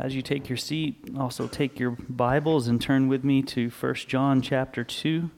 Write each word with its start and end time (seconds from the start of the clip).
as 0.00 0.14
you 0.14 0.22
take 0.22 0.48
your 0.48 0.56
seat, 0.56 0.96
also 1.18 1.46
take 1.46 1.78
your 1.78 1.90
Bibles 1.90 2.66
and 2.68 2.80
turn 2.80 3.06
with 3.06 3.22
me 3.22 3.42
to 3.42 3.68
1 3.68 3.94
John 4.06 4.40
chapter 4.40 4.82
2. 4.82 5.30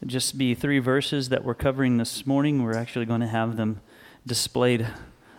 It'll 0.00 0.10
just 0.10 0.38
be 0.38 0.54
three 0.54 0.78
verses 0.78 1.28
that 1.28 1.44
we're 1.44 1.54
covering 1.54 1.98
this 1.98 2.26
morning. 2.26 2.62
We're 2.62 2.74
actually 2.74 3.04
going 3.04 3.20
to 3.20 3.26
have 3.26 3.58
them 3.58 3.82
displayed 4.26 4.86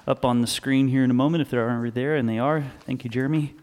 up 0.05 0.23
on 0.23 0.41
the 0.41 0.47
screen 0.47 0.89
here 0.89 1.03
in 1.03 1.09
a 1.09 1.15
moment 1.15 1.41
if 1.41 1.49
they're 1.49 1.67
already 1.67 1.89
there, 1.89 2.15
and 2.15 2.29
they 2.29 2.37
are. 2.37 2.63
Thank 2.85 3.03
you, 3.03 3.09
Jeremy. 3.09 3.55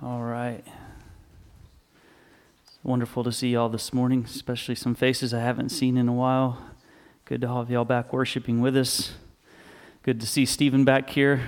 All 0.00 0.22
right. 0.22 0.62
Wonderful 2.84 3.24
to 3.24 3.32
see 3.32 3.50
y'all 3.50 3.68
this 3.68 3.92
morning, 3.92 4.24
especially 4.26 4.76
some 4.76 4.94
faces 4.94 5.34
I 5.34 5.40
haven't 5.40 5.70
seen 5.70 5.96
in 5.96 6.06
a 6.08 6.12
while. 6.12 6.62
Good 7.26 7.40
to 7.40 7.48
have 7.48 7.70
y'all 7.70 7.86
back 7.86 8.12
worshiping 8.12 8.60
with 8.60 8.76
us. 8.76 9.12
Good 10.02 10.20
to 10.20 10.26
see 10.26 10.44
Stephen 10.44 10.84
back 10.84 11.08
here. 11.08 11.40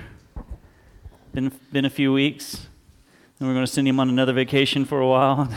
Been, 1.35 1.53
been 1.71 1.85
a 1.85 1.91
few 1.91 2.15
weeks, 2.15 2.67
and 3.39 3.47
we're 3.47 3.53
going 3.53 3.67
to 3.67 3.71
send 3.71 3.87
him 3.87 4.01
on 4.01 4.09
another 4.09 4.33
vacation 4.33 4.87
for 4.87 5.01
a 5.01 5.07
while. 5.07 5.53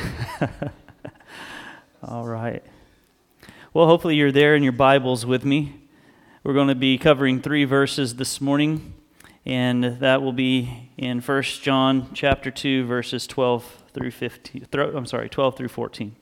All 2.03 2.27
right. 2.27 2.61
Well, 3.73 3.85
hopefully 3.85 4.17
you're 4.17 4.33
there 4.33 4.55
in 4.55 4.63
your 4.63 4.73
Bibles 4.73 5.25
with 5.25 5.45
me. 5.45 5.87
We're 6.43 6.53
going 6.53 6.67
to 6.67 6.75
be 6.75 6.97
covering 6.97 7.41
three 7.41 7.63
verses 7.63 8.17
this 8.17 8.41
morning 8.41 8.95
and 9.45 9.83
that 10.01 10.21
will 10.21 10.33
be 10.33 10.91
in 10.97 11.21
1 11.21 11.43
John 11.43 12.09
chapter 12.13 12.51
2 12.51 12.85
verses 12.85 13.25
12 13.25 13.83
through 13.93 14.11
15 14.11 14.67
I'm 14.73 15.05
sorry 15.05 15.29
12 15.29 15.57
through 15.57 15.69
14 15.69 16.15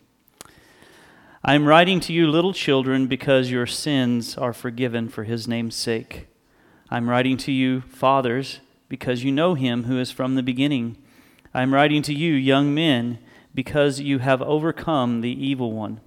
I 1.47 1.55
am 1.55 1.65
writing 1.65 2.01
to 2.01 2.11
you 2.11 2.29
little 2.29 2.51
children 2.51 3.07
because 3.07 3.49
your 3.49 3.65
sins 3.65 4.37
are 4.37 4.51
forgiven 4.51 5.07
for 5.07 5.23
his 5.23 5.47
name's 5.47 5.77
sake. 5.77 6.27
I'm 6.89 7.09
writing 7.09 7.37
to 7.37 7.53
you 7.53 7.83
fathers 7.87 8.59
because 8.89 9.23
you 9.23 9.31
know 9.31 9.53
him 9.53 9.85
who 9.85 9.97
is 9.97 10.11
from 10.11 10.35
the 10.35 10.43
beginning. 10.43 10.97
I 11.53 11.61
am 11.61 11.73
writing 11.73 12.01
to 12.01 12.13
you 12.13 12.33
young 12.33 12.73
men 12.73 13.19
because 13.55 14.01
you 14.01 14.19
have 14.19 14.41
overcome 14.41 15.21
the 15.21 15.31
evil 15.31 15.71
one. 15.71 16.01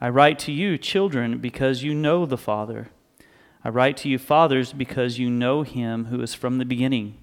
I 0.00 0.08
write 0.08 0.40
to 0.40 0.52
you 0.52 0.76
children 0.78 1.38
because 1.38 1.84
you 1.84 1.94
know 1.94 2.26
the 2.26 2.36
Father. 2.36 2.88
I 3.62 3.68
write 3.68 3.96
to 3.98 4.08
you, 4.08 4.18
fathers, 4.18 4.72
because 4.72 5.16
you 5.16 5.30
know 5.30 5.62
him 5.62 6.06
who 6.06 6.20
is 6.22 6.34
from 6.34 6.58
the 6.58 6.64
beginning. 6.64 7.18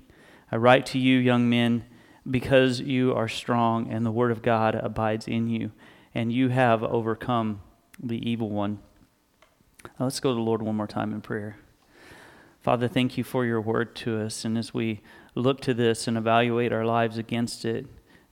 I 0.49 0.55
write 0.55 0.85
to 0.85 0.97
you, 0.97 1.17
young 1.17 1.49
men, 1.49 1.83
because 2.25 2.79
you 2.79 3.13
are 3.13 3.27
strong 3.27 3.91
and 3.91 4.05
the 4.05 4.11
word 4.11 4.31
of 4.31 4.41
God 4.41 4.75
abides 4.75 5.27
in 5.27 5.49
you, 5.49 5.73
and 6.13 6.31
you 6.31 6.49
have 6.49 6.83
overcome 6.83 7.61
the 8.01 8.29
evil 8.29 8.49
one. 8.49 8.79
Now 9.83 10.05
let's 10.05 10.19
go 10.19 10.29
to 10.29 10.35
the 10.35 10.41
Lord 10.41 10.61
one 10.61 10.75
more 10.75 10.87
time 10.87 11.13
in 11.13 11.21
prayer. 11.21 11.57
Father, 12.61 12.87
thank 12.87 13.17
you 13.17 13.23
for 13.23 13.45
your 13.45 13.61
word 13.61 13.95
to 13.97 14.19
us. 14.19 14.43
And 14.43 14.57
as 14.57 14.73
we 14.73 15.01
look 15.35 15.61
to 15.61 15.73
this 15.73 16.07
and 16.07 16.17
evaluate 16.17 16.73
our 16.73 16.85
lives 16.85 17.17
against 17.17 17.63
it, 17.63 17.87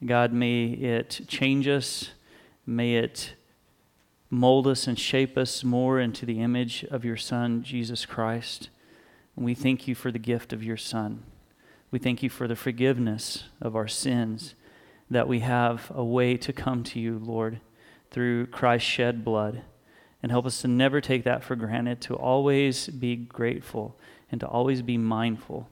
God, 0.06 0.34
may 0.34 0.66
it 0.66 1.22
change 1.28 1.68
us. 1.68 2.12
May 2.66 2.96
it 2.96 3.34
mold 4.30 4.68
us 4.68 4.88
and 4.88 5.00
shape 5.00 5.38
us 5.38 5.64
more 5.64 6.00
into 6.00 6.26
the 6.26 6.42
image 6.42 6.84
of 6.92 7.06
your 7.06 7.16
Son, 7.16 7.64
Jesus 7.64 8.06
Christ. 8.06 8.70
And 9.36 9.46
we 9.46 9.54
thank 9.54 9.88
you 9.88 9.96
for 9.96 10.12
the 10.12 10.20
gift 10.20 10.52
of 10.52 10.64
your 10.64 10.78
Son. 10.78 11.24
We 11.90 12.00
thank 12.00 12.22
you 12.22 12.30
for 12.30 12.48
the 12.48 12.56
forgiveness 12.56 13.46
of 13.62 13.76
our 13.76 13.88
sins, 13.88 14.56
that 15.10 15.30
we 15.30 15.40
have 15.40 15.90
a 15.96 16.04
way 16.04 16.36
to 16.36 16.52
come 16.52 16.84
to 16.84 17.00
you, 17.00 17.18
Lord, 17.18 17.62
through 18.12 18.48
Christ's 18.48 18.90
shed 18.90 19.24
blood. 19.24 19.62
And 20.24 20.32
help 20.32 20.46
us 20.46 20.62
to 20.62 20.68
never 20.68 21.00
take 21.00 21.24
that 21.26 21.44
for 21.44 21.56
granted, 21.56 22.02
to 22.02 22.16
always 22.16 22.88
be 22.88 23.16
grateful 23.16 23.96
and 24.32 24.42
to 24.42 24.48
always 24.48 24.82
be 24.82 24.98
mindful 24.98 25.70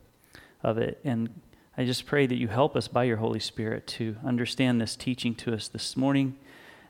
of 0.64 0.78
it. 0.78 1.00
And 1.04 1.30
I 1.78 1.84
just 1.84 2.06
pray 2.06 2.26
that 2.28 2.38
you 2.38 2.48
help 2.48 2.76
us 2.76 2.88
by 2.88 3.04
your 3.04 3.18
Holy 3.18 3.40
Spirit 3.40 3.86
to 3.88 4.16
understand 4.24 4.80
this 4.80 4.96
teaching 4.96 5.36
to 5.36 5.54
us 5.54 5.68
this 5.68 5.98
morning 5.98 6.38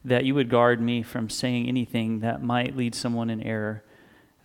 that 0.03 0.25
you 0.25 0.36
would 0.36 0.50
guard 0.50 0.80
me 0.80 1.02
from 1.02 1.30
saying 1.30 1.68
anything 1.68 2.19
that 2.19 2.44
might 2.44 2.78
lead 2.78 2.94
someone 2.94 3.31
in 3.31 3.42
error. 3.42 3.84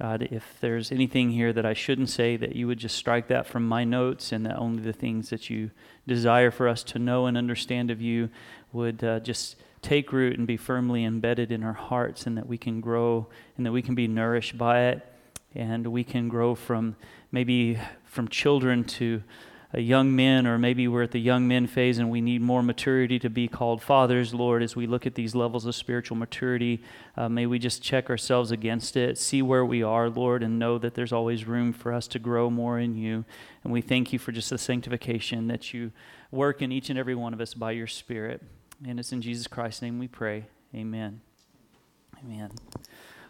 God, 0.00 0.28
if 0.30 0.56
there's 0.60 0.90
anything 0.90 1.32
here 1.32 1.52
that 1.52 1.66
I 1.66 1.74
shouldn't 1.74 2.08
say, 2.08 2.38
that 2.38 2.56
you 2.56 2.66
would 2.66 2.78
just 2.78 2.96
strike 2.96 3.28
that 3.28 3.46
from 3.46 3.68
my 3.68 3.84
notes, 3.84 4.32
and 4.32 4.46
that 4.46 4.56
only 4.56 4.82
the 4.82 4.94
things 4.94 5.28
that 5.28 5.50
you 5.50 5.70
desire 6.06 6.50
for 6.50 6.66
us 6.66 6.82
to 6.84 6.98
know 6.98 7.26
and 7.26 7.36
understand 7.36 7.90
of 7.90 8.00
you 8.00 8.30
would 8.72 9.04
uh, 9.04 9.20
just 9.20 9.56
take 9.82 10.12
root 10.12 10.38
and 10.38 10.46
be 10.46 10.56
firmly 10.56 11.04
embedded 11.04 11.50
in 11.50 11.62
our 11.62 11.72
hearts, 11.72 12.26
and 12.26 12.36
that 12.36 12.46
we 12.46 12.58
can 12.58 12.80
grow 12.80 13.26
and 13.56 13.66
that 13.66 13.72
we 13.72 13.82
can 13.82 13.94
be 13.94 14.06
nourished 14.06 14.56
by 14.58 14.82
it, 14.82 15.06
and 15.54 15.86
we 15.86 16.04
can 16.04 16.28
grow 16.28 16.54
from 16.54 16.96
maybe 17.32 17.78
from 18.04 18.28
children 18.28 18.84
to 18.84 19.22
a 19.72 19.80
young 19.80 20.14
men, 20.16 20.48
or 20.48 20.58
maybe 20.58 20.88
we're 20.88 21.04
at 21.04 21.12
the 21.12 21.20
young 21.20 21.46
men 21.46 21.66
phase 21.66 21.98
and 21.98 22.10
we 22.10 22.20
need 22.20 22.42
more 22.42 22.62
maturity 22.62 23.20
to 23.20 23.30
be 23.30 23.46
called 23.46 23.80
fathers, 23.80 24.34
Lord, 24.34 24.64
as 24.64 24.74
we 24.74 24.88
look 24.88 25.06
at 25.06 25.14
these 25.14 25.32
levels 25.32 25.64
of 25.64 25.76
spiritual 25.76 26.16
maturity, 26.16 26.82
uh, 27.16 27.28
may 27.28 27.46
we 27.46 27.60
just 27.60 27.80
check 27.80 28.10
ourselves 28.10 28.50
against 28.50 28.96
it, 28.96 29.16
see 29.16 29.42
where 29.42 29.64
we 29.64 29.80
are, 29.82 30.10
Lord, 30.10 30.42
and 30.42 30.58
know 30.58 30.76
that 30.78 30.94
there's 30.94 31.12
always 31.12 31.44
room 31.44 31.72
for 31.72 31.92
us 31.92 32.08
to 32.08 32.18
grow 32.18 32.50
more 32.50 32.80
in 32.80 32.96
you. 32.96 33.24
And 33.62 33.72
we 33.72 33.80
thank 33.80 34.12
you 34.12 34.18
for 34.18 34.32
just 34.32 34.50
the 34.50 34.58
sanctification 34.58 35.46
that 35.46 35.72
you 35.72 35.92
work 36.32 36.62
in 36.62 36.72
each 36.72 36.90
and 36.90 36.98
every 36.98 37.14
one 37.14 37.32
of 37.32 37.40
us 37.40 37.54
by 37.54 37.70
your 37.70 37.86
Spirit. 37.86 38.42
And 38.86 38.98
it's 38.98 39.12
in 39.12 39.20
Jesus 39.20 39.46
Christ's 39.46 39.82
name 39.82 39.98
we 39.98 40.08
pray. 40.08 40.46
Amen. 40.74 41.20
Amen. 42.24 42.50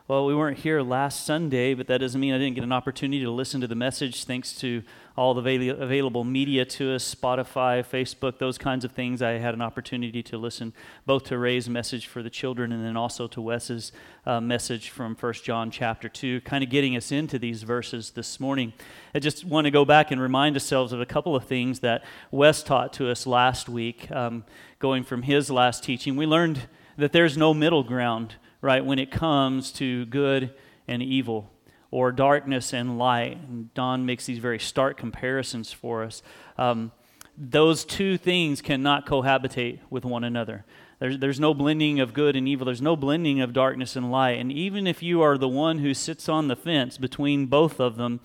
Well, 0.06 0.26
we 0.26 0.34
weren't 0.34 0.58
here 0.58 0.82
last 0.82 1.24
Sunday, 1.24 1.74
but 1.74 1.86
that 1.86 1.98
doesn't 1.98 2.20
mean 2.20 2.34
I 2.34 2.38
didn't 2.38 2.56
get 2.56 2.64
an 2.64 2.72
opportunity 2.72 3.22
to 3.22 3.30
listen 3.30 3.60
to 3.60 3.68
the 3.68 3.76
message 3.76 4.24
thanks 4.24 4.52
to 4.56 4.82
all 5.16 5.34
the 5.34 5.68
available 5.68 6.24
media 6.24 6.64
to 6.64 6.94
us 6.94 7.14
Spotify, 7.14 7.84
Facebook, 7.84 8.38
those 8.38 8.58
kinds 8.58 8.84
of 8.84 8.90
things. 8.90 9.22
I 9.22 9.32
had 9.32 9.54
an 9.54 9.62
opportunity 9.62 10.22
to 10.24 10.38
listen 10.38 10.72
both 11.06 11.24
to 11.24 11.38
Ray's 11.38 11.68
message 11.68 12.06
for 12.06 12.22
the 12.22 12.30
children 12.30 12.72
and 12.72 12.84
then 12.84 12.96
also 12.96 13.28
to 13.28 13.40
Wes's 13.40 13.92
uh, 14.26 14.40
message 14.40 14.90
from 14.90 15.14
1 15.14 15.32
John 15.44 15.70
chapter 15.70 16.08
2, 16.08 16.40
kind 16.40 16.64
of 16.64 16.70
getting 16.70 16.96
us 16.96 17.12
into 17.12 17.38
these 17.38 17.62
verses 17.62 18.10
this 18.10 18.40
morning. 18.40 18.72
I 19.14 19.18
just 19.18 19.44
want 19.44 19.66
to 19.66 19.70
go 19.70 19.84
back 19.84 20.10
and 20.10 20.20
remind 20.20 20.56
ourselves 20.56 20.92
of 20.92 21.00
a 21.00 21.06
couple 21.06 21.36
of 21.36 21.44
things 21.44 21.80
that 21.80 22.04
Wes 22.30 22.62
taught 22.62 22.92
to 22.94 23.10
us 23.10 23.26
last 23.26 23.68
week, 23.68 24.10
um, 24.10 24.44
going 24.80 25.04
from 25.04 25.22
his 25.22 25.50
last 25.50 25.84
teaching. 25.84 26.16
We 26.16 26.26
learned 26.26 26.68
that 26.96 27.12
there's 27.12 27.36
no 27.36 27.54
middle 27.54 27.84
ground 27.84 28.34
right, 28.60 28.84
when 28.84 28.98
it 28.98 29.10
comes 29.10 29.72
to 29.72 30.06
good 30.06 30.52
and 30.86 31.02
evil 31.02 31.50
or 31.90 32.12
darkness 32.12 32.72
and 32.72 32.98
light. 32.98 33.38
And 33.48 33.74
John 33.74 34.06
makes 34.06 34.26
these 34.26 34.38
very 34.38 34.58
stark 34.58 34.96
comparisons 34.96 35.72
for 35.72 36.04
us. 36.04 36.22
Um, 36.58 36.92
those 37.36 37.84
two 37.84 38.18
things 38.18 38.60
cannot 38.60 39.06
cohabitate 39.06 39.80
with 39.88 40.04
one 40.04 40.24
another. 40.24 40.64
There's, 40.98 41.18
there's 41.18 41.40
no 41.40 41.54
blending 41.54 41.98
of 42.00 42.12
good 42.12 42.36
and 42.36 42.46
evil. 42.46 42.66
There's 42.66 42.82
no 42.82 42.96
blending 42.96 43.40
of 43.40 43.54
darkness 43.54 43.96
and 43.96 44.12
light. 44.12 44.38
And 44.38 44.52
even 44.52 44.86
if 44.86 45.02
you 45.02 45.22
are 45.22 45.38
the 45.38 45.48
one 45.48 45.78
who 45.78 45.94
sits 45.94 46.28
on 46.28 46.48
the 46.48 46.56
fence 46.56 46.98
between 46.98 47.46
both 47.46 47.80
of 47.80 47.96
them, 47.96 48.20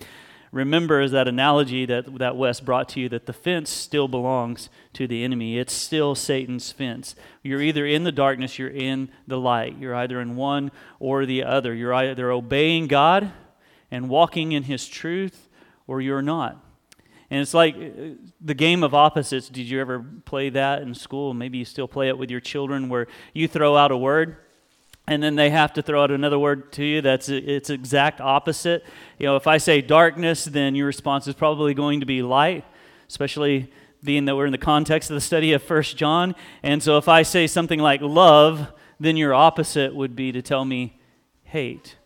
remember 0.52 1.00
as 1.00 1.12
that 1.12 1.28
analogy 1.28 1.86
that, 1.86 2.18
that 2.18 2.36
Wes 2.36 2.60
brought 2.60 2.88
to 2.90 3.00
you 3.00 3.08
that 3.10 3.26
the 3.26 3.32
fence 3.32 3.70
still 3.70 4.08
belongs 4.08 4.68
to 4.94 5.06
the 5.06 5.24
enemy. 5.24 5.58
It's 5.58 5.72
still 5.72 6.14
Satan's 6.14 6.72
fence. 6.72 7.14
You're 7.42 7.62
either 7.62 7.86
in 7.86 8.04
the 8.04 8.12
darkness, 8.12 8.58
you're 8.58 8.68
in 8.68 9.10
the 9.26 9.38
light. 9.38 9.76
You're 9.78 9.94
either 9.94 10.20
in 10.20 10.36
one 10.36 10.70
or 10.98 11.26
the 11.26 11.44
other. 11.44 11.74
You're 11.74 11.94
either 11.94 12.30
obeying 12.30 12.86
God 12.86 13.32
and 13.90 14.08
walking 14.08 14.52
in 14.52 14.64
his 14.64 14.88
truth, 14.88 15.48
or 15.86 16.00
you're 16.00 16.22
not. 16.22 16.62
And 17.30 17.40
it's 17.40 17.54
like 17.54 17.74
uh, 17.76 18.14
the 18.40 18.54
game 18.54 18.84
of 18.84 18.94
opposites. 18.94 19.48
Did 19.48 19.68
you 19.68 19.80
ever 19.80 20.04
play 20.24 20.48
that 20.50 20.82
in 20.82 20.94
school? 20.94 21.34
Maybe 21.34 21.58
you 21.58 21.64
still 21.64 21.88
play 21.88 22.08
it 22.08 22.18
with 22.18 22.30
your 22.30 22.40
children 22.40 22.88
where 22.88 23.06
you 23.34 23.48
throw 23.48 23.76
out 23.76 23.90
a 23.90 23.96
word 23.96 24.36
and 25.08 25.22
then 25.22 25.36
they 25.36 25.50
have 25.50 25.72
to 25.74 25.82
throw 25.82 26.02
out 26.02 26.10
another 26.10 26.38
word 26.38 26.72
to 26.72 26.84
you 26.84 27.00
that's 27.00 27.28
its 27.28 27.70
exact 27.70 28.20
opposite. 28.20 28.84
You 29.18 29.26
know, 29.26 29.36
if 29.36 29.46
I 29.46 29.58
say 29.58 29.80
darkness, 29.80 30.44
then 30.44 30.74
your 30.74 30.86
response 30.86 31.28
is 31.28 31.34
probably 31.34 31.74
going 31.74 32.00
to 32.00 32.06
be 32.06 32.22
light, 32.22 32.64
especially 33.08 33.70
being 34.02 34.24
that 34.24 34.34
we're 34.36 34.46
in 34.46 34.52
the 34.52 34.58
context 34.58 35.10
of 35.10 35.14
the 35.14 35.20
study 35.20 35.52
of 35.52 35.62
First 35.62 35.96
John. 35.96 36.34
And 36.62 36.82
so 36.82 36.96
if 36.96 37.08
I 37.08 37.22
say 37.22 37.46
something 37.46 37.78
like 37.78 38.00
love, 38.00 38.72
then 38.98 39.16
your 39.16 39.32
opposite 39.32 39.94
would 39.94 40.16
be 40.16 40.32
to 40.32 40.42
tell 40.42 40.64
me 40.64 40.98
hate. 41.44 41.96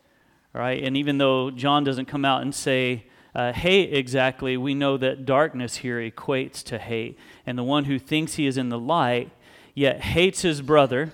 Right? 0.53 0.83
And 0.83 0.97
even 0.97 1.19
though 1.19 1.51
John 1.51 1.85
doesn't 1.85 2.07
come 2.07 2.25
out 2.25 2.43
and 2.43 2.55
say 2.55 3.07
uh, 3.35 3.53
hate 3.53 3.95
exactly, 3.95 4.57
we 4.57 4.75
know 4.75 4.97
that 4.97 5.25
darkness 5.25 5.77
here 5.77 5.99
equates 5.99 6.63
to 6.65 6.79
hate. 6.79 7.17
And 7.47 7.57
the 7.57 7.65
one 7.65 7.85
who 7.85 7.99
thinks 7.99 8.35
he 8.35 8.47
is 8.47 8.59
in 8.59 8.69
the 8.69 8.79
light, 8.79 9.31
yet 9.75 10.01
hates 10.01 10.43
his 10.43 10.61
brother, 10.61 11.13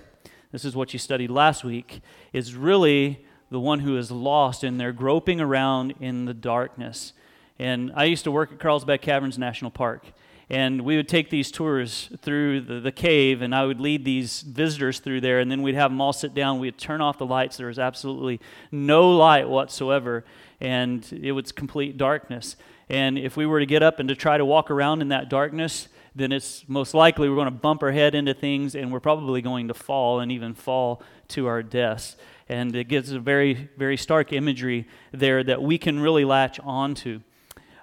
this 0.57 0.65
is 0.65 0.75
what 0.75 0.91
you 0.91 0.97
studied 0.97 1.29
last 1.29 1.63
week, 1.63 2.01
is 2.33 2.55
really 2.55 3.23
the 3.51 3.59
one 3.59 3.81
who 3.81 3.95
is 3.95 4.09
lost 4.09 4.63
and 4.63 4.79
they're 4.79 4.91
groping 4.91 5.39
around 5.39 5.93
in 5.99 6.25
the 6.25 6.33
darkness. 6.33 7.13
And 7.59 7.91
I 7.93 8.05
used 8.05 8.23
to 8.23 8.31
work 8.31 8.51
at 8.51 8.57
Carlsbad 8.57 9.03
Caverns 9.03 9.37
National 9.37 9.69
Park. 9.69 10.03
And 10.49 10.81
we 10.81 10.95
would 10.95 11.07
take 11.07 11.29
these 11.29 11.51
tours 11.51 12.09
through 12.23 12.61
the, 12.61 12.79
the 12.79 12.91
cave, 12.91 13.43
and 13.43 13.53
I 13.53 13.67
would 13.67 13.79
lead 13.79 14.03
these 14.03 14.41
visitors 14.41 14.97
through 14.97 15.21
there, 15.21 15.39
and 15.39 15.51
then 15.51 15.61
we'd 15.61 15.75
have 15.75 15.91
them 15.91 16.01
all 16.01 16.11
sit 16.11 16.33
down. 16.33 16.59
We'd 16.59 16.79
turn 16.79 17.01
off 17.01 17.19
the 17.19 17.25
lights. 17.27 17.57
There 17.57 17.67
was 17.67 17.77
absolutely 17.77 18.41
no 18.71 19.15
light 19.15 19.47
whatsoever, 19.47 20.25
and 20.59 21.07
it 21.21 21.33
was 21.33 21.51
complete 21.51 21.97
darkness. 21.97 22.55
And 22.89 23.19
if 23.19 23.37
we 23.37 23.45
were 23.45 23.59
to 23.59 23.67
get 23.67 23.83
up 23.83 23.99
and 23.99 24.09
to 24.09 24.15
try 24.15 24.39
to 24.39 24.45
walk 24.45 24.71
around 24.71 25.03
in 25.03 25.09
that 25.09 25.29
darkness, 25.29 25.87
then 26.17 26.31
it's 26.31 26.67
most 26.67 26.93
likely 26.93 27.29
we're 27.29 27.35
going 27.35 27.45
to 27.45 27.51
bump 27.51 27.83
our 27.83 27.91
head 27.91 28.15
into 28.15 28.33
things 28.33 28.73
and 28.73 28.91
we're 28.91 28.99
probably 28.99 29.41
going 29.41 29.67
to 29.67 29.73
fall 29.73 30.19
and 30.19 30.31
even 30.31 30.55
fall 30.55 31.03
to 31.29 31.45
our 31.45 31.61
deaths. 31.61 32.15
And 32.49 32.75
it 32.75 32.87
gives 32.87 33.11
a 33.11 33.19
very, 33.19 33.69
very 33.77 33.97
stark 33.97 34.33
imagery 34.33 34.87
there 35.11 35.43
that 35.43 35.61
we 35.61 35.77
can 35.77 35.99
really 35.99 36.25
latch 36.25 36.59
onto. 36.61 37.21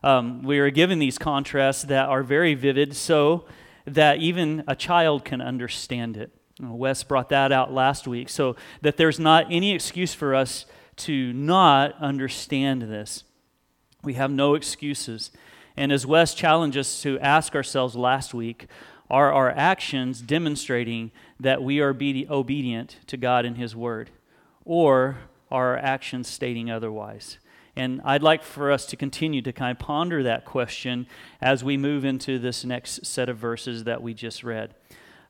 Um, 0.03 0.43
we 0.43 0.59
are 0.59 0.71
given 0.71 0.99
these 0.99 1.17
contrasts 1.17 1.83
that 1.85 2.09
are 2.09 2.23
very 2.23 2.55
vivid 2.55 2.97
so 2.97 3.47
that 3.87 4.19
even 4.19 4.65
a 4.67 4.75
child 4.75 5.25
can 5.25 5.41
understand 5.41 6.17
it. 6.17 6.33
Wes 6.61 7.05
brought 7.05 7.29
that 7.29 7.53
out 7.53 7.73
last 7.73 8.07
week, 8.07 8.29
so 8.29 8.57
that 8.81 8.97
there's 8.97 9.19
not 9.19 9.47
any 9.51 9.75
excuse 9.75 10.15
for 10.15 10.35
us 10.35 10.67
to 10.97 11.33
not 11.33 11.95
understand 12.01 12.83
this. 12.83 13.25
We 14.03 14.15
have 14.15 14.31
no 14.31 14.55
excuses. 14.55 15.31
And 15.77 15.93
as 15.93 16.07
Wes 16.07 16.35
challenged 16.35 16.77
us 16.77 17.03
to 17.03 17.19
ask 17.19 17.55
ourselves 17.55 17.97
last 17.97 18.33
week, 18.33 18.67
are 19.11 19.33
our 19.33 19.51
actions 19.51 20.21
demonstrating 20.21 21.11
that 21.39 21.63
we 21.63 21.81
are 21.81 21.91
obedient 21.91 22.97
to 23.07 23.17
God 23.17 23.45
and 23.45 23.57
His 23.57 23.75
Word? 23.77 24.11
Or 24.65 25.19
are 25.51 25.71
our 25.71 25.77
actions 25.77 26.29
stating 26.29 26.71
otherwise? 26.71 27.39
And 27.77 28.01
I'd 28.05 28.23
like 28.23 28.43
for 28.43 28.71
us 28.71 28.87
to 28.87 28.97
continue 28.97 29.43
to 29.43 29.53
kind 29.53 29.77
of 29.77 29.85
ponder 29.85 30.23
that 30.23 30.45
question 30.45 31.07
as 31.41 31.65
we 31.65 31.77
move 31.77 32.05
into 32.05 32.39
this 32.39 32.65
next 32.65 33.05
set 33.05 33.29
of 33.29 33.37
verses 33.37 33.85
that 33.85 34.01
we 34.01 34.15
just 34.15 34.45
read. 34.45 34.75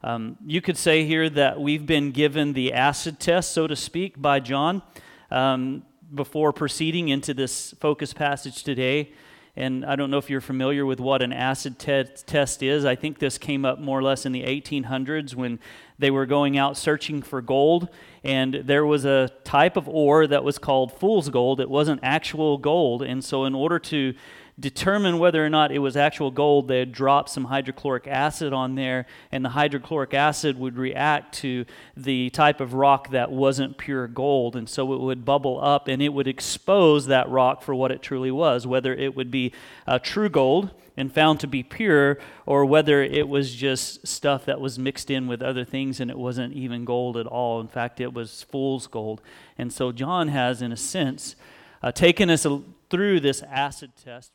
Um, 0.03 0.37
you 0.45 0.61
could 0.61 0.77
say 0.77 1.07
here 1.07 1.31
that 1.31 1.59
we've 1.59 1.87
been 1.87 2.11
given 2.11 2.53
the 2.53 2.75
acid 2.75 3.19
test, 3.19 3.53
so 3.53 3.67
to 3.67 3.75
speak, 3.75 4.21
by 4.21 4.41
John 4.41 4.83
um, 5.31 5.85
before 6.15 6.53
proceeding 6.53 7.09
into 7.09 7.33
this 7.33 7.75
focus 7.81 8.13
passage 8.13 8.63
today. 8.63 9.13
And 9.57 9.85
I 9.85 9.95
don't 9.95 10.11
know 10.11 10.19
if 10.19 10.29
you're 10.29 10.41
familiar 10.41 10.85
with 10.85 10.99
what 10.99 11.23
an 11.23 11.33
acid 11.33 11.79
te- 11.79 12.05
test 12.27 12.63
is. 12.63 12.85
I 12.85 12.97
think 12.97 13.21
this 13.21 13.39
came 13.39 13.65
up 13.65 13.79
more 13.79 13.99
or 13.99 14.03
less 14.03 14.27
in 14.27 14.33
the 14.33 14.43
1800s 14.43 15.35
when 15.35 15.61
they 15.97 16.11
were 16.11 16.27
going 16.27 16.59
out 16.59 16.77
searching 16.77 17.23
for 17.23 17.41
gold. 17.41 17.89
And 18.25 18.55
there 18.55 18.85
was 18.85 19.05
a 19.05 19.31
type 19.45 19.77
of 19.77 19.89
ore 19.89 20.27
that 20.27 20.43
was 20.43 20.59
called 20.59 20.93
fool's 20.93 21.29
gold. 21.29 21.61
It 21.61 21.71
wasn't 21.71 22.01
actual 22.03 22.59
gold. 22.59 23.03
And 23.03 23.25
so, 23.25 23.45
in 23.45 23.55
order 23.55 23.79
to 23.79 24.15
determine 24.59 25.19
whether 25.19 25.45
or 25.45 25.51
not 25.51 25.73
it 25.73 25.81
was 25.81 25.97
actual 25.97 26.31
gold, 26.31 26.69
they'd 26.69 26.93
drop 26.93 27.29
some 27.29 27.47
hydrochloric 27.47 28.07
acid 28.07 28.53
on 28.53 28.77
there, 28.77 29.07
and 29.33 29.45
the 29.45 29.51
hydrochloric 29.51 30.15
acid 30.15 30.59
would 30.59 30.77
react 30.77 31.35
to 31.35 31.65
the 31.97 32.31
type 32.31 32.61
of 32.61 32.73
rock 32.73 33.11
that 33.11 33.33
wasn't 33.33 33.77
pure 33.77 34.07
gold. 34.07 34.55
And 34.55 34.69
so 34.69 34.93
it 34.93 35.01
would 35.01 35.25
bubble 35.25 35.59
up 35.61 35.89
and 35.89 36.01
it 36.01 36.11
would 36.11 36.29
expose 36.29 37.07
that 37.07 37.29
rock 37.29 37.63
for 37.63 37.75
what 37.75 37.91
it 37.91 38.01
truly 38.01 38.31
was, 38.31 38.67
whether 38.67 38.95
it 38.95 39.17
would 39.17 39.31
be 39.31 39.53
uh, 39.87 39.99
true 39.99 40.29
gold 40.29 40.71
and 40.97 41.13
found 41.13 41.41
to 41.41 41.49
be 41.49 41.65
pure, 41.65 42.19
or 42.47 42.65
whether 42.65 43.03
it 43.03 43.29
was 43.29 43.53
just 43.53 44.07
stuff 44.07 44.45
that 44.45 44.61
was 44.61 44.79
mixed 44.79 45.11
in 45.11 45.27
with 45.27 45.43
other 45.43 45.65
things 45.65 45.99
and 45.99 46.09
it 46.09 46.17
wasn't 46.17 46.53
even 46.53 46.85
gold 46.85 47.17
at 47.17 47.27
all. 47.27 47.61
In 47.61 47.67
fact, 47.67 48.01
it 48.01 48.15
was 48.15 48.45
fool's 48.45 48.87
gold. 48.87 49.21
And 49.59 49.73
so 49.73 49.91
John 49.91 50.29
has, 50.29 50.63
in 50.63 50.71
a 50.71 50.77
sense, 50.77 51.35
uh, 51.83 51.91
taken 51.91 52.31
us 52.31 52.47
through 52.89 53.19
this 53.19 53.43
acid 53.43 53.91
test 53.97 54.31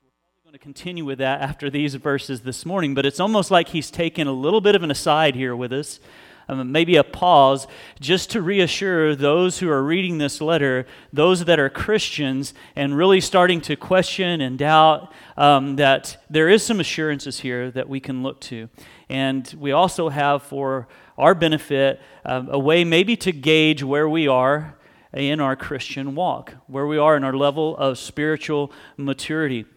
going 0.50 0.58
to 0.58 0.64
continue 0.64 1.06
with 1.06 1.20
that 1.20 1.42
after 1.42 1.70
these 1.70 1.94
verses 1.94 2.42
this 2.42 2.66
morning, 2.66 2.96
but 2.96 3.06
it's 3.06 3.20
almost 3.20 3.52
like 3.52 3.68
he's 3.68 3.92
taken 3.92 4.26
a 4.26 4.32
little 4.32 4.62
bit 4.62 4.74
of 4.74 4.82
an 4.82 4.90
aside 4.90 5.36
here 5.36 5.56
with 5.56 5.72
us, 5.72 6.00
um, 6.48 6.72
maybe 6.72 6.96
a 6.96 7.04
pause, 7.04 7.68
just 8.00 8.32
to 8.32 8.42
reassure 8.42 9.16
those 9.16 9.60
who 9.60 9.70
are 9.70 9.84
reading 9.84 10.18
this 10.18 10.42
letter, 10.42 10.88
those 11.14 11.46
that 11.46 11.60
are 11.60 11.70
Christians, 11.70 12.56
and 12.76 12.98
really 12.98 13.22
starting 13.22 13.62
to 13.62 13.76
question 13.76 14.42
and 14.42 14.58
doubt 14.58 15.14
um, 15.38 15.76
that 15.76 16.18
there 16.32 16.50
is 16.50 16.66
some 16.66 16.80
assurances 16.80 17.42
here 17.42 17.70
that 17.70 17.88
we 17.88 18.00
can 18.00 18.24
look 18.24 18.42
to. 18.42 18.70
And 19.08 19.54
we 19.56 19.72
also 19.72 20.10
have 20.10 20.42
for 20.42 20.88
our 21.16 21.36
benefit 21.36 22.02
um, 22.26 22.50
a 22.50 22.58
way 22.58 22.84
maybe 22.84 23.16
to 23.18 23.32
gauge 23.32 23.84
where 23.84 24.10
we 24.10 24.28
are 24.28 24.76
in 25.14 25.42
our 25.42 25.56
Christian 25.56 26.16
walk, 26.16 26.56
where 26.66 26.88
we 26.88 26.98
are 26.98 27.16
in 27.16 27.24
our 27.24 27.38
level 27.38 27.78
of 27.78 28.00
spiritual 28.00 28.72
maturity. 28.98 29.68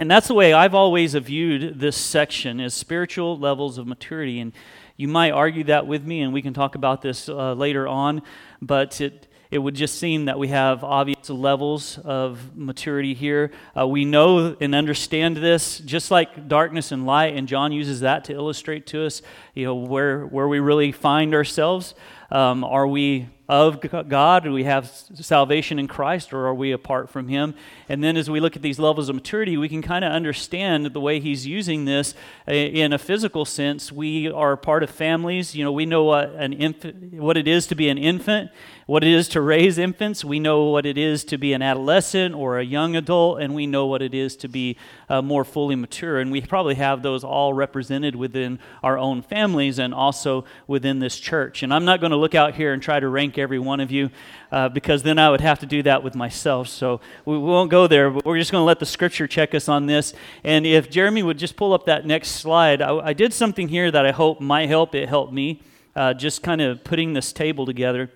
And 0.00 0.08
that's 0.08 0.28
the 0.28 0.34
way 0.34 0.52
I've 0.52 0.76
always 0.76 1.14
viewed 1.14 1.80
this 1.80 1.96
section 1.96 2.60
as 2.60 2.72
spiritual 2.72 3.36
levels 3.36 3.78
of 3.78 3.88
maturity. 3.88 4.38
And 4.38 4.52
you 4.96 5.08
might 5.08 5.32
argue 5.32 5.64
that 5.64 5.88
with 5.88 6.04
me, 6.04 6.20
and 6.20 6.32
we 6.32 6.40
can 6.40 6.54
talk 6.54 6.76
about 6.76 7.02
this 7.02 7.28
uh, 7.28 7.54
later 7.54 7.88
on, 7.88 8.22
but 8.62 9.00
it, 9.00 9.26
it 9.50 9.58
would 9.58 9.74
just 9.74 9.98
seem 9.98 10.26
that 10.26 10.38
we 10.38 10.48
have 10.48 10.84
obvious 10.84 11.28
levels 11.30 11.98
of 12.04 12.56
maturity 12.56 13.12
here. 13.12 13.50
Uh, 13.76 13.88
we 13.88 14.04
know 14.04 14.56
and 14.60 14.72
understand 14.72 15.36
this, 15.36 15.78
just 15.80 16.12
like 16.12 16.46
darkness 16.46 16.92
and 16.92 17.04
light, 17.04 17.34
and 17.34 17.48
John 17.48 17.72
uses 17.72 17.98
that 18.00 18.22
to 18.26 18.34
illustrate 18.34 18.86
to 18.88 19.04
us, 19.04 19.20
you 19.52 19.64
know, 19.64 19.74
where, 19.74 20.26
where 20.26 20.46
we 20.46 20.60
really 20.60 20.92
find 20.92 21.34
ourselves. 21.34 21.96
Um, 22.30 22.64
are 22.64 22.86
we 22.86 23.28
of 23.48 23.80
God? 23.80 24.44
Do 24.44 24.52
we 24.52 24.64
have 24.64 24.86
salvation 24.86 25.78
in 25.78 25.88
Christ, 25.88 26.34
or 26.34 26.46
are 26.46 26.54
we 26.54 26.72
apart 26.72 27.08
from 27.08 27.28
Him? 27.28 27.54
And 27.88 28.04
then 28.04 28.18
as 28.18 28.28
we 28.28 28.40
look 28.40 28.56
at 28.56 28.62
these 28.62 28.78
levels 28.78 29.08
of 29.08 29.14
maturity, 29.14 29.56
we 29.56 29.70
can 29.70 29.80
kind 29.80 30.04
of 30.04 30.12
understand 30.12 30.84
the 30.84 31.00
way 31.00 31.18
He's 31.18 31.46
using 31.46 31.86
this 31.86 32.14
in 32.46 32.92
a 32.92 32.98
physical 32.98 33.46
sense. 33.46 33.90
We 33.90 34.30
are 34.30 34.54
part 34.58 34.82
of 34.82 34.90
families. 34.90 35.54
You 35.54 35.64
know, 35.64 35.72
we 35.72 35.86
know 35.86 36.04
what 36.04 36.34
an 36.34 36.74
what 37.12 37.38
it 37.38 37.48
is 37.48 37.66
to 37.68 37.74
be 37.74 37.88
an 37.88 37.96
infant, 37.96 38.50
what 38.84 39.02
it 39.02 39.10
is 39.10 39.28
to 39.28 39.40
raise 39.40 39.78
infants. 39.78 40.22
We 40.22 40.40
know 40.40 40.64
what 40.64 40.84
it 40.84 40.98
is 40.98 41.24
to 41.24 41.38
be 41.38 41.54
an 41.54 41.62
adolescent 41.62 42.34
or 42.34 42.58
a 42.58 42.64
young 42.64 42.96
adult, 42.96 43.40
and 43.40 43.54
we 43.54 43.66
know 43.66 43.86
what 43.86 44.02
it 44.02 44.12
is 44.12 44.36
to 44.36 44.48
be 44.48 44.76
uh, 45.08 45.22
more 45.22 45.44
fully 45.44 45.74
mature. 45.74 46.20
And 46.20 46.30
we 46.30 46.42
probably 46.42 46.74
have 46.74 47.02
those 47.02 47.24
all 47.24 47.54
represented 47.54 48.14
within 48.14 48.58
our 48.82 48.98
own 48.98 49.22
families 49.22 49.78
and 49.78 49.94
also 49.94 50.44
within 50.66 50.98
this 50.98 51.18
church. 51.18 51.62
And 51.62 51.72
I'm 51.72 51.86
not 51.86 52.00
going 52.00 52.10
to 52.10 52.17
look 52.18 52.34
out 52.34 52.54
here 52.54 52.72
and 52.72 52.82
try 52.82 53.00
to 53.00 53.08
rank 53.08 53.38
every 53.38 53.58
one 53.58 53.80
of 53.80 53.90
you 53.90 54.10
uh, 54.52 54.68
because 54.68 55.02
then 55.02 55.18
I 55.18 55.30
would 55.30 55.40
have 55.40 55.58
to 55.60 55.66
do 55.66 55.82
that 55.84 56.02
with 56.02 56.14
myself. 56.14 56.68
So 56.68 57.00
we, 57.24 57.38
won't 57.38 57.70
go 57.70 57.86
there, 57.86 58.10
but 58.10 58.24
we're 58.24 58.38
just 58.38 58.52
going 58.52 58.62
to 58.62 58.66
let 58.66 58.78
the 58.78 58.86
scripture 58.86 59.26
check 59.26 59.54
us 59.54 59.68
on 59.68 59.86
this. 59.86 60.14
And 60.44 60.66
if 60.66 60.90
Jeremy 60.90 61.22
would 61.22 61.38
just 61.38 61.56
pull 61.56 61.72
up 61.72 61.86
that 61.86 62.06
next 62.06 62.28
slide, 62.32 62.82
I, 62.82 62.96
I 62.98 63.12
did 63.12 63.32
something 63.32 63.68
here 63.68 63.90
that 63.90 64.04
I 64.04 64.12
hope 64.12 64.40
might 64.40 64.68
help. 64.68 64.94
It 64.94 65.08
helped 65.08 65.32
me, 65.32 65.62
uh, 65.96 66.14
just 66.14 66.42
kind 66.42 66.60
of 66.60 66.84
putting 66.84 67.12
this 67.12 67.32
table 67.32 67.66
together. 67.66 68.10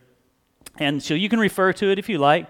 And 0.79 1.03
so 1.03 1.15
you 1.15 1.29
can 1.29 1.39
refer 1.39 1.73
to 1.75 1.91
it 1.91 1.99
if 1.99 2.09
you 2.09 2.19
like, 2.19 2.49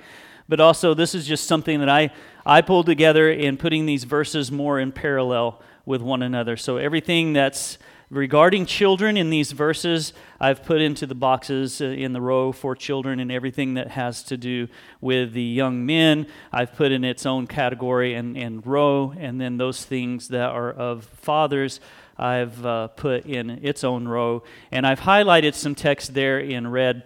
but 0.49 0.61
also 0.61 0.95
this 0.95 1.15
is 1.15 1.27
just 1.27 1.47
something 1.47 1.81
that 1.81 1.89
I, 1.89 2.11
I 2.47 2.63
pulled 2.63 2.87
together 2.87 3.31
in 3.31 3.57
putting 3.57 3.87
these 3.87 4.05
verses 4.05 4.51
more 4.53 4.79
in 4.79 4.93
parallel 4.93 5.61
with 5.85 6.01
one 6.01 6.23
another. 6.23 6.57
So 6.57 6.77
everything 6.77 7.33
that's 7.33 7.79
regarding 8.13 8.67
children 8.67 9.17
in 9.17 9.31
these 9.31 9.53
verses, 9.53 10.13
I've 10.39 10.63
put 10.63 10.83
into 10.83 11.07
the 11.07 11.15
boxes 11.15 11.81
uh, 11.81 11.87
in 11.87 12.13
the 12.13 12.21
row 12.21 12.53
for 12.53 12.77
children 12.77 13.19
and 13.19 13.33
everything 13.33 13.75
that 13.75 13.93
has 13.93 14.23
to 14.25 14.37
do 14.37 14.69
with 15.01 15.33
the 15.33 15.43
young 15.43 15.87
men, 15.87 16.27
I've 16.53 16.75
put 16.75 16.93
in 16.93 17.05
its 17.05 17.25
own 17.25 17.47
category 17.47 18.13
and, 18.13 18.37
and 18.37 18.65
row. 18.67 19.15
And 19.17 19.41
then 19.41 19.57
those 19.57 19.83
things 19.85 20.29
that 20.29 20.51
are 20.51 20.71
of 20.71 21.05
fathers, 21.05 21.81
I've 22.19 22.65
uh, 22.65 22.89
put 22.89 23.25
in 23.25 23.49
its 23.49 23.83
own 23.83 24.07
row. 24.07 24.43
And 24.71 24.87
I've 24.87 25.01
highlighted 25.01 25.55
some 25.55 25.75
text 25.75 26.13
there 26.13 26.39
in 26.39 26.71
red, 26.71 27.05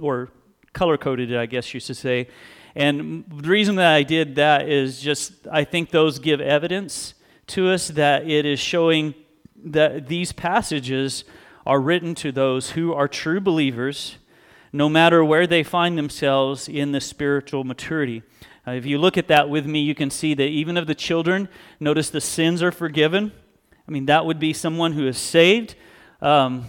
or 0.00 0.28
color 0.72 0.98
coded 0.98 1.30
it, 1.30 1.38
I 1.38 1.46
guess 1.46 1.72
you 1.72 1.78
should 1.78 1.96
say. 1.96 2.26
And 2.74 3.24
the 3.28 3.48
reason 3.48 3.76
that 3.76 3.94
I 3.94 4.02
did 4.02 4.34
that 4.34 4.68
is 4.68 5.00
just 5.00 5.32
I 5.50 5.62
think 5.62 5.90
those 5.90 6.18
give 6.18 6.40
evidence 6.40 7.14
to 7.48 7.70
us 7.70 7.88
that 7.88 8.28
it 8.28 8.44
is 8.44 8.58
showing 8.58 9.14
that 9.64 10.08
these 10.08 10.32
passages 10.32 11.24
are 11.66 11.80
written 11.80 12.14
to 12.14 12.32
those 12.32 12.70
who 12.70 12.92
are 12.92 13.08
true 13.08 13.40
believers, 13.40 14.16
no 14.72 14.88
matter 14.88 15.24
where 15.24 15.46
they 15.46 15.62
find 15.62 15.98
themselves 15.98 16.68
in 16.68 16.92
the 16.92 17.00
spiritual 17.00 17.64
maturity. 17.64 18.22
Uh, 18.66 18.72
if 18.72 18.84
you 18.86 18.98
look 18.98 19.16
at 19.16 19.28
that 19.28 19.48
with 19.48 19.66
me, 19.66 19.80
you 19.80 19.94
can 19.94 20.10
see 20.10 20.34
that 20.34 20.48
even 20.48 20.76
of 20.76 20.86
the 20.86 20.94
children, 20.94 21.48
notice 21.80 22.10
the 22.10 22.20
sins 22.20 22.62
are 22.62 22.72
forgiven. 22.72 23.32
I 23.86 23.90
mean, 23.90 24.06
that 24.06 24.26
would 24.26 24.38
be 24.38 24.52
someone 24.52 24.92
who 24.92 25.06
is 25.06 25.16
saved. 25.16 25.74
Um, 26.20 26.66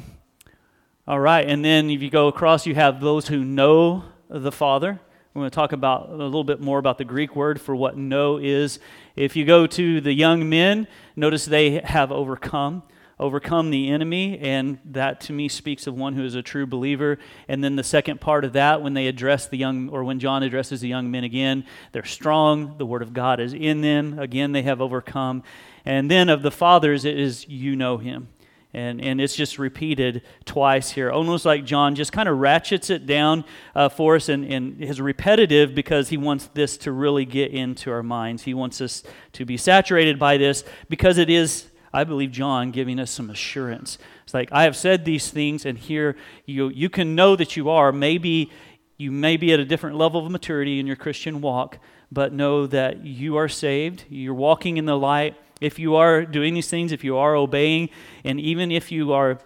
all 1.08 1.20
right, 1.20 1.48
and 1.48 1.66
then 1.66 1.90
if 1.90 2.02
you 2.02 2.10
go 2.10 2.28
across, 2.28 2.66
you 2.66 2.76
have 2.76 3.02
those 3.02 3.28
who 3.28 3.44
know 3.44 4.04
the 4.30 4.52
Father. 4.52 5.00
We're 5.34 5.42
going 5.42 5.52
to 5.52 5.56
talk 5.56 5.74
about 5.74 6.10
a 6.10 6.16
little 6.16 6.44
bit 6.44 6.60
more 6.60 6.80
about 6.80 6.98
the 6.98 7.06
Greek 7.06 7.36
word 7.36 7.62
for 7.62 7.76
what 7.76 7.96
know 7.96 8.38
is. 8.38 8.80
If 9.16 9.36
you 9.36 9.46
go 9.46 9.68
to 9.68 10.02
the 10.02 10.14
young 10.14 10.50
men, 10.50 10.88
notice 11.16 11.46
they 11.46 11.80
have 11.80 12.12
overcome. 12.12 12.84
overcome 13.20 13.70
the 13.70 13.90
enemy, 13.90 14.40
and 14.40 14.80
that 14.86 15.20
to 15.20 15.34
me 15.34 15.50
speaks 15.50 15.88
of 15.88 15.96
one 15.96 16.14
who 16.14 16.24
is 16.24 16.36
a 16.36 16.42
true 16.42 16.66
believer. 16.66 17.20
And 17.48 17.64
then 17.64 17.76
the 17.76 17.84
second 17.84 18.22
part 18.22 18.46
of 18.46 18.54
that, 18.54 18.82
when 18.82 18.94
they 18.94 19.08
address 19.08 19.48
the 19.48 19.58
young, 19.58 19.90
or 19.90 20.04
when 20.04 20.20
John 20.20 20.42
addresses 20.42 20.80
the 20.82 20.88
young 20.88 21.12
men 21.12 21.26
again, 21.26 21.66
they're 21.92 22.06
strong, 22.06 22.78
the 22.78 22.86
word 22.86 23.02
of 23.02 23.14
God 23.14 23.40
is 23.40 23.54
in 23.54 23.82
them, 23.82 24.18
again, 24.18 24.54
they 24.54 24.62
have 24.62 24.80
overcome. 24.80 25.44
And 25.86 26.10
then 26.10 26.30
of 26.30 26.44
the 26.44 26.52
fathers, 26.52 27.04
it 27.04 27.20
is, 27.20 27.48
you 27.48 27.76
know 27.76 27.98
him. 27.98 28.30
And, 28.72 29.02
and 29.02 29.20
it's 29.20 29.36
just 29.36 29.58
repeated 29.58 30.22
twice 30.46 30.92
here, 30.92 31.10
almost 31.10 31.44
like 31.44 31.66
John 31.66 31.96
just 31.96 32.12
kind 32.12 32.30
of 32.30 32.38
ratchets 32.38 32.92
it 32.92 33.08
down 33.08 33.44
uh, 33.74 33.90
for 33.90 34.16
us 34.16 34.30
and, 34.30 34.46
and 34.46 34.80
is 34.80 35.02
repetitive 35.02 35.74
because 35.74 36.10
he 36.10 36.18
wants 36.18 36.48
this 36.54 36.78
to 36.80 36.92
really 36.92 37.26
get 37.26 37.52
into 37.52 37.90
our 37.90 38.04
minds. 38.04 38.44
He 38.44 38.54
wants 38.54 38.80
us 38.80 39.02
to 39.34 39.44
be 39.44 39.58
saturated 39.58 40.20
by 40.20 40.38
this 40.38 40.64
because 40.88 41.18
it 41.18 41.32
is, 41.32 41.66
I 41.92 42.04
believe, 42.04 42.30
John 42.30 42.70
giving 42.70 43.00
us 43.00 43.10
some 43.10 43.32
assurance. 43.32 43.98
It's 44.24 44.36
like, 44.36 44.50
I 44.52 44.64
have 44.64 44.76
said 44.76 45.04
these 45.04 45.32
things, 45.32 45.66
and 45.66 45.76
here 45.76 46.16
you, 46.46 46.70
you 46.70 46.90
can 46.92 47.16
know 47.16 47.36
that 47.36 47.58
you 47.58 47.72
are. 47.72 47.92
Maybe 47.92 48.52
you 48.98 49.12
may 49.12 49.36
be 49.36 49.52
at 49.52 49.60
a 49.60 49.66
different 49.66 49.96
level 49.96 50.24
of 50.24 50.32
maturity 50.32 50.80
in 50.80 50.86
your 50.86 50.96
Christian 50.96 51.42
walk, 51.42 51.80
but 52.12 52.34
know 52.34 52.68
that 52.68 53.04
you 53.04 53.38
are 53.38 53.48
saved, 53.48 54.04
you're 54.10 54.36
walking 54.36 54.78
in 54.78 54.86
the 54.86 54.98
light 54.98 55.36
if 55.62 55.80
you 55.80 55.96
are 55.96 56.26
doing 56.26 56.54
these 56.54 56.70
things, 56.70 56.92
if 56.92 57.04
you 57.04 57.18
are 57.18 57.36
obeying, 57.36 57.90
and 58.24 58.40
even 58.40 58.72
if 58.72 58.92
you 58.92 59.14
are 59.14 59.40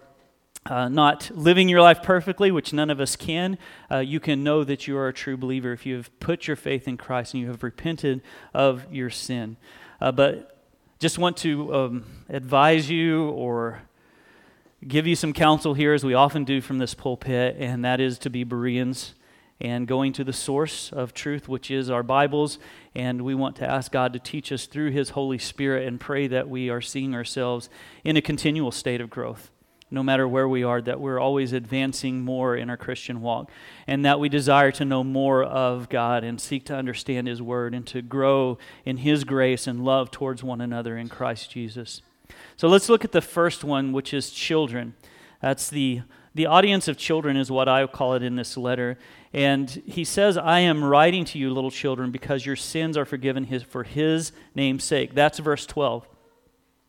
uh, 0.66 0.88
not 0.88 1.30
living 1.34 1.68
your 1.68 1.82
life 1.82 2.02
perfectly, 2.02 2.50
which 2.50 2.72
none 2.72 2.90
of 2.90 3.00
us 3.00 3.16
can, 3.16 3.58
uh, 3.90 3.98
you 3.98 4.20
can 4.20 4.42
know 4.42 4.64
that 4.64 4.86
you 4.86 4.96
are 4.96 5.08
a 5.08 5.12
true 5.12 5.36
believer 5.36 5.72
if 5.72 5.84
you 5.84 5.96
have 5.96 6.20
put 6.20 6.46
your 6.46 6.56
faith 6.56 6.88
in 6.88 6.96
Christ 6.96 7.34
and 7.34 7.42
you 7.42 7.48
have 7.48 7.62
repented 7.62 8.22
of 8.54 8.90
your 8.90 9.10
sin. 9.10 9.56
Uh, 10.00 10.12
but 10.12 10.58
just 11.00 11.18
want 11.18 11.36
to 11.38 11.74
um, 11.74 12.04
advise 12.28 12.88
you 12.88 13.28
or 13.30 13.82
give 14.86 15.06
you 15.06 15.16
some 15.16 15.32
counsel 15.32 15.74
here, 15.74 15.92
as 15.92 16.04
we 16.04 16.14
often 16.14 16.44
do 16.44 16.60
from 16.60 16.78
this 16.78 16.94
pulpit, 16.94 17.56
and 17.58 17.84
that 17.84 18.00
is 18.00 18.18
to 18.18 18.30
be 18.30 18.44
Bereans 18.44 19.14
and 19.60 19.86
going 19.86 20.12
to 20.12 20.24
the 20.24 20.32
source 20.32 20.92
of 20.92 21.14
truth, 21.14 21.48
which 21.48 21.70
is 21.70 21.88
our 21.88 22.02
Bibles. 22.02 22.58
And 22.94 23.22
we 23.22 23.34
want 23.34 23.56
to 23.56 23.68
ask 23.68 23.90
God 23.90 24.12
to 24.12 24.18
teach 24.18 24.52
us 24.52 24.66
through 24.66 24.90
His 24.90 25.10
Holy 25.10 25.38
Spirit 25.38 25.86
and 25.86 25.98
pray 25.98 26.26
that 26.28 26.48
we 26.48 26.70
are 26.70 26.80
seeing 26.80 27.14
ourselves 27.14 27.68
in 28.04 28.16
a 28.16 28.22
continual 28.22 28.70
state 28.70 29.00
of 29.00 29.10
growth. 29.10 29.50
No 29.90 30.02
matter 30.02 30.26
where 30.26 30.48
we 30.48 30.64
are, 30.64 30.80
that 30.82 31.00
we're 31.00 31.20
always 31.20 31.52
advancing 31.52 32.22
more 32.22 32.56
in 32.56 32.70
our 32.70 32.76
Christian 32.76 33.20
walk, 33.20 33.50
and 33.86 34.04
that 34.04 34.18
we 34.18 34.28
desire 34.28 34.72
to 34.72 34.84
know 34.84 35.04
more 35.04 35.42
of 35.42 35.88
God 35.88 36.24
and 36.24 36.40
seek 36.40 36.64
to 36.66 36.74
understand 36.74 37.28
His 37.28 37.42
Word 37.42 37.74
and 37.74 37.86
to 37.88 38.02
grow 38.02 38.58
in 38.84 38.98
His 38.98 39.24
grace 39.24 39.66
and 39.66 39.84
love 39.84 40.10
towards 40.10 40.42
one 40.42 40.60
another 40.60 40.96
in 40.96 41.08
Christ 41.08 41.50
Jesus. 41.50 42.00
So 42.56 42.68
let's 42.68 42.88
look 42.88 43.04
at 43.04 43.12
the 43.12 43.20
first 43.20 43.62
one, 43.62 43.92
which 43.92 44.14
is 44.14 44.30
children. 44.30 44.94
That's 45.40 45.68
the 45.68 46.02
the 46.34 46.46
audience 46.46 46.88
of 46.88 46.96
children 46.96 47.36
is 47.36 47.48
what 47.48 47.68
I 47.68 47.86
call 47.86 48.14
it 48.14 48.22
in 48.22 48.34
this 48.34 48.56
letter. 48.56 48.98
And 49.34 49.68
he 49.84 50.04
says, 50.04 50.38
I 50.38 50.60
am 50.60 50.84
writing 50.84 51.24
to 51.26 51.38
you, 51.38 51.52
little 51.52 51.72
children, 51.72 52.12
because 52.12 52.46
your 52.46 52.54
sins 52.54 52.96
are 52.96 53.04
forgiven 53.04 53.44
his, 53.44 53.64
for 53.64 53.82
his 53.82 54.30
name's 54.54 54.84
sake. 54.84 55.12
That's 55.12 55.40
verse 55.40 55.66
12. 55.66 56.06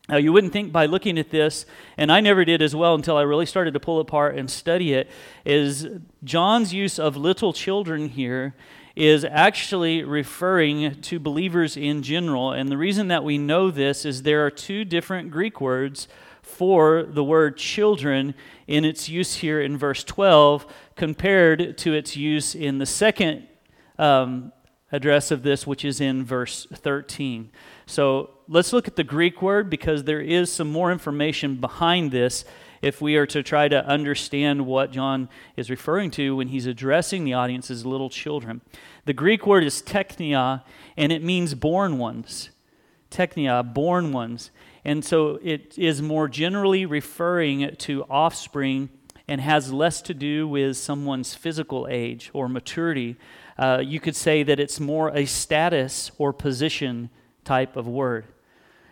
Now, 0.08 0.18
you 0.18 0.32
wouldn't 0.32 0.54
think 0.54 0.72
by 0.72 0.86
looking 0.86 1.18
at 1.18 1.32
this, 1.32 1.66
and 1.98 2.12
I 2.12 2.20
never 2.20 2.46
did 2.46 2.62
as 2.62 2.76
well 2.76 2.94
until 2.94 3.18
I 3.18 3.24
really 3.24 3.48
started 3.48 3.74
to 3.74 3.80
pull 3.80 4.00
apart 4.00 4.38
and 4.38 4.48
study 4.48 4.94
it, 4.94 5.10
is 5.44 5.88
John's 6.24 6.72
use 6.72 7.00
of 7.00 7.18
little 7.18 7.52
children 7.52 8.10
here 8.10 8.54
is 8.96 9.26
actually 9.26 10.04
referring 10.04 11.02
to 11.02 11.20
believers 11.20 11.76
in 11.76 12.04
general. 12.04 12.52
And 12.52 12.70
the 12.70 12.78
reason 12.78 13.08
that 13.08 13.24
we 13.24 13.40
know 13.40 13.72
this 13.72 14.06
is 14.06 14.22
there 14.22 14.46
are 14.46 14.52
two 14.52 14.86
different 14.86 15.32
Greek 15.32 15.60
words 15.60 16.08
for 16.44 17.04
the 17.04 17.24
word 17.24 17.58
children 17.58 18.36
in 18.68 18.86
its 18.86 19.10
use 19.10 19.38
here 19.38 19.60
in 19.60 19.76
verse 19.76 20.04
12 20.04 20.66
compared 20.96 21.78
to 21.78 21.94
its 21.94 22.16
use 22.16 22.56
in 22.56 22.78
the 22.78 22.86
second 22.86 23.48
um, 24.00 24.52
address 24.92 25.32
of 25.32 25.44
this, 25.44 25.68
which 25.68 25.84
is 25.84 26.00
in 26.00 26.24
verse 26.24 26.68
13. 26.74 27.50
So 27.86 28.32
let's 28.48 28.72
look 28.72 28.88
at 28.88 28.96
the 28.96 29.04
Greek 29.04 29.42
word 29.42 29.70
because 29.70 30.04
there 30.04 30.22
is 30.22 30.52
some 30.52 30.72
more 30.72 30.92
information 30.92 31.56
behind 31.58 32.12
this 32.12 32.46
if 32.82 33.02
we 33.02 33.16
are 33.16 33.26
to 33.26 33.42
try 33.42 33.68
to 33.68 33.86
understand 33.86 34.66
what 34.66 34.92
John 34.92 35.28
is 35.58 35.70
referring 35.70 36.12
to 36.12 36.36
when 36.36 36.50
he's 36.50 36.66
addressing 36.66 37.26
the 37.26 37.34
audience 37.34 37.72
as 37.72 37.86
little 37.86 38.10
children. 38.10 38.62
The 39.06 39.14
Greek 39.14 39.48
word 39.48 39.64
is 39.64 39.82
teknia, 39.82 40.64
and 40.96 41.12
it 41.12 41.24
means 41.24 41.56
born 41.56 41.98
ones. 41.98 42.52
Teknia, 43.10 43.74
born 43.74 44.12
ones. 44.12 44.52
And 44.84 45.04
so 45.04 45.40
it 45.42 45.78
is 45.78 46.02
more 46.02 46.28
generally 46.28 46.86
referring 46.86 47.76
to 47.78 48.04
offspring 48.04 48.90
and 49.28 49.42
has 49.42 49.74
less 49.74 50.02
to 50.04 50.14
do 50.14 50.48
with 50.48 50.78
someone's 50.78 51.34
physical 51.34 51.88
age 51.90 52.30
or 52.34 52.48
maturity. 52.48 53.16
Uh, 53.58 53.82
you 53.84 54.00
could 54.00 54.16
say 54.16 54.44
that 54.44 54.60
it's 54.60 54.80
more 54.80 55.10
a 55.10 55.26
status 55.26 56.12
or 56.18 56.32
position 56.32 57.10
type 57.44 57.76
of 57.76 57.88
word. 57.88 58.26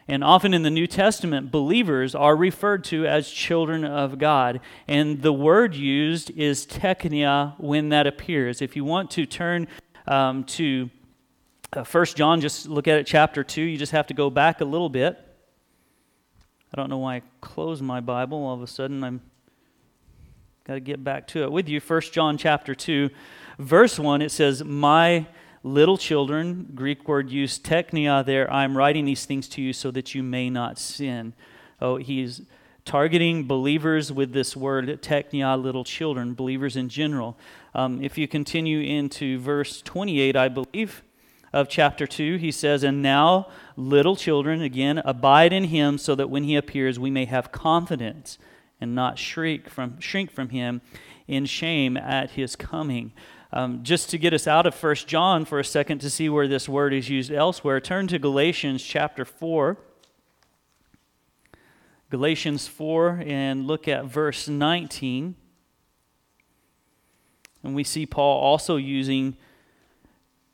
And 0.07 0.23
often 0.23 0.53
in 0.53 0.63
the 0.63 0.69
New 0.69 0.87
Testament, 0.87 1.51
believers 1.51 2.13
are 2.13 2.35
referred 2.35 2.83
to 2.85 3.05
as 3.05 3.29
children 3.29 3.85
of 3.85 4.17
God. 4.17 4.59
And 4.87 5.21
the 5.21 5.31
word 5.31 5.75
used 5.75 6.29
is 6.31 6.65
teknia 6.65 7.57
when 7.57 7.89
that 7.89 8.05
appears. 8.05 8.61
If 8.61 8.75
you 8.75 8.83
want 8.83 9.11
to 9.11 9.25
turn 9.25 9.67
um, 10.05 10.43
to 10.45 10.89
uh, 11.71 11.85
1 11.85 12.05
John, 12.07 12.41
just 12.41 12.67
look 12.67 12.87
at 12.87 12.99
it, 12.99 13.07
chapter 13.07 13.43
2, 13.43 13.61
you 13.61 13.77
just 13.77 13.93
have 13.93 14.07
to 14.07 14.13
go 14.13 14.29
back 14.29 14.59
a 14.59 14.65
little 14.65 14.89
bit. 14.89 15.17
I 16.73 16.81
don't 16.81 16.89
know 16.89 16.97
why 16.97 17.17
I 17.17 17.21
closed 17.39 17.81
my 17.81 18.01
Bible. 18.01 18.39
All 18.39 18.55
of 18.55 18.61
a 18.61 18.67
sudden, 18.67 19.03
I'm 19.03 19.21
got 20.65 20.75
to 20.75 20.79
get 20.79 21.03
back 21.03 21.27
to 21.27 21.43
it 21.43 21.51
with 21.51 21.67
you. 21.67 21.81
1 21.81 22.01
John 22.13 22.37
chapter 22.37 22.73
2, 22.73 23.09
verse 23.59 23.99
1, 23.99 24.21
it 24.21 24.31
says, 24.31 24.63
My 24.63 25.25
little 25.61 25.97
children, 25.97 26.69
Greek 26.73 27.05
word 27.05 27.29
used 27.29 27.65
teknia 27.65 28.25
there, 28.25 28.49
I'm 28.51 28.77
writing 28.77 29.03
these 29.03 29.25
things 29.25 29.49
to 29.49 29.61
you 29.61 29.73
so 29.73 29.91
that 29.91 30.15
you 30.15 30.23
may 30.23 30.49
not 30.49 30.79
sin. 30.79 31.33
Oh, 31.81 31.97
he's 31.97 32.43
targeting 32.85 33.45
believers 33.45 34.09
with 34.09 34.31
this 34.31 34.55
word 34.55 34.87
teknia, 35.01 35.61
little 35.61 35.83
children, 35.83 36.33
believers 36.33 36.77
in 36.77 36.87
general. 36.87 37.37
Um, 37.75 38.01
if 38.01 38.17
you 38.17 38.25
continue 38.25 38.79
into 38.79 39.39
verse 39.39 39.81
28, 39.81 40.37
I 40.37 40.47
believe, 40.47 41.03
of 41.51 41.67
chapter 41.67 42.07
2, 42.07 42.37
he 42.37 42.53
says, 42.53 42.83
And 42.83 43.01
now, 43.01 43.49
little 43.75 44.15
children, 44.15 44.61
again, 44.61 44.99
abide 44.99 45.51
in 45.51 45.65
him 45.65 45.97
so 45.97 46.15
that 46.15 46.29
when 46.29 46.45
he 46.45 46.55
appears, 46.55 46.97
we 46.97 47.11
may 47.11 47.25
have 47.25 47.51
confidence 47.51 48.37
and 48.83 48.93
not 48.93 49.17
shrink 49.17 49.67
from, 49.69 49.99
shrink 49.99 50.29
from 50.29 50.49
him 50.49 50.81
in 51.27 51.45
shame 51.45 51.97
at 51.97 52.31
his 52.31 52.55
coming. 52.55 53.13
Um, 53.51 53.83
just 53.83 54.09
to 54.09 54.17
get 54.17 54.33
us 54.33 54.47
out 54.47 54.65
of 54.65 54.75
First 54.75 55.07
John 55.07 55.45
for 55.45 55.59
a 55.59 55.65
second 55.65 55.99
to 55.99 56.09
see 56.09 56.27
where 56.27 56.47
this 56.47 56.67
word 56.67 56.93
is 56.93 57.09
used 57.09 57.31
elsewhere, 57.31 57.79
turn 57.79 58.07
to 58.07 58.19
Galatians 58.19 58.83
chapter 58.83 59.25
4. 59.25 59.77
Galatians 62.09 62.67
4 62.67 63.23
and 63.25 63.65
look 63.65 63.87
at 63.87 64.05
verse 64.05 64.47
19. 64.47 65.35
And 67.63 67.75
we 67.75 67.83
see 67.83 68.05
Paul 68.05 68.39
also 68.39 68.75
using 68.75 69.37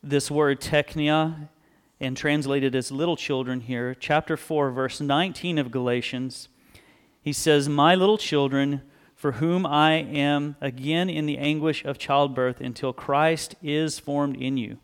this 0.02 0.30
word 0.30 0.60
teknia 0.60 1.48
and 2.00 2.16
translated 2.16 2.74
as 2.74 2.90
little 2.90 3.16
children 3.16 3.60
here, 3.60 3.94
chapter 3.94 4.36
4, 4.36 4.70
verse 4.70 5.00
19 5.00 5.58
of 5.58 5.70
Galatians, 5.70 6.48
he 7.22 7.32
says, 7.32 7.68
My 7.68 7.94
little 7.94 8.18
children, 8.18 8.82
for 9.14 9.32
whom 9.32 9.66
I 9.66 9.92
am 9.92 10.56
again 10.60 11.10
in 11.10 11.26
the 11.26 11.38
anguish 11.38 11.84
of 11.84 11.98
childbirth 11.98 12.60
until 12.60 12.92
Christ 12.92 13.54
is 13.62 13.98
formed 13.98 14.36
in 14.36 14.56
you. 14.56 14.78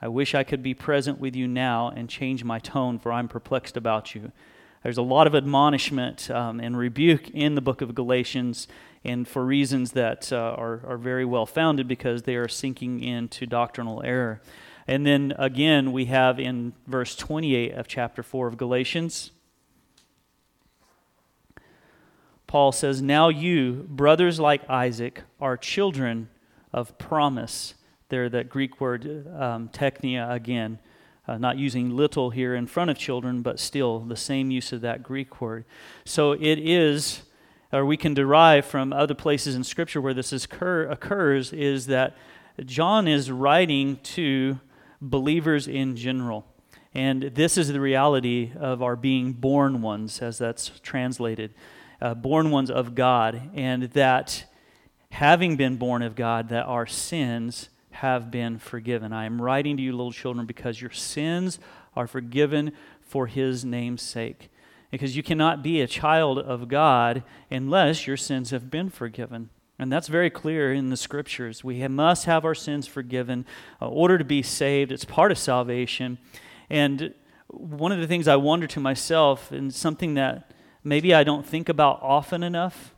I 0.00 0.08
wish 0.08 0.34
I 0.34 0.44
could 0.44 0.62
be 0.62 0.72
present 0.72 1.18
with 1.18 1.36
you 1.36 1.46
now 1.46 1.88
and 1.88 2.08
change 2.08 2.42
my 2.42 2.58
tone, 2.58 2.98
for 2.98 3.12
I'm 3.12 3.28
perplexed 3.28 3.76
about 3.76 4.14
you. 4.14 4.32
There's 4.82 4.96
a 4.96 5.02
lot 5.02 5.26
of 5.26 5.34
admonishment 5.34 6.30
um, 6.30 6.58
and 6.58 6.76
rebuke 6.76 7.28
in 7.30 7.54
the 7.54 7.60
book 7.60 7.82
of 7.82 7.94
Galatians 7.94 8.66
and 9.04 9.28
for 9.28 9.44
reasons 9.44 9.92
that 9.92 10.32
uh, 10.32 10.54
are, 10.56 10.80
are 10.86 10.96
very 10.96 11.26
well 11.26 11.44
founded 11.44 11.86
because 11.86 12.22
they 12.22 12.36
are 12.36 12.48
sinking 12.48 13.02
into 13.02 13.46
doctrinal 13.46 14.02
error. 14.02 14.40
And 14.86 15.04
then 15.04 15.34
again, 15.38 15.92
we 15.92 16.06
have 16.06 16.40
in 16.40 16.72
verse 16.86 17.14
28 17.14 17.72
of 17.72 17.86
chapter 17.86 18.22
4 18.22 18.48
of 18.48 18.56
Galatians, 18.56 19.32
Paul 22.50 22.72
says, 22.72 23.00
Now 23.00 23.28
you, 23.28 23.86
brothers 23.88 24.40
like 24.40 24.68
Isaac, 24.68 25.22
are 25.40 25.56
children 25.56 26.28
of 26.72 26.98
promise. 26.98 27.74
There, 28.08 28.28
that 28.28 28.48
Greek 28.48 28.80
word 28.80 29.04
um, 29.38 29.68
teknia 29.68 30.28
again, 30.32 30.80
uh, 31.28 31.38
not 31.38 31.58
using 31.58 31.90
little 31.90 32.30
here 32.30 32.56
in 32.56 32.66
front 32.66 32.90
of 32.90 32.98
children, 32.98 33.42
but 33.42 33.60
still 33.60 34.00
the 34.00 34.16
same 34.16 34.50
use 34.50 34.72
of 34.72 34.80
that 34.80 35.04
Greek 35.04 35.40
word. 35.40 35.64
So 36.04 36.32
it 36.32 36.58
is 36.58 37.22
or 37.72 37.86
we 37.86 37.96
can 37.96 38.14
derive 38.14 38.66
from 38.66 38.92
other 38.92 39.14
places 39.14 39.54
in 39.54 39.62
Scripture 39.62 40.00
where 40.00 40.12
this 40.12 40.32
occur, 40.32 40.88
occurs, 40.88 41.52
is 41.52 41.86
that 41.86 42.16
John 42.64 43.06
is 43.06 43.30
writing 43.30 43.98
to 44.02 44.58
believers 45.00 45.68
in 45.68 45.94
general. 45.94 46.44
And 46.94 47.22
this 47.22 47.56
is 47.56 47.68
the 47.68 47.80
reality 47.80 48.50
of 48.58 48.82
our 48.82 48.96
being 48.96 49.34
born 49.34 49.82
ones, 49.82 50.20
as 50.20 50.38
that's 50.38 50.80
translated. 50.82 51.54
Uh, 52.00 52.14
born 52.14 52.50
ones 52.50 52.70
of 52.70 52.94
God, 52.94 53.50
and 53.54 53.82
that 53.82 54.46
having 55.10 55.56
been 55.56 55.76
born 55.76 56.02
of 56.02 56.14
God, 56.14 56.48
that 56.48 56.64
our 56.64 56.86
sins 56.86 57.68
have 57.90 58.30
been 58.30 58.58
forgiven. 58.58 59.12
I 59.12 59.26
am 59.26 59.42
writing 59.42 59.76
to 59.76 59.82
you, 59.82 59.92
little 59.92 60.12
children, 60.12 60.46
because 60.46 60.80
your 60.80 60.92
sins 60.92 61.58
are 61.94 62.06
forgiven 62.06 62.72
for 63.02 63.26
his 63.26 63.64
name's 63.64 64.00
sake. 64.00 64.48
Because 64.90 65.16
you 65.16 65.22
cannot 65.22 65.62
be 65.62 65.80
a 65.80 65.86
child 65.86 66.38
of 66.38 66.68
God 66.68 67.22
unless 67.50 68.06
your 68.06 68.16
sins 68.16 68.50
have 68.50 68.70
been 68.70 68.88
forgiven. 68.88 69.50
And 69.78 69.92
that's 69.92 70.08
very 70.08 70.30
clear 70.30 70.72
in 70.72 70.90
the 70.90 70.96
scriptures. 70.96 71.62
We 71.62 71.86
must 71.86 72.24
have 72.24 72.44
our 72.44 72.54
sins 72.54 72.86
forgiven 72.86 73.44
in 73.80 73.86
order 73.86 74.18
to 74.18 74.24
be 74.24 74.42
saved. 74.42 74.92
It's 74.92 75.04
part 75.04 75.32
of 75.32 75.38
salvation. 75.38 76.18
And 76.68 77.14
one 77.48 77.92
of 77.92 77.98
the 77.98 78.06
things 78.06 78.28
I 78.28 78.36
wonder 78.36 78.66
to 78.68 78.80
myself, 78.80 79.52
and 79.52 79.74
something 79.74 80.14
that 80.14 80.50
maybe 80.82 81.14
I 81.14 81.24
don't 81.24 81.46
think 81.46 81.68
about 81.68 82.00
often 82.02 82.42
enough 82.42 82.94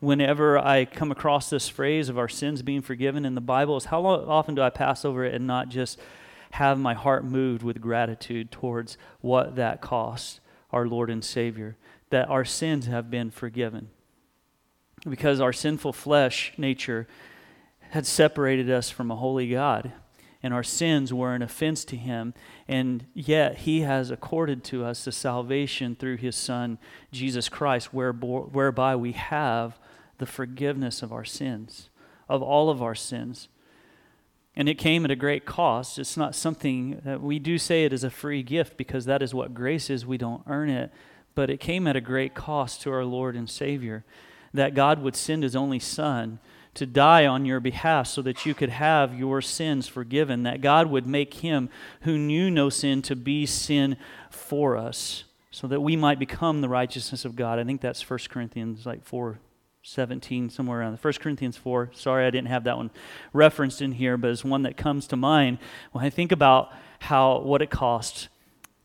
whenever 0.00 0.58
I 0.58 0.84
come 0.84 1.12
across 1.12 1.48
this 1.48 1.68
phrase 1.68 2.08
of 2.08 2.18
our 2.18 2.28
sins 2.28 2.60
being 2.62 2.82
forgiven 2.82 3.24
in 3.24 3.36
the 3.36 3.40
Bible, 3.40 3.76
is 3.76 3.84
how 3.86 4.04
often 4.04 4.56
do 4.56 4.62
I 4.62 4.68
pass 4.68 5.04
over 5.04 5.24
it 5.24 5.32
and 5.32 5.46
not 5.46 5.68
just 5.68 5.98
have 6.52 6.78
my 6.78 6.92
heart 6.92 7.24
moved 7.24 7.62
with 7.62 7.80
gratitude 7.80 8.50
towards 8.50 8.98
what 9.20 9.54
that 9.56 9.80
cost 9.80 10.40
our 10.72 10.86
Lord 10.86 11.08
and 11.08 11.24
Savior, 11.24 11.76
that 12.10 12.28
our 12.28 12.44
sins 12.44 12.86
have 12.86 13.10
been 13.10 13.30
forgiven. 13.30 13.90
Because 15.08 15.40
our 15.40 15.52
sinful 15.52 15.92
flesh 15.92 16.52
nature 16.56 17.06
had 17.90 18.06
separated 18.06 18.70
us 18.70 18.90
from 18.90 19.10
a 19.10 19.16
holy 19.16 19.48
God, 19.48 19.92
and 20.42 20.52
our 20.52 20.62
sins 20.62 21.12
were 21.12 21.34
an 21.34 21.42
offense 21.42 21.84
to 21.86 21.96
Him. 21.96 22.34
And 22.66 23.06
yet, 23.14 23.58
He 23.58 23.80
has 23.82 24.10
accorded 24.10 24.64
to 24.64 24.84
us 24.84 25.04
the 25.04 25.12
salvation 25.12 25.94
through 25.94 26.16
His 26.16 26.36
Son, 26.36 26.78
Jesus 27.12 27.48
Christ, 27.48 27.92
whereby 27.92 28.96
we 28.96 29.12
have 29.12 29.78
the 30.18 30.26
forgiveness 30.26 31.02
of 31.02 31.12
our 31.12 31.24
sins, 31.24 31.90
of 32.28 32.42
all 32.42 32.70
of 32.70 32.82
our 32.82 32.94
sins. 32.94 33.48
And 34.54 34.68
it 34.68 34.76
came 34.76 35.04
at 35.04 35.10
a 35.10 35.16
great 35.16 35.46
cost. 35.46 35.98
It's 35.98 36.16
not 36.16 36.34
something 36.34 37.00
that 37.04 37.22
we 37.22 37.38
do 37.38 37.56
say 37.56 37.84
it 37.84 37.92
is 37.92 38.04
a 38.04 38.10
free 38.10 38.42
gift 38.42 38.76
because 38.76 39.06
that 39.06 39.22
is 39.22 39.32
what 39.32 39.54
grace 39.54 39.88
is. 39.88 40.04
We 40.04 40.18
don't 40.18 40.42
earn 40.46 40.68
it. 40.68 40.92
But 41.34 41.48
it 41.48 41.58
came 41.58 41.86
at 41.86 41.96
a 41.96 42.02
great 42.02 42.34
cost 42.34 42.82
to 42.82 42.92
our 42.92 43.04
Lord 43.04 43.34
and 43.34 43.48
Savior 43.48 44.04
that 44.52 44.74
God 44.74 45.00
would 45.00 45.16
send 45.16 45.42
his 45.42 45.56
only 45.56 45.78
Son 45.78 46.38
to 46.74 46.86
die 46.86 47.26
on 47.26 47.44
your 47.44 47.60
behalf 47.60 48.06
so 48.06 48.22
that 48.22 48.46
you 48.46 48.54
could 48.54 48.70
have 48.70 49.18
your 49.18 49.42
sins 49.42 49.88
forgiven, 49.88 50.42
that 50.44 50.60
God 50.60 50.88
would 50.88 51.06
make 51.06 51.34
him 51.34 51.68
who 52.02 52.16
knew 52.16 52.50
no 52.50 52.70
sin 52.70 53.02
to 53.02 53.16
be 53.16 53.44
sin 53.44 53.96
for 54.30 54.76
us 54.76 55.24
so 55.50 55.66
that 55.66 55.82
we 55.82 55.96
might 55.96 56.18
become 56.18 56.62
the 56.62 56.68
righteousness 56.68 57.24
of 57.24 57.36
God. 57.36 57.58
I 57.58 57.64
think 57.64 57.80
that's 57.80 58.08
1 58.08 58.18
Corinthians 58.30 58.86
like 58.86 59.04
4 59.04 59.38
17 59.84 60.48
somewhere 60.48 60.78
around 60.78 60.96
1 60.96 61.12
Corinthians 61.14 61.56
4. 61.56 61.90
Sorry 61.92 62.24
I 62.24 62.30
didn't 62.30 62.48
have 62.48 62.64
that 62.64 62.76
one 62.76 62.90
referenced 63.32 63.82
in 63.82 63.92
here, 63.92 64.16
but 64.16 64.30
it's 64.30 64.44
one 64.44 64.62
that 64.62 64.76
comes 64.76 65.08
to 65.08 65.16
mind 65.16 65.58
when 65.90 66.04
I 66.04 66.10
think 66.10 66.30
about 66.30 66.70
how 67.00 67.40
what 67.40 67.62
it 67.62 67.70
cost 67.70 68.28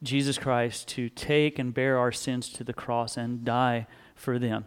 Jesus 0.01 0.39
Christ 0.39 0.87
to 0.89 1.09
take 1.09 1.59
and 1.59 1.73
bear 1.73 1.99
our 1.99 2.11
sins 2.11 2.49
to 2.49 2.63
the 2.63 2.73
cross 2.73 3.15
and 3.15 3.45
die 3.45 3.85
for 4.15 4.39
them. 4.39 4.65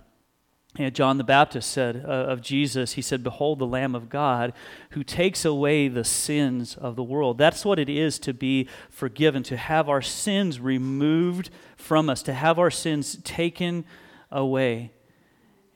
And 0.76 0.94
John 0.94 1.18
the 1.18 1.24
Baptist 1.24 1.70
said 1.70 2.04
uh, 2.06 2.08
of 2.08 2.42
Jesus, 2.42 2.92
he 2.92 3.02
said, 3.02 3.24
Behold 3.24 3.58
the 3.58 3.66
Lamb 3.66 3.96
of 3.96 4.08
God 4.08 4.52
who 4.90 5.02
takes 5.02 5.44
away 5.44 5.88
the 5.88 6.04
sins 6.04 6.76
of 6.76 6.94
the 6.94 7.02
world. 7.02 7.38
That's 7.38 7.64
what 7.64 7.80
it 7.80 7.88
is 7.88 8.20
to 8.20 8.32
be 8.32 8.68
forgiven, 8.88 9.42
to 9.44 9.56
have 9.56 9.88
our 9.88 10.02
sins 10.02 10.60
removed 10.60 11.50
from 11.76 12.08
us, 12.08 12.22
to 12.22 12.32
have 12.32 12.58
our 12.58 12.70
sins 12.70 13.18
taken 13.24 13.84
away. 14.30 14.92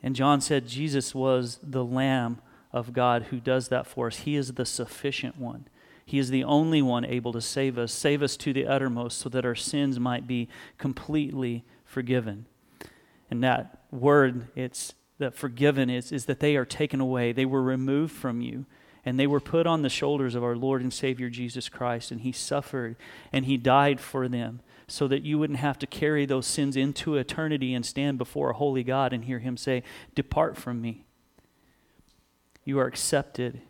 And 0.01 0.15
John 0.15 0.39
said, 0.39 0.67
Jesus 0.67 1.13
was 1.13 1.59
the 1.61 1.83
Lamb 1.83 2.39
of 2.71 2.93
God 2.93 3.23
who 3.23 3.39
does 3.39 3.67
that 3.69 3.87
for 3.87 4.07
us. 4.07 4.19
He 4.19 4.37
is 4.37 4.53
the 4.53 4.65
sufficient 4.65 5.37
one. 5.37 5.67
He 6.05 6.19
is 6.19 6.29
the 6.29 6.43
only 6.43 6.81
one 6.81 7.03
able 7.03 7.33
to 7.33 7.41
save 7.41 7.77
us, 7.77 7.91
save 7.91 8.21
us 8.21 8.37
to 8.37 8.53
the 8.53 8.67
uttermost, 8.67 9.17
so 9.17 9.27
that 9.29 9.45
our 9.45 9.55
sins 9.55 9.99
might 9.99 10.27
be 10.27 10.47
completely 10.77 11.65
forgiven. 11.83 12.45
And 13.29 13.43
that 13.43 13.84
word, 13.95 14.47
it's 14.55 14.93
that 15.17 15.33
forgiven 15.33 15.89
is, 15.89 16.11
is 16.11 16.25
that 16.25 16.39
they 16.39 16.55
are 16.55 16.65
taken 16.65 16.99
away. 16.99 17.31
They 17.31 17.45
were 17.45 17.63
removed 17.63 18.13
from 18.13 18.41
you. 18.41 18.65
And 19.05 19.19
they 19.19 19.27
were 19.27 19.39
put 19.39 19.67
on 19.67 19.83
the 19.83 19.89
shoulders 19.89 20.33
of 20.33 20.43
our 20.43 20.55
Lord 20.55 20.81
and 20.81 20.91
Savior 20.91 21.29
Jesus 21.29 21.69
Christ. 21.69 22.11
And 22.11 22.21
He 22.21 22.31
suffered 22.31 22.95
and 23.31 23.45
He 23.45 23.55
died 23.57 23.99
for 23.99 24.27
them 24.27 24.61
so 24.87 25.07
that 25.07 25.23
you 25.23 25.39
wouldn't 25.39 25.59
have 25.59 25.79
to 25.79 25.87
carry 25.87 26.25
those 26.25 26.45
sins 26.45 26.75
into 26.75 27.15
eternity 27.15 27.73
and 27.73 27.85
stand 27.85 28.17
before 28.17 28.51
a 28.51 28.55
holy 28.55 28.83
God 28.83 29.13
and 29.13 29.25
hear 29.25 29.39
Him 29.39 29.57
say, 29.57 29.83
Depart 30.15 30.57
from 30.57 30.81
me. 30.81 31.05
You 32.63 32.79
are 32.79 32.87
accepted 32.87 33.61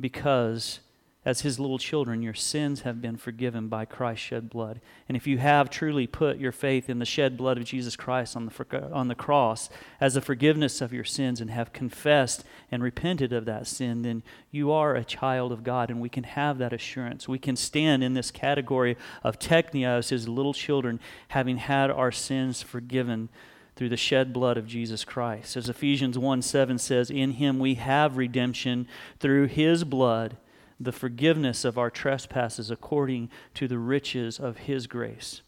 because 0.00 0.80
as 1.24 1.42
his 1.42 1.60
little 1.60 1.78
children, 1.78 2.20
your 2.20 2.34
sins 2.34 2.80
have 2.80 3.00
been 3.00 3.16
forgiven 3.16 3.68
by 3.68 3.84
Christ's 3.84 4.26
shed 4.26 4.50
blood. 4.50 4.80
And 5.08 5.16
if 5.16 5.24
you 5.24 5.38
have 5.38 5.70
truly 5.70 6.08
put 6.08 6.38
your 6.38 6.50
faith 6.50 6.90
in 6.90 6.98
the 6.98 7.04
shed 7.04 7.36
blood 7.36 7.58
of 7.58 7.64
Jesus 7.64 7.94
Christ 7.94 8.34
on 8.34 8.46
the, 8.46 8.90
on 8.92 9.06
the 9.06 9.14
cross 9.14 9.70
as 10.00 10.14
the 10.14 10.20
forgiveness 10.20 10.80
of 10.80 10.92
your 10.92 11.04
sins 11.04 11.40
and 11.40 11.48
have 11.48 11.72
confessed 11.72 12.42
and 12.72 12.82
repented 12.82 13.32
of 13.32 13.44
that 13.44 13.68
sin, 13.68 14.02
then 14.02 14.24
you 14.50 14.72
are 14.72 14.96
a 14.96 15.04
child 15.04 15.52
of 15.52 15.62
God, 15.62 15.90
and 15.90 16.00
we 16.00 16.08
can 16.08 16.24
have 16.24 16.58
that 16.58 16.72
assurance. 16.72 17.28
We 17.28 17.38
can 17.38 17.54
stand 17.54 18.02
in 18.02 18.14
this 18.14 18.32
category 18.32 18.96
of 19.22 19.38
teknios 19.38 20.10
as 20.10 20.28
little 20.28 20.54
children, 20.54 20.98
having 21.28 21.58
had 21.58 21.88
our 21.92 22.10
sins 22.10 22.62
forgiven 22.62 23.28
through 23.76 23.90
the 23.90 23.96
shed 23.96 24.32
blood 24.32 24.56
of 24.56 24.66
Jesus 24.66 25.04
Christ. 25.04 25.56
As 25.56 25.68
Ephesians 25.68 26.18
1 26.18 26.42
7 26.42 26.78
says, 26.78 27.10
In 27.10 27.32
him 27.32 27.60
we 27.60 27.74
have 27.76 28.16
redemption 28.16 28.88
through 29.20 29.46
his 29.46 29.84
blood 29.84 30.36
the 30.84 30.92
forgiveness 30.92 31.64
of 31.64 31.78
our 31.78 31.90
trespasses 31.90 32.70
according 32.70 33.30
to 33.54 33.68
the 33.68 33.78
riches 33.78 34.38
of 34.38 34.58
his 34.58 34.86
grace. 34.86 35.42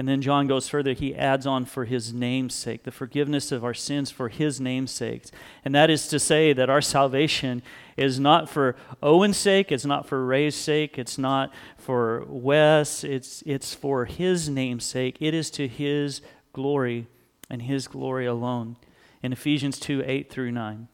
And 0.00 0.08
then 0.08 0.22
John 0.22 0.46
goes 0.46 0.66
further. 0.66 0.94
He 0.94 1.14
adds 1.14 1.46
on 1.46 1.66
for 1.66 1.84
his 1.84 2.14
name's 2.14 2.54
sake, 2.54 2.84
the 2.84 2.90
forgiveness 2.90 3.52
of 3.52 3.62
our 3.62 3.74
sins 3.74 4.10
for 4.10 4.30
his 4.30 4.58
name's 4.58 4.90
sake. 4.90 5.26
And 5.62 5.74
that 5.74 5.90
is 5.90 6.08
to 6.08 6.18
say 6.18 6.54
that 6.54 6.70
our 6.70 6.80
salvation 6.80 7.60
is 7.98 8.18
not 8.18 8.48
for 8.48 8.76
Owen's 9.02 9.36
sake, 9.36 9.70
it's 9.70 9.84
not 9.84 10.06
for 10.06 10.24
Ray's 10.24 10.54
sake, 10.54 10.98
it's 10.98 11.18
not 11.18 11.52
for 11.76 12.24
Wes, 12.28 13.04
it's, 13.04 13.42
it's 13.44 13.74
for 13.74 14.06
his 14.06 14.48
name's 14.48 14.86
sake. 14.86 15.18
It 15.20 15.34
is 15.34 15.50
to 15.50 15.68
his 15.68 16.22
glory 16.54 17.06
and 17.50 17.60
his 17.60 17.86
glory 17.86 18.24
alone. 18.24 18.76
In 19.22 19.34
Ephesians 19.34 19.78
2 19.78 20.02
8 20.06 20.30
through 20.30 20.52
9, 20.52 20.88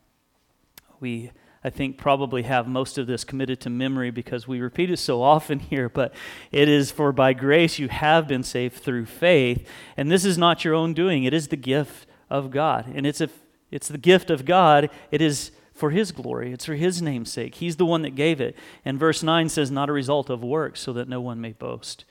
we 0.99 1.31
I 1.67 1.71
think, 1.71 1.99
probably 1.99 2.45
have 2.45 2.69
most 2.69 2.97
of 2.97 3.09
this 3.09 3.25
committed 3.25 3.61
to 3.63 3.71
memory 3.71 4.13
because 4.13 4.47
we 4.47 4.61
repeat 4.61 4.89
it 4.89 4.99
so 4.99 5.21
often 5.21 5.59
here. 5.73 5.89
But 5.89 6.15
it 6.53 6.69
is 6.69 6.93
for 6.93 7.11
by 7.11 7.33
grace 7.33 7.81
you 7.81 7.89
have 7.89 8.29
been 8.29 8.45
saved 8.45 8.77
through 8.77 9.07
faith. 9.07 9.69
And 9.97 10.09
this 10.09 10.25
is 10.25 10.39
not 10.39 10.65
your 10.65 10.75
own 10.75 10.95
doing, 10.95 11.25
it 11.25 11.35
is 11.35 11.49
the 11.49 11.57
gift 11.57 12.07
of 12.31 12.53
God. 12.53 12.87
And 12.95 13.05
it's, 13.05 13.21
a, 13.21 13.29
it's 13.73 13.89
the 13.89 13.99
gift 13.99 14.31
of 14.31 14.45
God, 14.45 14.91
it 15.11 15.21
is 15.21 15.51
for 15.75 15.91
His 15.91 16.13
glory, 16.13 16.53
it's 16.53 16.67
for 16.67 16.77
His 16.77 17.03
name's 17.03 17.33
sake. 17.33 17.57
He's 17.57 17.75
the 17.75 17.85
one 17.85 18.03
that 18.03 18.15
gave 18.15 18.41
it. 18.41 18.55
And 18.85 18.97
verse 18.97 19.25
9 19.25 19.49
says, 19.49 19.69
not 19.69 19.91
a 19.91 19.93
result 19.93 20.31
of 20.31 20.45
works, 20.45 20.81
so 20.81 20.93
that 20.93 21.09
no 21.09 21.21
one 21.21 21.41
may 21.41 21.53
boast. 21.53 22.05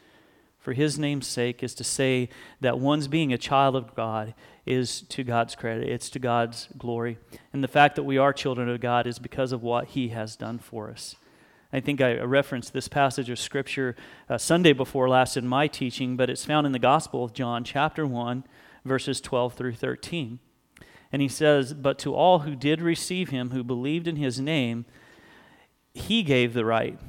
For 0.59 0.73
His 0.73 0.99
name's 0.99 1.27
sake 1.27 1.63
is 1.63 1.73
to 1.75 1.85
say 1.85 2.27
that 2.59 2.77
one's 2.77 3.07
being 3.07 3.31
a 3.31 3.37
child 3.37 3.77
of 3.77 3.95
God 3.95 4.33
is 4.65 5.01
to 5.01 5.23
God's 5.23 5.55
credit, 5.55 5.87
it's 5.87 6.09
to 6.11 6.19
God's 6.19 6.67
glory. 6.77 7.17
And 7.53 7.63
the 7.63 7.67
fact 7.67 7.95
that 7.95 8.03
we 8.03 8.17
are 8.17 8.33
children 8.33 8.67
of 8.67 8.81
God 8.81 9.05
is 9.05 9.19
because 9.19 9.51
of 9.51 9.61
what 9.61 9.89
He 9.89 10.09
has 10.09 10.35
done 10.35 10.57
for 10.57 10.89
us. 10.89 11.15
I 11.71 11.79
think 11.79 12.01
I 12.01 12.19
referenced 12.19 12.73
this 12.73 12.87
passage 12.87 13.29
of 13.29 13.37
Scripture 13.37 13.95
uh, 14.29 14.37
Sunday 14.37 14.73
before 14.73 15.09
last 15.09 15.37
in 15.37 15.47
my 15.47 15.67
teaching, 15.67 16.15
but 16.15 16.29
it's 16.29 16.45
found 16.45 16.65
in 16.65 16.71
the 16.71 16.79
Gospel 16.79 17.23
of 17.23 17.33
John, 17.33 17.63
chapter 17.63 18.07
1, 18.07 18.43
verses 18.85 19.19
12 19.21 19.53
through 19.53 19.73
13. 19.73 20.39
And 21.11 21.21
he 21.21 21.27
says, 21.27 21.73
But 21.73 21.99
to 21.99 22.15
all 22.15 22.39
who 22.39 22.55
did 22.55 22.81
receive 22.81 23.29
him, 23.29 23.51
who 23.51 23.63
believed 23.63 24.07
in 24.07 24.15
his 24.15 24.39
name, 24.39 24.85
he 25.93 26.23
gave 26.23 26.53
the 26.53 26.65
right, 26.65 26.99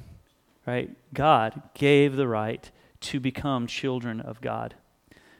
right? 0.66 0.90
God 1.14 1.62
gave 1.74 2.16
the 2.16 2.28
right 2.28 2.70
to 3.00 3.20
become 3.20 3.66
children 3.66 4.20
of 4.20 4.40
God 4.40 4.74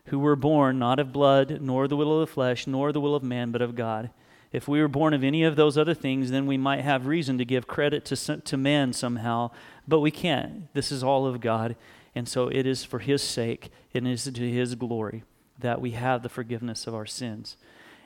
who 0.07 0.19
were 0.19 0.37
born 0.37 0.79
not 0.79 0.99
of 0.99 1.12
blood, 1.12 1.59
nor 1.61 1.88
the 1.88 1.97
will 1.97 2.21
of 2.21 2.29
the 2.29 2.33
flesh, 2.33 2.66
nor 2.66 2.92
the 2.92 3.01
will 3.01 3.14
of 3.14 3.23
man, 3.23 3.51
but 3.51 3.62
of 3.62 3.75
God. 3.75 4.11
If 4.53 4.69
we 4.69 4.81
were 4.81 4.88
born 4.88 5.12
of 5.12 5.25
any 5.25 5.42
of 5.45 5.57
those 5.57 5.77
other 5.77 5.95
things, 5.95 6.31
then 6.31 6.47
we 6.47 6.57
might 6.57 6.81
have 6.81 7.07
reason 7.07 7.38
to 7.38 7.45
give 7.45 7.66
credit 7.66 8.05
to, 8.07 8.37
to 8.40 8.57
man 8.57 8.92
somehow, 8.92 9.51
but 9.87 10.01
we 10.01 10.11
can't. 10.11 10.73
This 10.73 10.92
is 10.92 11.03
all 11.03 11.27
of 11.27 11.40
God, 11.40 11.77
and 12.14 12.29
so 12.29 12.49
it 12.49 12.66
is 12.66 12.85
for 12.85 13.01
His 13.01 13.23
sake, 13.23 13.71
and 13.92 14.07
it 14.07 14.12
is 14.12 14.25
to 14.25 14.51
His 14.51 14.75
glory 14.75 15.25
that 15.59 15.81
we 15.81 15.92
have 15.92 16.23
the 16.23 16.29
forgiveness 16.29 16.87
of 16.87 16.95
our 16.95 17.07
sins. 17.07 17.57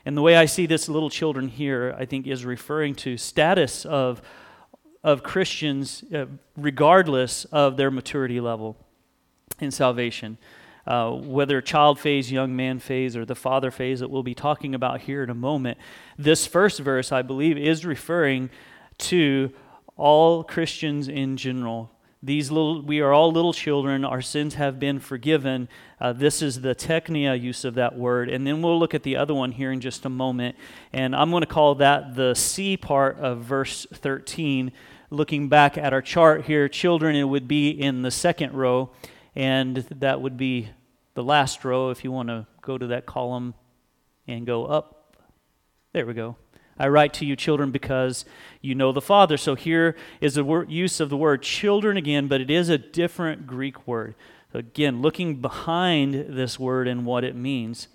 And 0.05 0.17
the 0.17 0.23
way 0.23 0.37
I 0.37 0.47
see 0.47 0.67
this 0.67 0.89
little 0.89 1.11
children 1.11 1.49
here, 1.49 1.95
I 1.99 2.07
think, 2.07 2.27
is 2.27 2.45
referring 2.45 2.95
to 2.97 3.17
status 3.19 3.85
of, 3.85 4.23
of 5.05 5.23
Christians 5.23 6.03
uh, 6.15 6.27
regardless 6.57 7.45
of 7.47 7.77
their 7.77 7.91
maturity 7.91 8.41
level. 8.41 8.77
in 9.61 9.71
salvation. 9.71 10.39
Uh, 10.87 11.11
whether 11.11 11.61
child 11.61 11.99
phase, 11.99 12.33
young 12.33 12.57
man 12.57 12.79
phase, 12.79 13.17
or 13.17 13.25
the 13.25 13.35
father 13.35 13.71
phase 13.71 14.01
that 14.01 14.11
we'll 14.11 14.23
be 14.23 14.35
talking 14.35 14.75
about 14.75 15.03
here 15.03 15.23
in 15.23 15.31
a 15.31 15.35
moment, 15.35 15.79
this 16.19 16.47
first 16.47 16.81
verse, 16.81 17.13
I 17.13 17.23
believe, 17.23 17.59
is 17.59 17.85
referring 17.85 18.51
to 18.99 19.53
all 19.97 20.43
Christians 20.43 21.09
in 21.09 21.37
general. 21.37 21.91
These 22.23 22.51
little, 22.51 22.83
we 22.83 23.01
are 23.01 23.13
all 23.13 23.33
little 23.33 23.55
children. 23.55 24.05
Our 24.05 24.21
sins 24.21 24.55
have 24.55 24.79
been 24.79 25.01
forgiven. 25.01 25.71
Uh, 25.99 26.13
this 26.13 26.43
is 26.43 26.61
the 26.61 26.75
teknia 26.75 27.41
use 27.41 27.65
of 27.65 27.75
that 27.75 27.97
word. 27.97 28.29
And 28.29 28.47
then 28.47 28.61
we'll 28.61 28.79
look 28.79 28.93
at 28.93 29.05
the 29.05 29.17
other 29.17 29.33
one 29.33 29.53
here 29.53 29.73
in 29.73 29.81
just 29.81 30.05
a 30.05 30.11
moment. 30.11 30.57
And 30.93 31.17
I'm 31.17 31.31
going 31.31 31.41
to 31.41 31.47
call 31.47 31.77
that 31.77 32.17
the 32.17 32.35
C 32.35 32.77
part 32.77 33.19
of 33.19 33.39
verse 33.39 33.87
13. 33.91 34.71
Looking 35.09 35.49
back 35.49 35.79
at 35.79 35.95
our 35.95 36.03
chart 36.03 36.45
here, 36.45 36.69
children, 36.69 37.17
it 37.17 37.25
would 37.25 37.49
be 37.49 37.71
in 37.71 38.03
the 38.03 38.11
second 38.11 38.53
row. 38.53 38.91
And 39.41 39.77
that 39.77 40.21
would 40.21 40.37
be 40.37 40.69
the 41.15 41.25
last 41.25 41.65
row 41.65 41.89
if 41.89 42.05
you 42.05 42.13
want 42.13 42.29
to 42.29 42.47
go 42.61 42.77
to 42.77 42.89
that 42.89 43.07
column 43.07 43.55
and 44.29 44.45
go 44.45 44.67
up. 44.67 45.17
There 45.95 46.05
we 46.05 46.13
go. 46.13 46.37
I 46.79 46.89
write 46.89 47.15
to 47.15 47.25
you, 47.25 47.37
children, 47.37 47.71
because 47.71 48.27
you 48.61 48.75
know 48.75 48.93
the 48.93 49.01
Father. 49.01 49.39
So 49.39 49.55
here 49.55 49.97
is 50.21 50.35
the 50.35 50.67
use 50.69 51.01
of 51.01 51.09
the 51.09 51.17
word 51.17 51.41
children 51.41 51.97
again, 51.97 52.29
but 52.29 52.43
it 52.43 52.51
is 52.51 52.69
a 52.69 52.77
different 52.77 53.47
Greek 53.47 53.87
word. 53.87 54.15
Again, 54.53 55.01
looking 55.01 55.41
behind 55.41 56.37
this 56.37 56.61
word 56.61 56.87
and 56.87 57.07
what 57.07 57.25
it 57.25 57.35
means. 57.35 57.89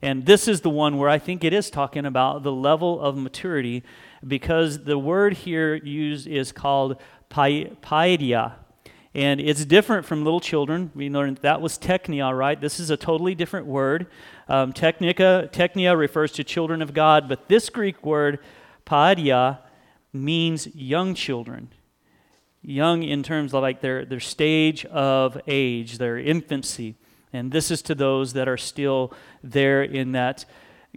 And 0.00 0.24
this 0.24 0.48
is 0.48 0.62
the 0.62 0.70
one 0.70 0.96
where 0.96 1.10
I 1.10 1.18
think 1.18 1.44
it 1.44 1.52
is 1.52 1.68
talking 1.68 2.06
about 2.06 2.44
the 2.44 2.52
level 2.52 2.98
of 2.98 3.14
maturity 3.14 3.82
because 4.26 4.84
the 4.84 4.98
word 4.98 5.34
here 5.34 5.74
used 5.74 6.26
is 6.26 6.50
called 6.50 6.96
paideia. 7.30 8.54
And 9.14 9.40
it's 9.40 9.64
different 9.64 10.06
from 10.06 10.24
little 10.24 10.40
children. 10.40 10.92
We 10.94 11.08
learned 11.08 11.38
that 11.38 11.60
was 11.60 11.78
teknia, 11.78 12.36
right? 12.36 12.60
This 12.60 12.78
is 12.78 12.90
a 12.90 12.96
totally 12.96 13.34
different 13.34 13.66
word. 13.66 14.06
Um, 14.48 14.72
technica, 14.72 15.48
teknia 15.52 15.96
refers 15.96 16.32
to 16.32 16.44
children 16.44 16.82
of 16.82 16.92
God, 16.92 17.28
but 17.28 17.48
this 17.48 17.70
Greek 17.70 18.04
word, 18.04 18.38
paideia, 18.86 19.60
means 20.12 20.68
young 20.74 21.14
children. 21.14 21.70
Young 22.62 23.02
in 23.02 23.22
terms 23.22 23.54
of 23.54 23.62
like 23.62 23.80
their, 23.80 24.04
their 24.04 24.20
stage 24.20 24.84
of 24.86 25.40
age, 25.46 25.98
their 25.98 26.18
infancy. 26.18 26.96
And 27.32 27.50
this 27.52 27.70
is 27.70 27.82
to 27.82 27.94
those 27.94 28.34
that 28.34 28.48
are 28.48 28.56
still 28.56 29.12
there 29.42 29.82
in 29.82 30.12
that 30.12 30.44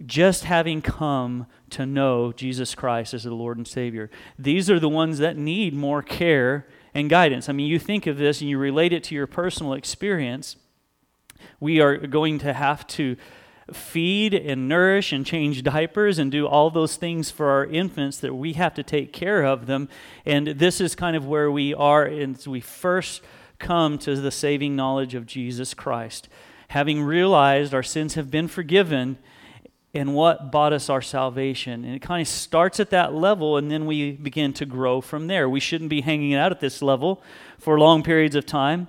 just 0.06 0.44
having 0.44 0.82
come 0.82 1.46
to 1.70 1.86
know 1.86 2.32
Jesus 2.32 2.74
Christ 2.74 3.14
as 3.14 3.24
the 3.24 3.34
Lord 3.34 3.56
and 3.56 3.68
Savior. 3.68 4.10
These 4.38 4.70
are 4.70 4.80
the 4.80 4.88
ones 4.88 5.18
that 5.18 5.36
need 5.36 5.74
more 5.74 6.02
care 6.02 6.66
and 6.94 7.08
guidance. 7.08 7.48
I 7.48 7.52
mean, 7.52 7.66
you 7.66 7.78
think 7.78 8.06
of 8.06 8.18
this 8.18 8.40
and 8.40 8.50
you 8.50 8.58
relate 8.58 8.92
it 8.92 9.04
to 9.04 9.14
your 9.14 9.26
personal 9.26 9.72
experience. 9.72 10.56
We 11.60 11.80
are 11.80 11.96
going 11.96 12.38
to 12.40 12.52
have 12.52 12.86
to 12.88 13.16
feed 13.72 14.34
and 14.34 14.68
nourish 14.68 15.12
and 15.12 15.24
change 15.24 15.62
diapers 15.62 16.18
and 16.18 16.30
do 16.30 16.46
all 16.46 16.70
those 16.70 16.96
things 16.96 17.30
for 17.30 17.50
our 17.50 17.64
infants 17.64 18.18
that 18.18 18.34
we 18.34 18.54
have 18.54 18.74
to 18.74 18.82
take 18.82 19.12
care 19.12 19.42
of 19.42 19.66
them. 19.66 19.88
And 20.26 20.48
this 20.48 20.80
is 20.80 20.94
kind 20.94 21.16
of 21.16 21.26
where 21.26 21.50
we 21.50 21.72
are 21.72 22.04
as 22.06 22.46
we 22.46 22.60
first 22.60 23.22
come 23.58 23.98
to 23.98 24.16
the 24.16 24.30
saving 24.30 24.74
knowledge 24.76 25.14
of 25.14 25.26
Jesus 25.26 25.74
Christ. 25.74 26.28
Having 26.68 27.02
realized 27.02 27.72
our 27.72 27.82
sins 27.82 28.14
have 28.14 28.30
been 28.30 28.48
forgiven 28.48 29.18
and 29.94 30.14
what 30.14 30.50
bought 30.50 30.72
us 30.72 30.88
our 30.88 31.02
salvation. 31.02 31.84
And 31.84 31.94
it 31.94 32.00
kind 32.00 32.22
of 32.22 32.28
starts 32.28 32.80
at 32.80 32.90
that 32.90 33.12
level, 33.12 33.58
and 33.58 33.70
then 33.70 33.84
we 33.84 34.12
begin 34.12 34.52
to 34.54 34.66
grow 34.66 35.00
from 35.00 35.26
there. 35.26 35.48
We 35.48 35.60
shouldn't 35.60 35.90
be 35.90 36.00
hanging 36.00 36.34
out 36.34 36.50
at 36.50 36.60
this 36.60 36.80
level 36.80 37.22
for 37.58 37.78
long 37.78 38.02
periods 38.02 38.34
of 38.34 38.46
time. 38.46 38.88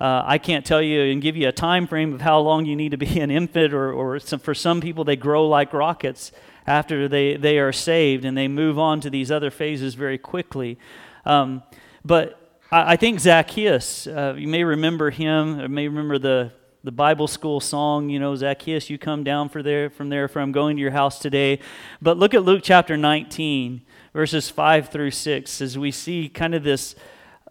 Uh, 0.00 0.22
I 0.24 0.38
can't 0.38 0.64
tell 0.64 0.80
you 0.80 1.02
and 1.10 1.20
give 1.20 1.36
you 1.36 1.48
a 1.48 1.52
time 1.52 1.86
frame 1.86 2.14
of 2.14 2.20
how 2.20 2.38
long 2.38 2.64
you 2.64 2.76
need 2.76 2.92
to 2.92 2.96
be 2.96 3.20
an 3.20 3.30
infant, 3.30 3.74
or, 3.74 3.92
or 3.92 4.18
some, 4.20 4.38
for 4.38 4.54
some 4.54 4.80
people, 4.80 5.04
they 5.04 5.16
grow 5.16 5.46
like 5.46 5.72
rockets 5.72 6.32
after 6.66 7.08
they, 7.08 7.36
they 7.36 7.58
are 7.58 7.72
saved 7.72 8.24
and 8.24 8.36
they 8.36 8.46
move 8.46 8.78
on 8.78 9.00
to 9.00 9.10
these 9.10 9.30
other 9.30 9.50
phases 9.50 9.94
very 9.94 10.18
quickly. 10.18 10.78
Um, 11.26 11.62
but 12.04 12.40
I, 12.70 12.92
I, 12.92 12.96
think 12.96 13.20
Zacchaeus, 13.20 14.06
uh, 14.06 14.34
you 14.36 14.48
may 14.48 14.64
remember 14.64 15.10
him, 15.10 15.60
or 15.60 15.68
may 15.68 15.88
remember 15.88 16.18
the, 16.18 16.52
the 16.88 16.92
Bible 16.92 17.28
school 17.28 17.60
song, 17.60 18.08
you 18.08 18.18
know, 18.18 18.34
Zacchaeus, 18.34 18.88
you 18.88 18.96
come 18.96 19.22
down 19.22 19.50
for 19.50 19.62
there, 19.62 19.90
from 19.90 20.08
there, 20.08 20.26
from 20.26 20.52
going 20.52 20.76
to 20.76 20.80
your 20.80 20.92
house 20.92 21.18
today. 21.18 21.60
But 22.00 22.16
look 22.16 22.32
at 22.32 22.44
Luke 22.44 22.62
chapter 22.64 22.96
19, 22.96 23.82
verses 24.14 24.48
5 24.48 24.88
through 24.88 25.10
6, 25.10 25.60
as 25.60 25.76
we 25.76 25.90
see 25.90 26.30
kind 26.30 26.54
of 26.54 26.62
this. 26.62 26.94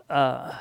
Uh, 0.09 0.55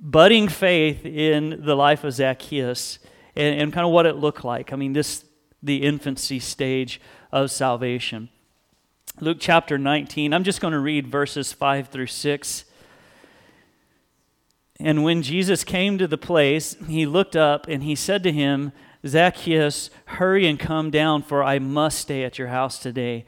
budding 0.00 0.48
faith 0.48 1.06
in 1.06 1.62
the 1.64 1.76
life 1.76 2.02
of 2.02 2.12
Zacchaeus 2.12 2.98
and, 3.36 3.60
and 3.60 3.72
kind 3.72 3.86
of 3.86 3.92
what 3.92 4.04
it 4.04 4.16
looked 4.16 4.44
like. 4.44 4.72
I 4.72 4.76
mean, 4.76 4.94
this 4.94 5.24
the 5.62 5.84
infancy 5.84 6.40
stage 6.40 7.00
of 7.30 7.52
salvation. 7.52 8.30
Luke 9.20 9.38
chapter 9.40 9.78
19, 9.78 10.32
I'm 10.32 10.42
just 10.42 10.60
going 10.60 10.72
to 10.72 10.80
read 10.80 11.06
verses 11.06 11.52
5 11.52 11.88
through 11.88 12.08
6. 12.08 12.64
And 14.80 15.02
when 15.02 15.22
Jesus 15.22 15.64
came 15.64 15.98
to 15.98 16.06
the 16.06 16.18
place, 16.18 16.76
he 16.86 17.04
looked 17.06 17.36
up 17.36 17.66
and 17.68 17.82
he 17.82 17.94
said 17.94 18.22
to 18.22 18.32
him, 18.32 18.72
Zacchaeus, 19.06 19.90
hurry 20.06 20.46
and 20.46 20.58
come 20.58 20.90
down, 20.90 21.22
for 21.22 21.42
I 21.42 21.58
must 21.58 21.98
stay 21.98 22.24
at 22.24 22.38
your 22.38 22.48
house 22.48 22.78
today. 22.78 23.24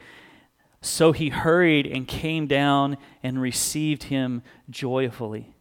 So 0.81 1.11
he 1.11 1.29
hurried 1.29 1.85
and 1.85 2.07
came 2.07 2.47
down 2.47 2.97
and 3.21 3.41
received 3.41 4.03
him 4.03 4.43
joyfully 4.69 5.53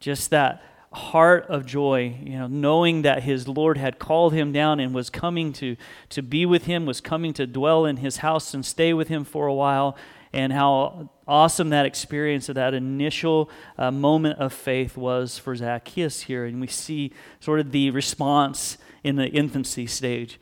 just 0.00 0.30
that 0.30 0.62
heart 0.92 1.46
of 1.48 1.64
joy, 1.64 2.16
you 2.24 2.36
know, 2.36 2.48
knowing 2.48 3.02
that 3.02 3.22
his 3.22 3.46
Lord 3.46 3.78
had 3.78 4.00
called 4.00 4.32
him 4.32 4.50
down 4.50 4.80
and 4.80 4.92
was 4.92 5.08
coming 5.08 5.52
to, 5.54 5.76
to 6.08 6.22
be 6.22 6.44
with 6.44 6.64
him, 6.64 6.84
was 6.84 7.00
coming 7.00 7.32
to 7.34 7.46
dwell 7.46 7.84
in 7.84 7.98
his 7.98 8.16
house 8.16 8.52
and 8.54 8.66
stay 8.66 8.92
with 8.92 9.06
him 9.06 9.24
for 9.24 9.46
a 9.46 9.54
while, 9.54 9.96
and 10.32 10.52
how 10.52 11.10
awesome 11.26 11.70
that 11.70 11.86
experience 11.86 12.48
of 12.48 12.54
that 12.54 12.74
initial 12.74 13.50
uh, 13.78 13.90
moment 13.90 14.38
of 14.38 14.52
faith 14.52 14.96
was 14.96 15.38
for 15.38 15.56
Zacchaeus 15.56 16.22
here. 16.22 16.44
And 16.44 16.60
we 16.60 16.66
see 16.66 17.12
sort 17.40 17.60
of 17.60 17.72
the 17.72 17.90
response 17.90 18.78
in 19.02 19.16
the 19.16 19.28
infancy 19.28 19.86
stage. 19.86 20.38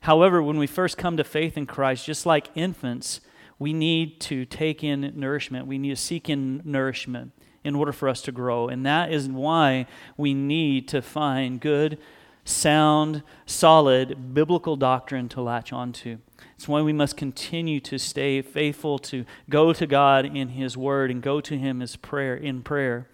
However, 0.00 0.42
when 0.42 0.58
we 0.58 0.66
first 0.66 0.96
come 0.96 1.16
to 1.16 1.24
faith 1.24 1.56
in 1.56 1.66
Christ, 1.66 2.06
just 2.06 2.26
like 2.26 2.48
infants, 2.54 3.20
we 3.58 3.72
need 3.72 4.20
to 4.22 4.46
take 4.46 4.82
in 4.82 5.12
nourishment. 5.14 5.66
We 5.66 5.78
need 5.78 5.90
to 5.90 5.96
seek 5.96 6.28
in 6.28 6.62
nourishment 6.64 7.32
in 7.62 7.74
order 7.74 7.92
for 7.92 8.08
us 8.08 8.22
to 8.22 8.32
grow. 8.32 8.68
And 8.68 8.86
that 8.86 9.12
is 9.12 9.28
why 9.28 9.86
we 10.16 10.32
need 10.32 10.88
to 10.88 11.02
find 11.02 11.60
good, 11.60 11.98
sound, 12.44 13.22
solid 13.46 14.34
biblical 14.34 14.76
doctrine 14.76 15.28
to 15.30 15.40
latch 15.40 15.72
onto. 15.72 16.18
It's 16.54 16.68
why 16.68 16.82
we 16.82 16.92
must 16.92 17.16
continue 17.16 17.80
to 17.80 17.98
stay 17.98 18.42
faithful 18.42 18.98
to 19.00 19.24
go 19.48 19.72
to 19.72 19.86
God 19.86 20.24
in 20.24 20.50
His 20.50 20.76
Word 20.76 21.10
and 21.10 21.22
go 21.22 21.40
to 21.40 21.56
Him 21.56 21.80
as 21.80 21.96
prayer 21.96 22.36
in 22.36 22.62
prayer. 22.62 23.08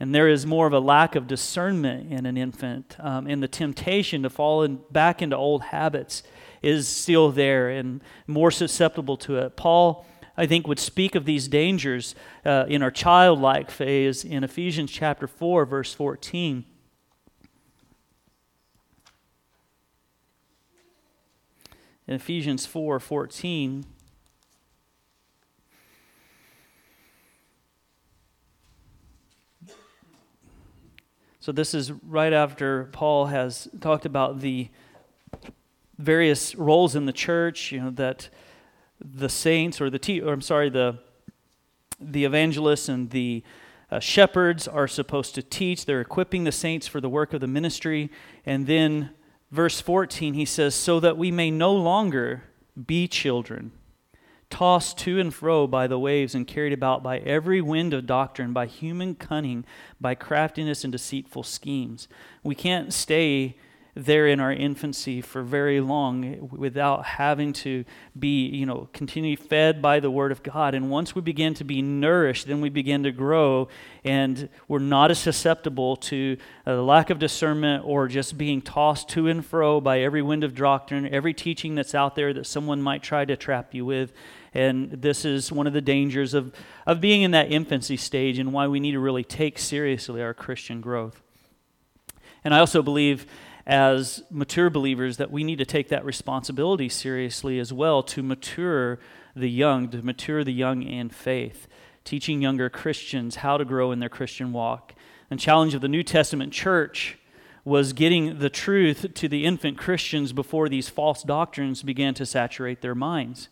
And 0.00 0.14
there 0.14 0.28
is 0.28 0.44
more 0.44 0.66
of 0.66 0.72
a 0.72 0.80
lack 0.80 1.14
of 1.14 1.26
discernment 1.26 2.12
in 2.12 2.26
an 2.26 2.36
infant, 2.36 2.96
um, 2.98 3.26
and 3.26 3.42
the 3.42 3.48
temptation 3.48 4.22
to 4.22 4.30
fall 4.30 4.62
in, 4.62 4.80
back 4.90 5.22
into 5.22 5.36
old 5.36 5.62
habits 5.62 6.22
is 6.62 6.88
still 6.88 7.30
there 7.30 7.68
and 7.68 8.02
more 8.26 8.50
susceptible 8.50 9.16
to 9.18 9.36
it. 9.38 9.56
Paul 9.56 10.06
I 10.36 10.46
think, 10.46 10.66
would 10.66 10.80
speak 10.80 11.14
of 11.14 11.24
these 11.24 11.46
dangers 11.46 12.14
uh, 12.44 12.64
in 12.68 12.82
our 12.82 12.90
childlike 12.90 13.70
phase 13.70 14.24
in 14.24 14.42
Ephesians 14.42 14.90
chapter 14.90 15.26
4, 15.26 15.64
verse 15.64 15.94
14. 15.94 16.64
In 22.06 22.14
Ephesians 22.14 22.66
4 22.66 23.00
14, 23.00 23.86
So, 31.40 31.52
this 31.52 31.74
is 31.74 31.92
right 31.92 32.32
after 32.32 32.84
Paul 32.92 33.26
has 33.26 33.68
talked 33.82 34.06
about 34.06 34.40
the 34.40 34.70
various 35.98 36.54
roles 36.54 36.96
in 36.96 37.04
the 37.04 37.12
church, 37.12 37.70
you 37.70 37.82
know, 37.82 37.90
that 37.90 38.30
the 38.98 39.28
saints 39.28 39.78
or 39.78 39.90
the 39.90 39.98
te- 39.98 40.22
or 40.22 40.32
I'm 40.32 40.40
sorry 40.40 40.70
the 40.70 40.98
the 42.00 42.24
evangelists 42.24 42.88
and 42.88 43.10
the 43.10 43.42
uh, 43.90 44.00
shepherds 44.00 44.66
are 44.66 44.88
supposed 44.88 45.34
to 45.34 45.42
teach. 45.42 45.84
They're 45.84 46.00
equipping 46.00 46.44
the 46.44 46.52
saints 46.52 46.86
for 46.86 47.00
the 47.00 47.08
work 47.08 47.32
of 47.34 47.40
the 47.40 47.46
ministry. 47.46 48.10
And 48.46 48.66
then, 48.66 49.10
verse 49.50 49.80
14, 49.80 50.34
he 50.34 50.44
says, 50.44 50.74
So 50.74 51.00
that 51.00 51.16
we 51.16 51.30
may 51.30 51.50
no 51.50 51.72
longer 51.72 52.44
be 52.86 53.06
children, 53.08 53.72
tossed 54.50 54.98
to 54.98 55.18
and 55.18 55.32
fro 55.32 55.66
by 55.66 55.86
the 55.86 55.98
waves 55.98 56.34
and 56.34 56.46
carried 56.46 56.72
about 56.72 57.02
by 57.02 57.18
every 57.18 57.60
wind 57.60 57.94
of 57.94 58.06
doctrine, 58.06 58.52
by 58.52 58.66
human 58.66 59.14
cunning, 59.14 59.64
by 60.00 60.14
craftiness 60.14 60.84
and 60.84 60.92
deceitful 60.92 61.42
schemes. 61.42 62.08
We 62.42 62.54
can't 62.54 62.92
stay 62.92 63.56
there 63.94 64.26
in 64.26 64.40
our 64.40 64.52
infancy 64.52 65.20
for 65.20 65.42
very 65.42 65.80
long 65.80 66.48
without 66.50 67.04
having 67.04 67.52
to 67.52 67.84
be, 68.18 68.46
you 68.46 68.66
know, 68.66 68.88
continue 68.92 69.36
fed 69.36 69.80
by 69.80 70.00
the 70.00 70.10
Word 70.10 70.32
of 70.32 70.42
God. 70.42 70.74
And 70.74 70.90
once 70.90 71.14
we 71.14 71.22
begin 71.22 71.54
to 71.54 71.64
be 71.64 71.80
nourished, 71.80 72.48
then 72.48 72.60
we 72.60 72.70
begin 72.70 73.04
to 73.04 73.12
grow, 73.12 73.68
and 74.04 74.48
we're 74.66 74.80
not 74.80 75.10
as 75.12 75.18
susceptible 75.20 75.96
to 75.96 76.36
uh, 76.66 76.72
a 76.72 76.82
lack 76.82 77.10
of 77.10 77.18
discernment 77.18 77.84
or 77.86 78.08
just 78.08 78.36
being 78.36 78.60
tossed 78.60 79.08
to 79.10 79.28
and 79.28 79.46
fro 79.46 79.80
by 79.80 80.00
every 80.00 80.22
wind 80.22 80.42
of 80.42 80.56
doctrine, 80.56 81.08
every 81.08 81.32
teaching 81.32 81.76
that's 81.76 81.94
out 81.94 82.16
there 82.16 82.32
that 82.32 82.46
someone 82.46 82.82
might 82.82 83.02
try 83.02 83.24
to 83.24 83.36
trap 83.36 83.74
you 83.74 83.84
with. 83.84 84.12
And 84.52 84.90
this 84.90 85.24
is 85.24 85.50
one 85.50 85.66
of 85.66 85.72
the 85.72 85.80
dangers 85.80 86.34
of, 86.34 86.52
of 86.86 87.00
being 87.00 87.22
in 87.22 87.32
that 87.32 87.50
infancy 87.50 87.96
stage 87.96 88.38
and 88.38 88.52
why 88.52 88.66
we 88.68 88.80
need 88.80 88.92
to 88.92 89.00
really 89.00 89.24
take 89.24 89.58
seriously 89.58 90.22
our 90.22 90.34
Christian 90.34 90.80
growth. 90.80 91.20
And 92.44 92.54
I 92.54 92.58
also 92.58 92.82
believe 92.82 93.26
as 93.66 94.22
mature 94.30 94.68
believers 94.68 95.16
that 95.16 95.30
we 95.30 95.42
need 95.42 95.58
to 95.58 95.64
take 95.64 95.88
that 95.88 96.04
responsibility 96.04 96.88
seriously 96.88 97.58
as 97.58 97.72
well 97.72 98.02
to 98.02 98.22
mature 98.22 98.98
the 99.34 99.50
young, 99.50 99.88
to 99.88 100.02
mature 100.02 100.44
the 100.44 100.52
young 100.52 100.82
in 100.82 101.08
faith, 101.08 101.66
teaching 102.04 102.42
younger 102.42 102.68
Christians 102.68 103.36
how 103.36 103.56
to 103.56 103.64
grow 103.64 103.90
in 103.90 104.00
their 104.00 104.08
Christian 104.08 104.52
walk. 104.52 104.94
And 105.30 105.40
challenge 105.40 105.74
of 105.74 105.80
the 105.80 105.88
New 105.88 106.02
Testament 106.02 106.52
church 106.52 107.18
was 107.64 107.94
getting 107.94 108.38
the 108.38 108.50
truth 108.50 109.14
to 109.14 109.28
the 109.28 109.46
infant 109.46 109.78
Christians 109.78 110.34
before 110.34 110.68
these 110.68 110.90
false 110.90 111.22
doctrines 111.22 111.82
began 111.82 112.12
to 112.14 112.26
saturate 112.26 112.82
their 112.82 112.94
minds. 112.94 113.48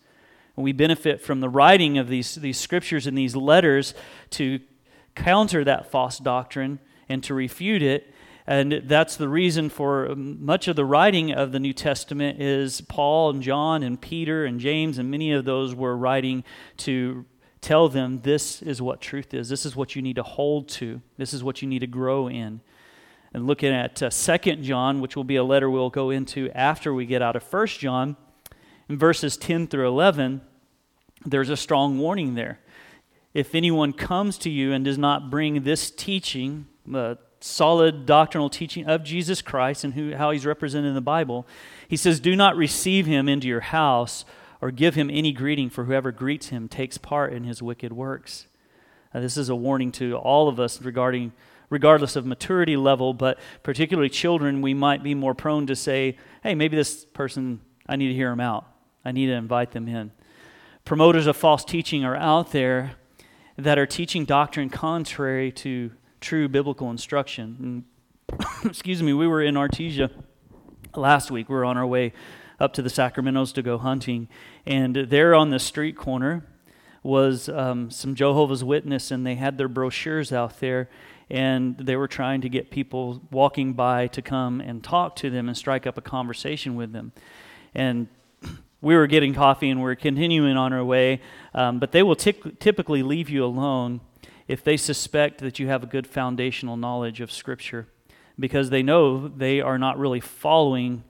And 0.54 0.64
we 0.64 0.72
benefit 0.72 1.22
from 1.22 1.40
the 1.40 1.48
writing 1.48 1.96
of 1.96 2.08
these, 2.08 2.34
these 2.34 2.60
scriptures 2.60 3.06
and 3.06 3.16
these 3.16 3.34
letters 3.34 3.94
to 4.30 4.60
counter 5.14 5.64
that 5.64 5.90
false 5.90 6.18
doctrine 6.18 6.78
and 7.08 7.24
to 7.24 7.32
refute 7.32 7.82
it 7.82 8.11
and 8.46 8.82
that's 8.86 9.16
the 9.16 9.28
reason 9.28 9.68
for 9.68 10.14
much 10.16 10.66
of 10.68 10.76
the 10.76 10.84
writing 10.84 11.32
of 11.32 11.52
the 11.52 11.60
New 11.60 11.72
Testament 11.72 12.40
is 12.40 12.80
Paul 12.82 13.30
and 13.30 13.42
John 13.42 13.82
and 13.82 14.00
Peter 14.00 14.44
and 14.44 14.58
James 14.58 14.98
and 14.98 15.10
many 15.10 15.32
of 15.32 15.44
those 15.44 15.74
were 15.74 15.96
writing 15.96 16.42
to 16.78 17.24
tell 17.60 17.88
them 17.88 18.18
this 18.18 18.60
is 18.60 18.82
what 18.82 19.00
truth 19.00 19.32
is. 19.32 19.48
This 19.48 19.64
is 19.64 19.76
what 19.76 19.94
you 19.94 20.02
need 20.02 20.16
to 20.16 20.22
hold 20.22 20.68
to. 20.70 21.00
This 21.16 21.32
is 21.32 21.44
what 21.44 21.62
you 21.62 21.68
need 21.68 21.78
to 21.78 21.86
grow 21.86 22.28
in. 22.28 22.60
And 23.32 23.46
looking 23.46 23.72
at 23.72 24.02
uh, 24.02 24.10
2 24.10 24.56
John, 24.56 25.00
which 25.00 25.16
will 25.16 25.24
be 25.24 25.36
a 25.36 25.44
letter 25.44 25.70
we'll 25.70 25.88
go 25.88 26.10
into 26.10 26.50
after 26.50 26.92
we 26.92 27.06
get 27.06 27.22
out 27.22 27.36
of 27.36 27.50
1 27.50 27.66
John, 27.68 28.16
in 28.88 28.98
verses 28.98 29.36
10 29.36 29.68
through 29.68 29.88
11, 29.88 30.42
there's 31.24 31.48
a 31.48 31.56
strong 31.56 31.98
warning 31.98 32.34
there. 32.34 32.58
If 33.32 33.54
anyone 33.54 33.92
comes 33.92 34.36
to 34.38 34.50
you 34.50 34.72
and 34.72 34.84
does 34.84 34.98
not 34.98 35.30
bring 35.30 35.62
this 35.62 35.90
teaching, 35.90 36.66
uh, 36.92 37.14
solid 37.42 38.06
doctrinal 38.06 38.48
teaching 38.48 38.86
of 38.86 39.02
Jesus 39.04 39.42
Christ 39.42 39.84
and 39.84 39.94
who, 39.94 40.14
how 40.14 40.30
he's 40.30 40.46
represented 40.46 40.88
in 40.88 40.94
the 40.94 41.00
Bible, 41.00 41.46
he 41.88 41.96
says, 41.96 42.20
Do 42.20 42.36
not 42.36 42.56
receive 42.56 43.06
him 43.06 43.28
into 43.28 43.48
your 43.48 43.60
house 43.60 44.24
or 44.60 44.70
give 44.70 44.94
him 44.94 45.10
any 45.10 45.32
greeting, 45.32 45.68
for 45.68 45.84
whoever 45.84 46.12
greets 46.12 46.48
him 46.48 46.68
takes 46.68 46.96
part 46.96 47.32
in 47.32 47.44
his 47.44 47.60
wicked 47.60 47.92
works. 47.92 48.46
Now, 49.12 49.20
this 49.20 49.36
is 49.36 49.48
a 49.48 49.56
warning 49.56 49.92
to 49.92 50.16
all 50.16 50.48
of 50.48 50.60
us 50.60 50.80
regarding, 50.80 51.32
regardless 51.68 52.16
of 52.16 52.24
maturity 52.24 52.76
level, 52.76 53.12
but 53.12 53.38
particularly 53.62 54.08
children, 54.08 54.62
we 54.62 54.72
might 54.72 55.02
be 55.02 55.14
more 55.14 55.34
prone 55.34 55.66
to 55.66 55.76
say, 55.76 56.16
Hey, 56.42 56.54
maybe 56.54 56.76
this 56.76 57.04
person, 57.04 57.60
I 57.88 57.96
need 57.96 58.08
to 58.08 58.14
hear 58.14 58.30
him 58.30 58.40
out. 58.40 58.66
I 59.04 59.12
need 59.12 59.26
to 59.26 59.32
invite 59.32 59.72
them 59.72 59.88
in. 59.88 60.12
Promoters 60.84 61.26
of 61.26 61.36
false 61.36 61.64
teaching 61.64 62.04
are 62.04 62.16
out 62.16 62.52
there 62.52 62.92
that 63.56 63.78
are 63.78 63.86
teaching 63.86 64.24
doctrine 64.24 64.70
contrary 64.70 65.52
to 65.52 65.90
true 66.22 66.48
biblical 66.48 66.90
instruction. 66.90 67.84
And, 68.30 68.46
excuse 68.64 69.02
me, 69.02 69.12
we 69.12 69.26
were 69.26 69.42
in 69.42 69.56
Artesia 69.56 70.10
last 70.96 71.30
week. 71.30 71.48
We 71.48 71.54
were 71.54 71.64
on 71.64 71.76
our 71.76 71.86
way 71.86 72.12
up 72.58 72.72
to 72.74 72.82
the 72.82 72.88
Sacramentos 72.88 73.52
to 73.54 73.62
go 73.62 73.76
hunting, 73.76 74.28
and 74.64 74.94
there 74.94 75.34
on 75.34 75.50
the 75.50 75.58
street 75.58 75.96
corner 75.96 76.46
was 77.02 77.48
um, 77.48 77.90
some 77.90 78.14
Jehovah's 78.14 78.62
Witness, 78.62 79.10
and 79.10 79.26
they 79.26 79.34
had 79.34 79.58
their 79.58 79.66
brochures 79.68 80.32
out 80.32 80.60
there, 80.60 80.88
and 81.28 81.76
they 81.76 81.96
were 81.96 82.06
trying 82.06 82.40
to 82.42 82.48
get 82.48 82.70
people 82.70 83.20
walking 83.32 83.72
by 83.72 84.06
to 84.08 84.22
come 84.22 84.60
and 84.60 84.84
talk 84.84 85.16
to 85.16 85.30
them 85.30 85.48
and 85.48 85.56
strike 85.56 85.86
up 85.86 85.98
a 85.98 86.00
conversation 86.00 86.76
with 86.76 86.92
them. 86.92 87.10
And 87.74 88.06
we 88.80 88.94
were 88.94 89.08
getting 89.08 89.34
coffee 89.34 89.70
and 89.70 89.82
we 89.82 89.90
are 89.90 89.96
continuing 89.96 90.56
on 90.56 90.72
our 90.72 90.84
way, 90.84 91.20
um, 91.54 91.80
but 91.80 91.90
they 91.90 92.02
will 92.04 92.16
t- 92.16 92.34
typically 92.60 93.02
leave 93.02 93.28
you 93.28 93.44
alone 93.44 94.00
if 94.48 94.62
they 94.64 94.76
suspect 94.76 95.38
that 95.38 95.58
you 95.58 95.68
have 95.68 95.82
a 95.82 95.86
good 95.86 96.06
foundational 96.06 96.76
knowledge 96.76 97.20
of 97.20 97.30
Scripture 97.30 97.86
because 98.38 98.70
they 98.70 98.82
know 98.82 99.28
they 99.28 99.60
are 99.60 99.78
not 99.78 99.98
really 99.98 100.20
following 100.20 101.04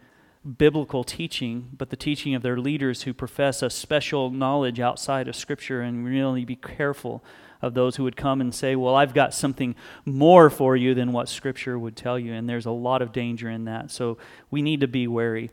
biblical 0.59 1.05
teaching, 1.05 1.71
but 1.77 1.90
the 1.90 1.97
teaching 1.97 2.35
of 2.35 2.42
their 2.42 2.59
leaders 2.59 3.03
who 3.03 3.14
profess 3.14 3.62
a 3.62 3.71
special 3.71 4.31
knowledge 4.31 4.81
outside 4.81 5.29
of 5.29 5.37
Scripture, 5.37 5.81
and 5.83 6.05
really 6.05 6.45
be 6.45 6.57
careful 6.57 7.23
of 7.61 7.75
those 7.75 7.95
who 7.97 8.03
would 8.03 8.16
come 8.16 8.40
and 8.40 8.53
say, 8.53 8.75
Well, 8.75 8.97
I've 8.97 9.14
got 9.14 9.33
something 9.33 9.77
more 10.05 10.51
for 10.51 10.77
you 10.77 10.95
than 10.95 11.12
what 11.12 11.29
Scripture 11.29 11.79
would 11.79 11.97
tell 11.97 12.18
you. 12.18 12.33
And 12.33 12.49
there's 12.49 12.66
a 12.66 12.73
lot 12.73 13.03
of 13.03 13.12
danger 13.12 13.49
in 13.49 13.66
that. 13.66 13.92
So 13.92 14.18
we 14.51 14.62
need 14.62 14.81
to 14.81 14.88
be 14.88 15.07
wary. 15.07 15.51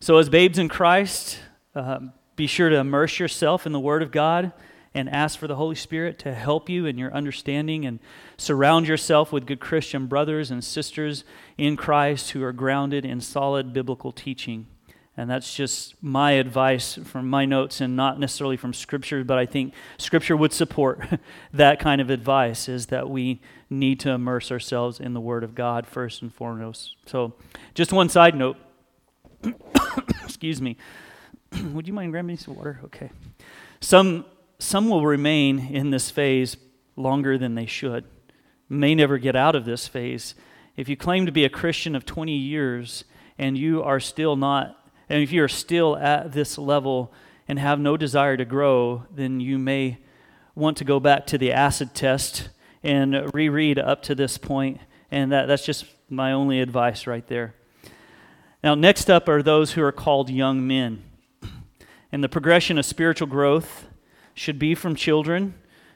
So, 0.00 0.18
as 0.18 0.28
babes 0.28 0.58
in 0.58 0.68
Christ, 0.68 1.38
uh, 1.74 1.98
be 2.36 2.46
sure 2.46 2.68
to 2.68 2.76
immerse 2.76 3.18
yourself 3.18 3.66
in 3.66 3.72
the 3.72 3.80
Word 3.80 4.02
of 4.02 4.12
God 4.12 4.52
and 4.94 5.08
ask 5.08 5.38
for 5.38 5.46
the 5.46 5.56
Holy 5.56 5.74
Spirit 5.74 6.18
to 6.20 6.34
help 6.34 6.68
you 6.68 6.86
in 6.86 6.98
your 6.98 7.12
understanding 7.12 7.86
and 7.86 7.98
surround 8.36 8.86
yourself 8.86 9.32
with 9.32 9.46
good 9.46 9.60
Christian 9.60 10.06
brothers 10.06 10.50
and 10.50 10.62
sisters 10.62 11.24
in 11.56 11.76
Christ 11.76 12.32
who 12.32 12.42
are 12.42 12.52
grounded 12.52 13.04
in 13.04 13.20
solid 13.20 13.72
biblical 13.72 14.12
teaching. 14.12 14.66
And 15.16 15.28
that's 15.28 15.54
just 15.54 16.02
my 16.02 16.32
advice 16.32 16.98
from 17.04 17.28
my 17.28 17.44
notes 17.44 17.82
and 17.82 17.94
not 17.94 18.18
necessarily 18.18 18.56
from 18.56 18.72
Scripture, 18.72 19.24
but 19.24 19.38
I 19.38 19.44
think 19.44 19.74
Scripture 19.98 20.36
would 20.36 20.54
support 20.54 21.00
that 21.52 21.80
kind 21.80 22.00
of 22.00 22.08
advice 22.08 22.68
is 22.68 22.86
that 22.86 23.10
we 23.10 23.40
need 23.68 24.00
to 24.00 24.10
immerse 24.10 24.50
ourselves 24.50 25.00
in 25.00 25.12
the 25.12 25.20
Word 25.20 25.44
of 25.44 25.54
God 25.54 25.86
first 25.86 26.22
and 26.22 26.34
foremost. 26.34 26.96
So, 27.06 27.34
just 27.74 27.92
one 27.92 28.08
side 28.08 28.34
note. 28.34 28.56
Excuse 30.24 30.62
me. 30.62 30.78
Would 31.72 31.86
you 31.86 31.92
mind 31.92 32.12
grabbing 32.12 32.28
me 32.28 32.36
some 32.36 32.56
water? 32.56 32.80
Okay. 32.84 33.10
Some 33.80 34.24
some 34.62 34.88
will 34.88 35.04
remain 35.04 35.58
in 35.58 35.90
this 35.90 36.10
phase 36.10 36.56
longer 36.96 37.36
than 37.36 37.54
they 37.54 37.66
should, 37.66 38.04
may 38.68 38.94
never 38.94 39.18
get 39.18 39.34
out 39.34 39.56
of 39.56 39.64
this 39.64 39.88
phase. 39.88 40.34
If 40.76 40.88
you 40.88 40.96
claim 40.96 41.26
to 41.26 41.32
be 41.32 41.44
a 41.44 41.50
Christian 41.50 41.96
of 41.96 42.06
20 42.06 42.32
years 42.32 43.04
and 43.36 43.58
you 43.58 43.82
are 43.82 44.00
still 44.00 44.36
not, 44.36 44.78
and 45.08 45.22
if 45.22 45.32
you 45.32 45.42
are 45.42 45.48
still 45.48 45.96
at 45.96 46.32
this 46.32 46.56
level 46.56 47.12
and 47.48 47.58
have 47.58 47.80
no 47.80 47.96
desire 47.96 48.36
to 48.36 48.44
grow, 48.44 49.04
then 49.10 49.40
you 49.40 49.58
may 49.58 49.98
want 50.54 50.76
to 50.76 50.84
go 50.84 51.00
back 51.00 51.26
to 51.26 51.38
the 51.38 51.52
acid 51.52 51.92
test 51.92 52.48
and 52.82 53.34
reread 53.34 53.78
up 53.78 54.02
to 54.02 54.14
this 54.14 54.38
point. 54.38 54.78
point, 54.78 54.88
and 55.10 55.32
that, 55.32 55.46
that's 55.46 55.64
just 55.66 55.86
my 56.08 56.32
only 56.32 56.60
advice 56.60 57.06
right 57.06 57.26
there. 57.26 57.54
Now, 58.62 58.74
next 58.74 59.10
up 59.10 59.28
are 59.28 59.42
those 59.42 59.72
who 59.72 59.82
are 59.82 59.92
called 59.92 60.30
young 60.30 60.66
men. 60.66 61.02
And 62.12 62.22
the 62.22 62.28
progression 62.28 62.78
of 62.78 62.84
spiritual 62.84 63.26
growth 63.26 63.86
should 64.34 64.58
be 64.58 64.74
from 64.74 64.94
children 64.94 65.54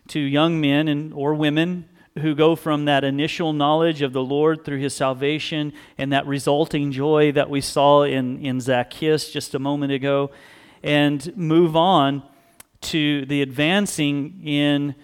to 0.08 0.20
young 0.20 0.60
men 0.60 0.88
and, 0.88 1.12
or 1.14 1.34
women 1.34 1.88
who 2.18 2.34
go 2.34 2.56
from 2.56 2.86
that 2.86 3.04
initial 3.04 3.52
knowledge 3.52 4.02
of 4.02 4.12
the 4.12 4.22
Lord 4.22 4.64
through 4.64 4.78
his 4.78 4.94
salvation 4.94 5.72
and 5.98 6.12
that 6.12 6.26
resulting 6.26 6.90
joy 6.90 7.32
that 7.32 7.50
we 7.50 7.60
saw 7.60 8.02
in, 8.02 8.44
in 8.44 8.60
Zacchaeus 8.60 9.30
just 9.30 9.54
a 9.54 9.58
moment 9.58 9.92
ago, 9.92 10.30
and 10.82 11.36
move 11.36 11.76
on 11.76 12.22
to 12.82 13.26
the 13.26 13.42
advancing 13.42 14.40
in 14.44 14.94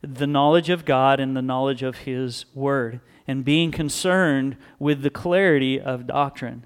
the 0.00 0.26
knowledge 0.26 0.70
of 0.70 0.84
God 0.84 1.20
and 1.20 1.36
the 1.36 1.42
knowledge 1.42 1.82
of 1.82 1.98
his 1.98 2.46
word, 2.54 3.00
and 3.26 3.44
being 3.44 3.70
concerned 3.70 4.56
with 4.78 5.02
the 5.02 5.10
clarity 5.10 5.80
of 5.80 6.06
doctrine. 6.06 6.64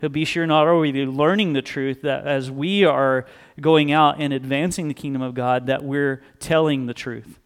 He'll 0.00 0.10
be 0.10 0.24
sure 0.24 0.46
not 0.46 0.68
only 0.68 0.92
learning 1.04 1.54
the 1.54 1.62
truth, 1.62 2.02
that 2.02 2.26
as 2.26 2.50
we 2.50 2.84
are 2.84 3.26
going 3.60 3.90
out 3.90 4.20
and 4.20 4.32
advancing 4.32 4.88
the 4.88 4.94
kingdom 4.94 5.22
of 5.22 5.34
God, 5.34 5.66
that 5.66 5.82
we're 5.82 6.22
telling 6.38 6.86
the 6.86 6.94
truth. 6.94 7.38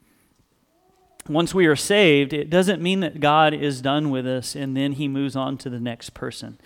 Once 1.29 1.55
we 1.55 1.67
are 1.67 1.77
saved, 1.77 2.33
it 2.33 2.51
doesn't 2.51 2.83
mean 2.83 3.01
that 3.01 3.21
God 3.21 3.55
is 3.55 3.81
done 3.81 4.11
with 4.11 4.27
us 4.27 4.55
and 4.55 4.77
then 4.77 4.93
he 4.93 5.09
moves 5.09 5.37
on 5.37 5.57
to 5.59 5.71
the 5.71 5.81
next 5.81 6.11
person. 6.11 6.59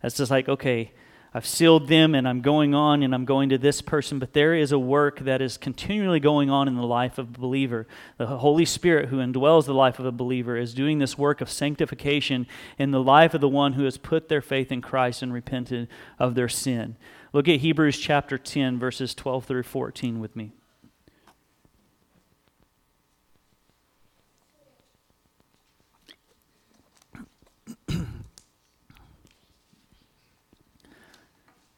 That's 0.00 0.16
just 0.16 0.30
like, 0.30 0.48
okay, 0.48 0.92
I've 1.34 1.46
sealed 1.46 1.88
them 1.88 2.14
and 2.14 2.28
I'm 2.28 2.42
going 2.42 2.74
on 2.74 3.02
and 3.02 3.14
I'm 3.14 3.24
going 3.24 3.48
to 3.48 3.58
this 3.58 3.80
person, 3.80 4.18
but 4.18 4.34
there 4.34 4.54
is 4.54 4.70
a 4.70 4.78
work 4.78 5.20
that 5.20 5.40
is 5.40 5.56
continually 5.56 6.20
going 6.20 6.50
on 6.50 6.68
in 6.68 6.74
the 6.74 6.82
life 6.82 7.16
of 7.16 7.28
a 7.28 7.38
believer. 7.38 7.86
The 8.18 8.26
Holy 8.26 8.66
Spirit, 8.66 9.08
who 9.08 9.16
indwells 9.16 9.64
the 9.64 9.72
life 9.72 9.98
of 9.98 10.04
a 10.04 10.12
believer, 10.12 10.58
is 10.58 10.74
doing 10.74 10.98
this 10.98 11.16
work 11.16 11.40
of 11.40 11.48
sanctification 11.48 12.46
in 12.78 12.90
the 12.90 13.02
life 13.02 13.32
of 13.32 13.40
the 13.40 13.48
one 13.48 13.72
who 13.72 13.84
has 13.84 13.96
put 13.96 14.28
their 14.28 14.42
faith 14.42 14.70
in 14.70 14.82
Christ 14.82 15.22
and 15.22 15.32
repented 15.32 15.88
of 16.18 16.34
their 16.34 16.50
sin. 16.50 16.96
Look 17.32 17.48
at 17.48 17.60
Hebrews 17.60 17.98
chapter 17.98 18.36
10, 18.36 18.78
verses 18.78 19.14
12 19.14 19.46
through 19.46 19.62
14 19.62 20.20
with 20.20 20.36
me. 20.36 20.52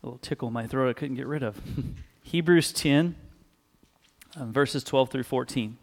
Little 0.04 0.18
tickle 0.18 0.48
in 0.48 0.54
my 0.54 0.66
throat 0.66 0.90
I 0.90 0.92
couldn't 0.92 1.16
get 1.16 1.26
rid 1.26 1.42
of. 1.42 1.58
Hebrews 2.22 2.72
10, 2.72 3.14
um, 4.36 4.52
verses 4.52 4.84
12 4.84 5.10
through 5.10 5.22
14. 5.22 5.78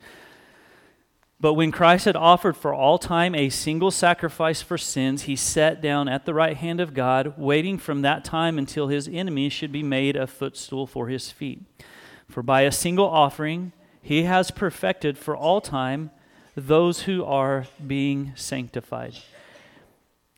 But 1.40 1.56
when 1.56 1.72
Christ 1.72 2.06
had 2.06 2.16
offered 2.16 2.56
for 2.56 2.72
all 2.72 3.00
time 3.00 3.34
a 3.34 3.50
single 3.50 3.90
sacrifice 3.90 4.62
for 4.62 4.78
sins, 4.78 5.24
he 5.24 5.36
sat 5.36 5.82
down 5.82 6.08
at 6.08 6.26
the 6.26 6.36
right 6.36 6.56
hand 6.56 6.80
of 6.80 6.94
God, 6.94 7.34
waiting 7.36 7.80
from 7.80 8.04
that 8.04 8.24
time 8.24 8.60
until 8.60 8.90
his 8.90 9.08
enemies 9.08 9.54
should 9.54 9.72
be 9.72 9.82
made 9.82 10.16
a 10.16 10.28
footstool 10.28 10.86
for 10.86 11.08
his 11.08 11.32
feet. 11.32 11.64
For 12.30 12.44
by 12.44 12.62
a 12.62 12.72
single 12.72 13.08
offering, 13.08 13.72
he 14.04 14.24
has 14.24 14.52
perfected 14.52 15.18
for 15.18 15.36
all 15.36 15.62
time 15.62 16.12
those 16.56 17.04
who 17.04 17.26
are 17.26 17.66
being 17.86 18.34
sanctified. 18.36 19.16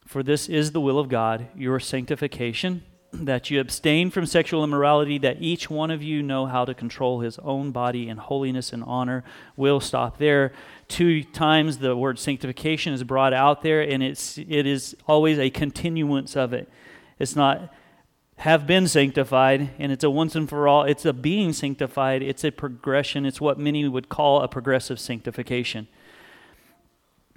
For 0.05 0.23
this 0.23 0.47
is 0.47 0.71
the 0.71 0.81
will 0.81 0.99
of 0.99 1.09
God, 1.09 1.47
your 1.53 1.81
sanctification 1.81 2.83
that 3.13 3.49
you 3.49 3.59
abstain 3.59 4.09
from 4.09 4.25
sexual 4.25 4.63
immorality, 4.63 5.17
that 5.19 5.41
each 5.41 5.69
one 5.69 5.91
of 5.91 6.01
you 6.01 6.23
know 6.23 6.45
how 6.45 6.65
to 6.65 6.73
control 6.73 7.19
his 7.19 7.37
own 7.39 7.71
body 7.71 8.09
in 8.09 8.17
holiness 8.17 8.73
and 8.73 8.83
honor. 8.83 9.23
We'll 9.55 9.79
stop 9.79 10.17
there. 10.17 10.51
Two 10.87 11.23
times 11.23 11.77
the 11.77 11.95
word 11.95 12.17
sanctification 12.19 12.93
is 12.93 13.03
brought 13.03 13.33
out 13.33 13.61
there, 13.61 13.81
and 13.81 14.01
it's, 14.01 14.37
it 14.37 14.65
is 14.65 14.95
always 15.07 15.37
a 15.37 15.49
continuance 15.49 16.35
of 16.35 16.53
it. 16.53 16.69
It's 17.19 17.35
not 17.35 17.73
have 18.37 18.65
been 18.65 18.87
sanctified, 18.87 19.69
and 19.77 19.91
it's 19.91 20.03
a 20.03 20.09
once 20.09 20.35
and 20.35 20.49
for 20.49 20.67
all. 20.67 20.83
It's 20.83 21.05
a 21.05 21.13
being 21.13 21.53
sanctified. 21.53 22.23
It's 22.23 22.43
a 22.43 22.51
progression. 22.51 23.25
It's 23.25 23.39
what 23.39 23.59
many 23.59 23.87
would 23.87 24.09
call 24.09 24.41
a 24.41 24.47
progressive 24.47 24.99
sanctification. 24.99 25.87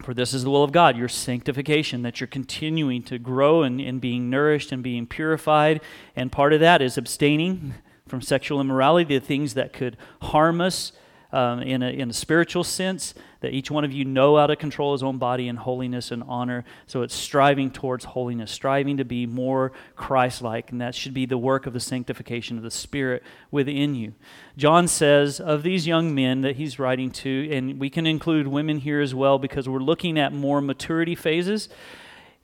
For 0.02 0.12
this 0.12 0.34
is 0.34 0.44
the 0.44 0.50
will 0.50 0.62
of 0.62 0.72
God, 0.72 0.96
your 0.96 1.08
sanctification, 1.08 2.02
that 2.02 2.20
you're 2.20 2.26
continuing 2.26 3.02
to 3.04 3.18
grow 3.18 3.62
and, 3.62 3.80
and 3.80 4.00
being 4.00 4.28
nourished 4.28 4.70
and 4.70 4.82
being 4.82 5.06
purified. 5.06 5.80
And 6.14 6.30
part 6.30 6.52
of 6.52 6.60
that 6.60 6.82
is 6.82 6.98
abstaining 6.98 7.74
from 8.06 8.20
sexual 8.20 8.60
immorality, 8.60 9.18
the 9.18 9.24
things 9.24 9.54
that 9.54 9.72
could 9.72 9.96
harm 10.22 10.60
us 10.60 10.92
um, 11.32 11.60
in, 11.60 11.82
a, 11.82 11.88
in 11.88 12.10
a 12.10 12.12
spiritual 12.12 12.62
sense, 12.62 13.14
that 13.40 13.52
each 13.52 13.70
one 13.70 13.84
of 13.84 13.92
you 13.92 14.04
know 14.04 14.36
how 14.36 14.46
to 14.46 14.56
control 14.56 14.92
his 14.92 15.02
own 15.02 15.18
body 15.18 15.48
in 15.48 15.56
holiness 15.56 16.10
and 16.10 16.22
honor. 16.26 16.64
So 16.86 17.02
it's 17.02 17.14
striving 17.14 17.70
towards 17.70 18.04
holiness, 18.04 18.50
striving 18.50 18.96
to 18.96 19.04
be 19.04 19.26
more 19.26 19.72
Christ 19.94 20.42
like, 20.42 20.72
and 20.72 20.80
that 20.80 20.94
should 20.94 21.14
be 21.14 21.26
the 21.26 21.38
work 21.38 21.66
of 21.66 21.72
the 21.72 21.80
sanctification 21.80 22.56
of 22.56 22.62
the 22.62 22.70
Spirit 22.70 23.22
within 23.50 23.94
you. 23.94 24.14
John 24.56 24.88
says 24.88 25.38
of 25.38 25.62
these 25.62 25.86
young 25.86 26.14
men 26.14 26.40
that 26.42 26.56
he's 26.56 26.78
writing 26.78 27.10
to, 27.10 27.48
and 27.52 27.78
we 27.78 27.90
can 27.90 28.06
include 28.06 28.46
women 28.46 28.78
here 28.78 29.00
as 29.00 29.14
well 29.14 29.38
because 29.38 29.68
we're 29.68 29.78
looking 29.80 30.18
at 30.18 30.32
more 30.32 30.60
maturity 30.60 31.14
phases, 31.14 31.68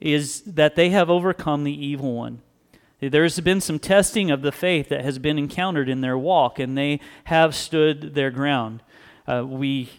is 0.00 0.42
that 0.42 0.74
they 0.74 0.90
have 0.90 1.09
overcome 1.09 1.64
the 1.64 1.87
evil 1.87 2.14
one. 2.14 2.42
There's 3.00 3.40
been 3.40 3.61
some 3.61 3.81
testing 3.81 4.31
of 4.31 4.42
the 4.42 4.52
faith 4.52 4.88
that 4.90 5.05
has 5.05 5.18
been 5.18 5.37
encountered 5.37 5.88
in 5.88 6.02
their 6.02 6.16
walk, 6.16 6.61
and 6.61 6.78
they 6.78 7.00
have 7.24 7.55
stood 7.55 8.14
their 8.14 8.31
ground. 8.31 8.81
Uh, 9.26 9.44
we, 9.44 9.90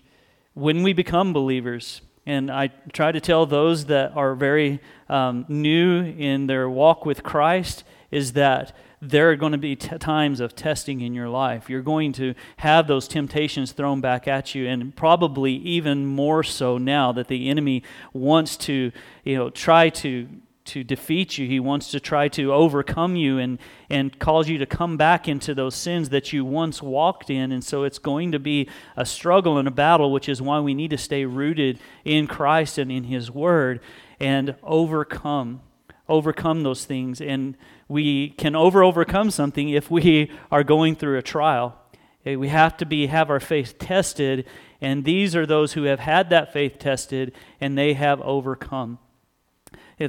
when 0.53 0.83
we 0.83 0.93
become 0.93 1.33
believers, 1.33 2.01
and 2.25 2.49
I 2.51 2.67
try 2.93 3.11
to 3.11 3.19
tell 3.19 3.45
those 3.45 3.85
that 3.85 4.15
are 4.15 4.35
very 4.35 4.79
um, 5.09 5.45
new 5.47 6.03
in 6.03 6.47
their 6.47 6.69
walk 6.69 7.05
with 7.05 7.23
Christ, 7.23 7.83
is 8.11 8.33
that 8.33 8.75
there 9.01 9.31
are 9.31 9.35
going 9.35 9.51
to 9.51 9.57
be 9.57 9.75
t- 9.75 9.97
times 9.97 10.39
of 10.39 10.55
testing 10.55 11.01
in 11.01 11.13
your 11.13 11.27
life. 11.27 11.69
You're 11.69 11.81
going 11.81 12.13
to 12.13 12.35
have 12.57 12.87
those 12.87 13.07
temptations 13.07 13.73
thrown 13.73 13.99
back 13.99 14.27
at 14.27 14.55
you, 14.55 14.67
and 14.67 14.95
probably 14.95 15.53
even 15.53 16.05
more 16.05 16.43
so 16.43 16.77
now 16.77 17.11
that 17.11 17.27
the 17.27 17.49
enemy 17.49 17.83
wants 18.13 18.55
to, 18.57 18.91
you 19.25 19.35
know, 19.35 19.49
try 19.49 19.89
to 19.89 20.29
to 20.65 20.83
defeat 20.83 21.37
you. 21.37 21.47
He 21.47 21.59
wants 21.59 21.91
to 21.91 21.99
try 21.99 22.27
to 22.29 22.53
overcome 22.53 23.15
you 23.15 23.37
and, 23.37 23.59
and 23.89 24.17
cause 24.17 24.47
you 24.47 24.57
to 24.59 24.65
come 24.65 24.95
back 24.97 25.27
into 25.27 25.53
those 25.53 25.75
sins 25.75 26.09
that 26.09 26.31
you 26.31 26.45
once 26.45 26.81
walked 26.81 27.29
in. 27.29 27.51
And 27.51 27.63
so 27.63 27.83
it's 27.83 27.99
going 27.99 28.31
to 28.31 28.39
be 28.39 28.69
a 28.95 29.05
struggle 29.05 29.57
and 29.57 29.67
a 29.67 29.71
battle, 29.71 30.11
which 30.11 30.29
is 30.29 30.41
why 30.41 30.59
we 30.59 30.73
need 30.73 30.91
to 30.91 30.97
stay 30.97 31.25
rooted 31.25 31.79
in 32.05 32.27
Christ 32.27 32.77
and 32.77 32.91
in 32.91 33.05
His 33.05 33.29
Word 33.29 33.81
and 34.19 34.55
overcome. 34.63 35.61
Overcome 36.07 36.63
those 36.63 36.85
things. 36.85 37.19
And 37.19 37.57
we 37.87 38.29
can 38.29 38.55
over 38.55 38.83
overcome 38.83 39.31
something 39.31 39.69
if 39.69 39.91
we 39.91 40.31
are 40.51 40.63
going 40.63 40.95
through 40.95 41.17
a 41.17 41.21
trial. 41.21 41.77
Eh, 42.25 42.35
we 42.35 42.47
have 42.47 42.77
to 42.77 42.85
be 42.85 43.07
have 43.07 43.29
our 43.29 43.39
faith 43.39 43.77
tested, 43.79 44.45
and 44.79 45.03
these 45.03 45.35
are 45.35 45.45
those 45.45 45.73
who 45.73 45.83
have 45.83 45.99
had 45.99 46.29
that 46.29 46.53
faith 46.53 46.77
tested 46.79 47.33
and 47.59 47.77
they 47.77 47.93
have 47.93 48.21
overcome 48.21 48.99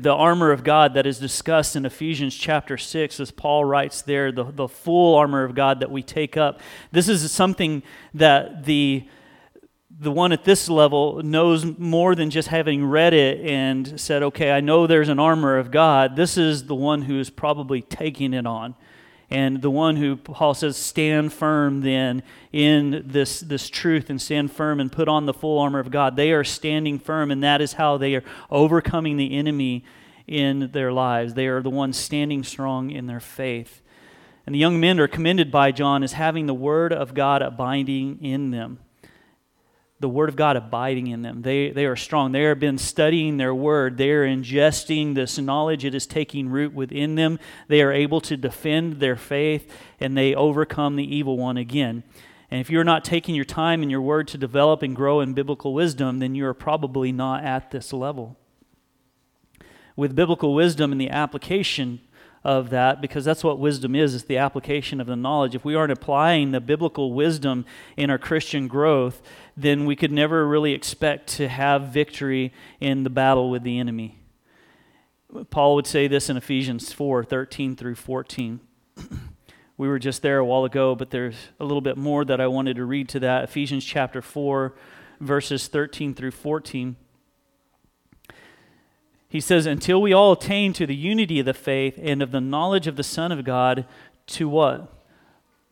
the 0.02 0.12
armor 0.12 0.50
of 0.50 0.64
God 0.64 0.94
that 0.94 1.06
is 1.06 1.18
discussed 1.18 1.76
in 1.76 1.84
Ephesians 1.84 2.34
chapter 2.34 2.76
6, 2.76 3.20
as 3.20 3.30
Paul 3.30 3.64
writes 3.64 4.02
there, 4.02 4.32
the, 4.32 4.44
the 4.44 4.68
full 4.68 5.14
armor 5.14 5.44
of 5.44 5.54
God 5.54 5.80
that 5.80 5.90
we 5.90 6.02
take 6.02 6.36
up. 6.36 6.60
This 6.92 7.08
is 7.08 7.30
something 7.30 7.82
that 8.14 8.64
the, 8.64 9.06
the 9.90 10.10
one 10.10 10.32
at 10.32 10.44
this 10.44 10.68
level 10.68 11.22
knows 11.22 11.64
more 11.78 12.14
than 12.14 12.30
just 12.30 12.48
having 12.48 12.84
read 12.84 13.14
it 13.14 13.40
and 13.44 14.00
said, 14.00 14.22
okay, 14.22 14.50
I 14.52 14.60
know 14.60 14.86
there's 14.86 15.08
an 15.08 15.18
armor 15.18 15.58
of 15.58 15.70
God. 15.70 16.16
This 16.16 16.36
is 16.36 16.66
the 16.66 16.74
one 16.74 17.02
who 17.02 17.20
is 17.20 17.30
probably 17.30 17.82
taking 17.82 18.34
it 18.34 18.46
on 18.46 18.74
and 19.30 19.62
the 19.62 19.70
one 19.70 19.96
who 19.96 20.16
Paul 20.16 20.54
says, 20.54 20.76
stand 20.76 21.32
firm 21.32 21.80
then 21.80 22.22
in 22.52 23.02
this, 23.06 23.40
this 23.40 23.68
truth 23.68 24.10
and 24.10 24.20
stand 24.20 24.52
firm 24.52 24.80
and 24.80 24.92
put 24.92 25.08
on 25.08 25.26
the 25.26 25.34
full 25.34 25.58
armor 25.58 25.78
of 25.78 25.90
God. 25.90 26.16
They 26.16 26.32
are 26.32 26.44
standing 26.44 26.98
firm, 26.98 27.30
and 27.30 27.42
that 27.42 27.60
is 27.60 27.74
how 27.74 27.96
they 27.96 28.14
are 28.14 28.24
overcoming 28.50 29.16
the 29.16 29.36
enemy 29.36 29.84
in 30.26 30.70
their 30.72 30.92
lives. 30.92 31.34
They 31.34 31.46
are 31.46 31.62
the 31.62 31.70
ones 31.70 31.96
standing 31.96 32.44
strong 32.44 32.90
in 32.90 33.06
their 33.06 33.20
faith. 33.20 33.82
And 34.46 34.54
the 34.54 34.58
young 34.58 34.78
men 34.78 35.00
are 35.00 35.08
commended 35.08 35.50
by 35.50 35.72
John 35.72 36.02
as 36.02 36.12
having 36.12 36.46
the 36.46 36.54
word 36.54 36.92
of 36.92 37.14
God 37.14 37.40
abiding 37.40 38.22
in 38.22 38.50
them 38.50 38.78
the 40.04 40.08
Word 40.10 40.28
of 40.28 40.36
God 40.36 40.54
abiding 40.54 41.06
in 41.06 41.22
them. 41.22 41.40
They, 41.40 41.70
they 41.70 41.86
are 41.86 41.96
strong. 41.96 42.32
They 42.32 42.42
have 42.42 42.60
been 42.60 42.76
studying 42.76 43.38
their 43.38 43.54
Word. 43.54 43.96
They 43.96 44.10
are 44.10 44.26
ingesting 44.26 45.14
this 45.14 45.38
knowledge. 45.38 45.82
It 45.82 45.94
is 45.94 46.06
taking 46.06 46.50
root 46.50 46.74
within 46.74 47.14
them. 47.14 47.38
They 47.68 47.80
are 47.80 47.90
able 47.90 48.20
to 48.20 48.36
defend 48.36 49.00
their 49.00 49.16
faith 49.16 49.74
and 49.98 50.14
they 50.14 50.34
overcome 50.34 50.96
the 50.96 51.16
evil 51.16 51.38
one 51.38 51.56
again. 51.56 52.02
And 52.50 52.60
if 52.60 52.68
you're 52.68 52.84
not 52.84 53.02
taking 53.02 53.34
your 53.34 53.46
time 53.46 53.80
and 53.80 53.90
your 53.90 54.02
Word 54.02 54.28
to 54.28 54.36
develop 54.36 54.82
and 54.82 54.94
grow 54.94 55.20
in 55.20 55.32
biblical 55.32 55.72
wisdom, 55.72 56.18
then 56.18 56.34
you 56.34 56.44
are 56.44 56.52
probably 56.52 57.10
not 57.10 57.42
at 57.42 57.70
this 57.70 57.90
level. 57.90 58.36
With 59.96 60.14
biblical 60.14 60.54
wisdom 60.54 60.92
and 60.92 61.00
the 61.00 61.08
application 61.08 62.00
of 62.44 62.68
that 62.68 63.00
because 63.00 63.24
that's 63.24 63.42
what 63.42 63.58
wisdom 63.58 63.94
is 63.94 64.14
it's 64.14 64.24
the 64.24 64.36
application 64.36 65.00
of 65.00 65.06
the 65.06 65.16
knowledge 65.16 65.54
if 65.54 65.64
we 65.64 65.74
aren't 65.74 65.92
applying 65.92 66.52
the 66.52 66.60
biblical 66.60 67.14
wisdom 67.14 67.64
in 67.96 68.10
our 68.10 68.18
christian 68.18 68.68
growth 68.68 69.22
then 69.56 69.84
we 69.84 69.96
could 69.96 70.12
never 70.12 70.46
really 70.46 70.72
expect 70.72 71.28
to 71.28 71.48
have 71.48 71.88
victory 71.88 72.52
in 72.80 73.04
the 73.04 73.10
battle 73.10 73.50
with 73.50 73.62
the 73.62 73.78
enemy. 73.78 74.18
Paul 75.50 75.74
would 75.76 75.86
say 75.86 76.06
this 76.06 76.30
in 76.30 76.36
ephesians 76.36 76.92
4 76.92 77.24
13 77.24 77.74
through 77.74 77.96
14 77.96 78.60
we 79.76 79.88
were 79.88 79.98
just 79.98 80.22
there 80.22 80.38
a 80.38 80.44
while 80.44 80.64
ago 80.64 80.94
but 80.94 81.10
there's 81.10 81.48
a 81.58 81.64
little 81.64 81.80
bit 81.80 81.96
more 81.96 82.24
that 82.24 82.40
i 82.40 82.46
wanted 82.46 82.76
to 82.76 82.84
read 82.84 83.08
to 83.08 83.18
that. 83.18 83.42
Ephesians 83.42 83.84
chapter 83.84 84.22
4 84.22 84.74
verses 85.20 85.66
13 85.66 86.14
through 86.14 86.30
14 86.30 86.94
he 89.34 89.40
says, 89.40 89.66
Until 89.66 90.00
we 90.00 90.12
all 90.12 90.30
attain 90.30 90.72
to 90.74 90.86
the 90.86 90.94
unity 90.94 91.40
of 91.40 91.46
the 91.46 91.54
faith 91.54 91.98
and 92.00 92.22
of 92.22 92.30
the 92.30 92.40
knowledge 92.40 92.86
of 92.86 92.94
the 92.94 93.02
Son 93.02 93.32
of 93.32 93.44
God, 93.44 93.84
to 94.28 94.48
what? 94.48 94.94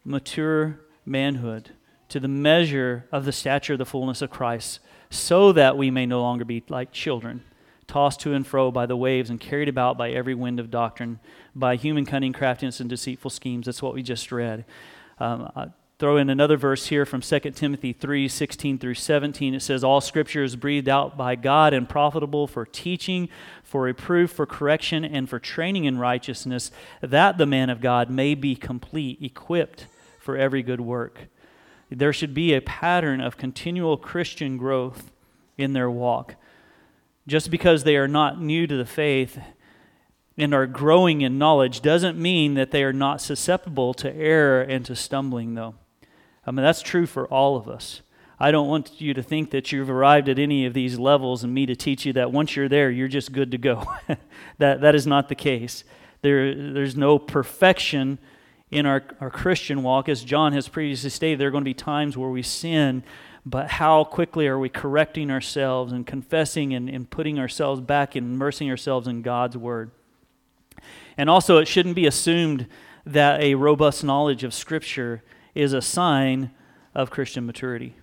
Mature 0.04 0.80
manhood, 1.06 1.70
to 2.12 2.20
the 2.20 2.28
measure 2.28 3.06
of 3.10 3.24
the 3.24 3.32
stature 3.32 3.72
of 3.72 3.78
the 3.78 3.86
fullness 3.86 4.20
of 4.20 4.28
Christ, 4.28 4.80
so 5.08 5.50
that 5.52 5.78
we 5.78 5.90
may 5.90 6.04
no 6.04 6.20
longer 6.20 6.44
be 6.44 6.62
like 6.68 6.92
children, 6.92 7.42
tossed 7.86 8.20
to 8.20 8.34
and 8.34 8.46
fro 8.46 8.70
by 8.70 8.84
the 8.84 8.98
waves 8.98 9.30
and 9.30 9.40
carried 9.40 9.68
about 9.68 9.96
by 9.96 10.10
every 10.10 10.34
wind 10.34 10.60
of 10.60 10.70
doctrine, 10.70 11.20
by 11.54 11.74
human 11.74 12.04
cunning, 12.04 12.34
craftiness, 12.34 12.80
and 12.80 12.90
deceitful 12.90 13.30
schemes. 13.30 13.64
That's 13.64 13.80
what 13.80 13.94
we 13.94 14.02
just 14.02 14.30
read. 14.30 14.66
Um, 15.20 15.72
throw 15.98 16.18
in 16.18 16.28
another 16.28 16.58
verse 16.58 16.88
here 16.88 17.06
from 17.06 17.22
2 17.22 17.40
Timothy 17.52 17.94
3 17.94 18.28
16 18.28 18.78
through 18.78 18.94
17. 18.94 19.54
It 19.54 19.60
says, 19.60 19.82
All 19.82 20.02
scripture 20.02 20.44
is 20.44 20.54
breathed 20.54 20.90
out 20.90 21.16
by 21.16 21.34
God 21.34 21.72
and 21.72 21.88
profitable 21.88 22.46
for 22.46 22.66
teaching, 22.66 23.30
for 23.62 23.84
reproof, 23.84 24.30
for 24.30 24.44
correction, 24.44 25.02
and 25.02 25.30
for 25.30 25.38
training 25.38 25.86
in 25.86 25.96
righteousness, 25.96 26.70
that 27.00 27.38
the 27.38 27.46
man 27.46 27.70
of 27.70 27.80
God 27.80 28.10
may 28.10 28.34
be 28.34 28.54
complete, 28.54 29.22
equipped 29.22 29.86
for 30.18 30.36
every 30.36 30.62
good 30.62 30.82
work. 30.82 31.28
There 31.96 32.12
should 32.12 32.34
be 32.34 32.54
a 32.54 32.60
pattern 32.60 33.20
of 33.20 33.36
continual 33.36 33.96
Christian 33.96 34.56
growth 34.56 35.10
in 35.58 35.72
their 35.72 35.90
walk. 35.90 36.36
Just 37.26 37.50
because 37.50 37.84
they 37.84 37.96
are 37.96 38.08
not 38.08 38.40
new 38.40 38.66
to 38.66 38.76
the 38.76 38.86
faith 38.86 39.38
and 40.36 40.54
are 40.54 40.66
growing 40.66 41.20
in 41.20 41.38
knowledge 41.38 41.80
doesn't 41.80 42.18
mean 42.18 42.54
that 42.54 42.70
they 42.70 42.82
are 42.82 42.92
not 42.92 43.20
susceptible 43.20 43.94
to 43.94 44.14
error 44.14 44.62
and 44.62 44.84
to 44.86 44.96
stumbling, 44.96 45.54
though. 45.54 45.74
I 46.46 46.50
mean, 46.50 46.64
that's 46.64 46.82
true 46.82 47.06
for 47.06 47.26
all 47.26 47.56
of 47.56 47.68
us. 47.68 48.02
I 48.40 48.50
don't 48.50 48.66
want 48.66 49.00
you 49.00 49.14
to 49.14 49.22
think 49.22 49.50
that 49.50 49.70
you've 49.70 49.90
arrived 49.90 50.28
at 50.28 50.38
any 50.38 50.66
of 50.66 50.74
these 50.74 50.98
levels 50.98 51.44
and 51.44 51.54
me 51.54 51.64
to 51.66 51.76
teach 51.76 52.04
you 52.04 52.12
that 52.14 52.32
once 52.32 52.56
you're 52.56 52.68
there, 52.68 52.90
you're 52.90 53.06
just 53.06 53.32
good 53.32 53.52
to 53.52 53.58
go. 53.58 53.84
that, 54.58 54.80
that 54.80 54.94
is 54.96 55.06
not 55.06 55.28
the 55.28 55.36
case. 55.36 55.84
There, 56.22 56.72
there's 56.72 56.96
no 56.96 57.20
perfection 57.20 58.18
in 58.72 58.86
our, 58.86 59.04
our 59.20 59.30
Christian 59.30 59.82
walk. 59.84 60.08
As 60.08 60.24
John 60.24 60.54
has 60.54 60.66
previously 60.66 61.10
stated, 61.10 61.38
there 61.38 61.48
are 61.48 61.52
going 61.52 61.62
to 61.62 61.68
be 61.68 61.74
times 61.74 62.16
where 62.16 62.30
we 62.30 62.42
sin, 62.42 63.04
but 63.44 63.68
how 63.68 64.02
quickly 64.02 64.48
are 64.48 64.58
we 64.58 64.70
correcting 64.70 65.30
ourselves 65.30 65.92
and 65.92 66.06
confessing 66.06 66.72
and, 66.74 66.88
and 66.88 67.08
putting 67.08 67.38
ourselves 67.38 67.80
back 67.80 68.16
and 68.16 68.34
immersing 68.34 68.70
ourselves 68.70 69.06
in 69.06 69.22
God's 69.22 69.56
Word? 69.56 69.90
And 71.16 71.28
also, 71.28 71.58
it 71.58 71.68
shouldn't 71.68 71.94
be 71.94 72.06
assumed 72.06 72.66
that 73.04 73.40
a 73.40 73.54
robust 73.54 74.02
knowledge 74.02 74.42
of 74.42 74.54
Scripture 74.54 75.22
is 75.54 75.74
a 75.74 75.82
sign 75.82 76.50
of 76.94 77.10
Christian 77.10 77.44
maturity. 77.44 77.94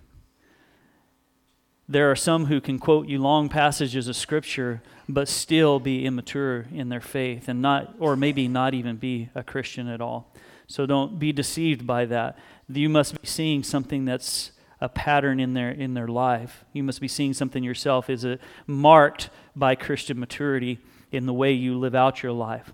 There 1.88 2.08
are 2.08 2.16
some 2.16 2.46
who 2.46 2.60
can 2.60 2.78
quote 2.78 3.08
you 3.08 3.18
long 3.18 3.48
passages 3.48 4.06
of 4.06 4.14
Scripture, 4.14 4.82
but 5.08 5.26
still 5.26 5.80
be 5.80 6.06
immature 6.06 6.66
in 6.72 6.90
their 6.90 7.00
faith 7.00 7.48
and 7.48 7.60
not, 7.60 7.96
or 7.98 8.14
maybe 8.14 8.46
not 8.46 8.74
even 8.74 8.96
be 8.96 9.30
a 9.34 9.42
Christian 9.42 9.88
at 9.88 10.00
all. 10.00 10.32
So 10.70 10.86
don't 10.86 11.18
be 11.18 11.32
deceived 11.32 11.84
by 11.84 12.04
that. 12.04 12.38
You 12.68 12.88
must 12.88 13.20
be 13.20 13.26
seeing 13.26 13.64
something 13.64 14.04
that's 14.04 14.52
a 14.80 14.88
pattern 14.88 15.40
in 15.40 15.52
their 15.52 15.72
in 15.72 15.94
their 15.94 16.06
life. 16.06 16.64
You 16.72 16.84
must 16.84 17.00
be 17.00 17.08
seeing 17.08 17.34
something 17.34 17.64
yourself 17.64 18.08
is 18.08 18.24
a, 18.24 18.38
marked 18.68 19.30
by 19.56 19.74
Christian 19.74 20.20
maturity 20.20 20.78
in 21.10 21.26
the 21.26 21.34
way 21.34 21.50
you 21.50 21.76
live 21.76 21.96
out 21.96 22.22
your 22.22 22.30
life. 22.30 22.72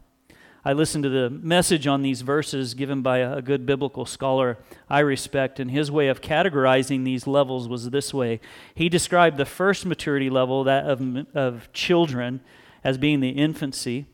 I 0.62 0.74
listened 0.74 1.04
to 1.04 1.08
the 1.08 1.30
message 1.30 1.86
on 1.86 2.02
these 2.02 2.20
verses 2.20 2.74
given 2.74 3.00
by 3.00 3.18
a 3.18 3.40
good 3.40 3.64
biblical 3.64 4.04
scholar 4.04 4.58
I 4.90 4.98
respect, 4.98 5.58
and 5.58 5.70
his 5.70 5.90
way 5.90 6.08
of 6.08 6.20
categorizing 6.20 7.04
these 7.04 7.26
levels 7.26 7.66
was 7.66 7.88
this 7.88 8.12
way. 8.12 8.40
He 8.74 8.90
described 8.90 9.38
the 9.38 9.46
first 9.46 9.86
maturity 9.86 10.28
level, 10.28 10.64
that 10.64 10.84
of, 10.84 11.26
of 11.34 11.72
children, 11.72 12.40
as 12.84 12.98
being 12.98 13.20
the 13.20 13.30
infancy. 13.30 14.04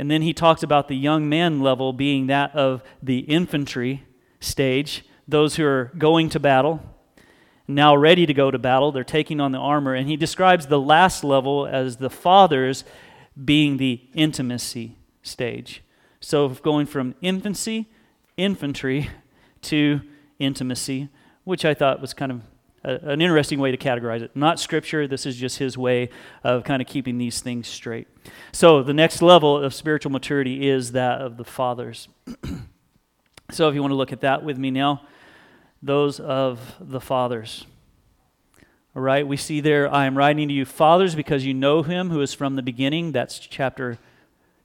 And 0.00 0.10
then 0.10 0.22
he 0.22 0.32
talks 0.32 0.62
about 0.62 0.88
the 0.88 0.96
young 0.96 1.28
man 1.28 1.60
level 1.60 1.92
being 1.92 2.28
that 2.28 2.56
of 2.56 2.82
the 3.02 3.18
infantry 3.18 4.06
stage, 4.40 5.04
those 5.28 5.56
who 5.56 5.66
are 5.66 5.92
going 5.98 6.30
to 6.30 6.40
battle, 6.40 6.80
now 7.68 7.94
ready 7.94 8.24
to 8.24 8.32
go 8.32 8.50
to 8.50 8.58
battle. 8.58 8.92
They're 8.92 9.04
taking 9.04 9.42
on 9.42 9.52
the 9.52 9.58
armor. 9.58 9.92
And 9.92 10.08
he 10.08 10.16
describes 10.16 10.68
the 10.68 10.80
last 10.80 11.22
level 11.22 11.66
as 11.66 11.98
the 11.98 12.08
fathers 12.08 12.82
being 13.44 13.76
the 13.76 14.00
intimacy 14.14 14.96
stage. 15.22 15.82
So 16.18 16.48
going 16.48 16.86
from 16.86 17.14
infancy, 17.20 17.86
infantry, 18.38 19.10
to 19.64 20.00
intimacy, 20.38 21.10
which 21.44 21.66
I 21.66 21.74
thought 21.74 22.00
was 22.00 22.14
kind 22.14 22.32
of 22.32 22.40
an 22.82 23.20
interesting 23.20 23.58
way 23.58 23.70
to 23.70 23.76
categorize 23.76 24.22
it. 24.22 24.34
Not 24.34 24.58
scripture, 24.58 25.06
this 25.06 25.26
is 25.26 25.36
just 25.36 25.58
his 25.58 25.76
way 25.76 26.08
of 26.42 26.64
kind 26.64 26.80
of 26.80 26.88
keeping 26.88 27.18
these 27.18 27.40
things 27.40 27.68
straight. 27.68 28.08
So 28.52 28.82
the 28.82 28.94
next 28.94 29.20
level 29.20 29.56
of 29.56 29.74
spiritual 29.74 30.12
maturity 30.12 30.68
is 30.68 30.92
that 30.92 31.20
of 31.20 31.36
the 31.36 31.44
fathers. 31.44 32.08
so 33.50 33.68
if 33.68 33.74
you 33.74 33.82
want 33.82 33.92
to 33.92 33.96
look 33.96 34.12
at 34.12 34.22
that 34.22 34.44
with 34.44 34.56
me 34.56 34.70
now, 34.70 35.02
those 35.82 36.20
of 36.20 36.76
the 36.80 37.00
fathers. 37.00 37.66
All 38.96 39.02
right, 39.02 39.26
we 39.26 39.36
see 39.36 39.60
there, 39.60 39.92
I 39.92 40.06
am 40.06 40.18
writing 40.18 40.48
to 40.48 40.54
you, 40.54 40.64
fathers, 40.64 41.14
because 41.14 41.44
you 41.44 41.54
know 41.54 41.82
him 41.82 42.10
who 42.10 42.20
is 42.20 42.34
from 42.34 42.56
the 42.56 42.62
beginning. 42.62 43.12
That's 43.12 43.38
chapter 43.38 43.98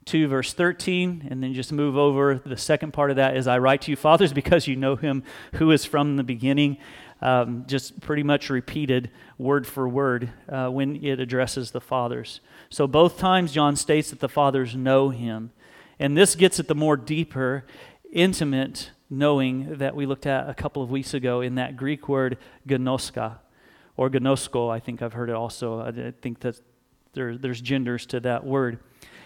2, 0.06 0.28
verse 0.28 0.54
13, 0.54 1.28
and 1.30 1.44
then 1.44 1.54
just 1.54 1.72
move 1.72 1.96
over. 1.96 2.42
The 2.44 2.58
second 2.58 2.92
part 2.92 3.12
of 3.12 3.18
that 3.18 3.38
is 3.38 3.48
I 3.48 3.60
write 3.60 3.82
to 3.84 3.92
you, 3.92 3.96
fathers, 3.96 4.34
because 4.34 4.68
you 4.68 4.76
know 4.76 4.96
him 4.96 5.24
who 5.54 5.72
is 5.72 5.86
from 5.86 6.16
the 6.16 6.24
beginning. 6.24 6.78
Um, 7.26 7.64
just 7.66 8.00
pretty 8.02 8.22
much 8.22 8.52
repeated 8.52 9.10
word 9.40 9.66
for 9.66 9.90
word 9.90 10.30
uh, 10.48 10.68
when 10.68 11.04
it 11.04 11.20
addresses 11.20 11.72
the 11.72 11.82
fathers. 11.82 12.40
So 12.70 12.86
both 12.86 13.18
times 13.18 13.52
John 13.52 13.76
states 13.76 14.12
that 14.12 14.20
the 14.20 14.30
fathers 14.30 14.76
know 14.76 15.10
him. 15.10 15.50
And 15.98 16.16
this 16.16 16.36
gets 16.36 16.60
at 16.60 16.68
the 16.68 16.76
more 16.76 16.96
deeper, 16.96 17.66
intimate 18.12 18.92
knowing 19.10 19.78
that 19.80 19.96
we 19.96 20.06
looked 20.06 20.28
at 20.28 20.48
a 20.48 20.54
couple 20.54 20.84
of 20.84 20.92
weeks 20.92 21.16
ago 21.16 21.42
in 21.42 21.56
that 21.56 21.76
Greek 21.76 22.08
word 22.08 22.38
gnoska, 22.68 23.40
or 23.98 24.08
gnosko, 24.12 24.72
I 24.72 24.80
think 24.80 25.02
I've 25.02 25.14
heard 25.14 25.32
it 25.32 25.36
also. 25.36 25.80
I 25.80 26.14
think 26.22 26.42
that 26.42 26.62
there, 27.14 27.38
there's 27.40 27.60
genders 27.60 28.06
to 28.08 28.20
that 28.20 28.46
word. 28.46 28.78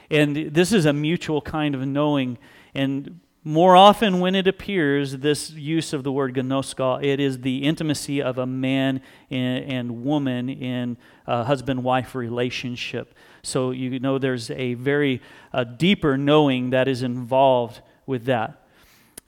And 0.09 0.53
this 0.53 0.71
is 0.71 0.85
a 0.85 0.93
mutual 0.93 1.41
kind 1.41 1.75
of 1.75 1.85
knowing. 1.85 2.37
And 2.73 3.19
more 3.49 3.75
often, 3.75 4.19
when 4.19 4.35
it 4.35 4.45
appears, 4.45 5.17
this 5.17 5.49
use 5.49 5.91
of 5.91 6.03
the 6.03 6.11
word 6.11 6.35
gnoska, 6.35 7.03
it 7.03 7.19
is 7.19 7.41
the 7.41 7.63
intimacy 7.63 8.21
of 8.21 8.37
a 8.37 8.45
man 8.45 9.01
and, 9.31 10.03
woman 10.03 10.49
in 10.49 10.97
a 11.25 11.43
husband 11.43 11.83
wife 11.83 12.13
relationship. 12.13 13.15
So 13.41 13.71
you 13.71 13.99
know 13.99 14.19
there's 14.19 14.51
a 14.51 14.75
very 14.75 15.23
uh, 15.51 15.63
deeper 15.63 16.15
knowing 16.15 16.69
that 16.69 16.87
is 16.87 17.01
involved 17.01 17.81
with 18.05 18.25
that. 18.25 18.67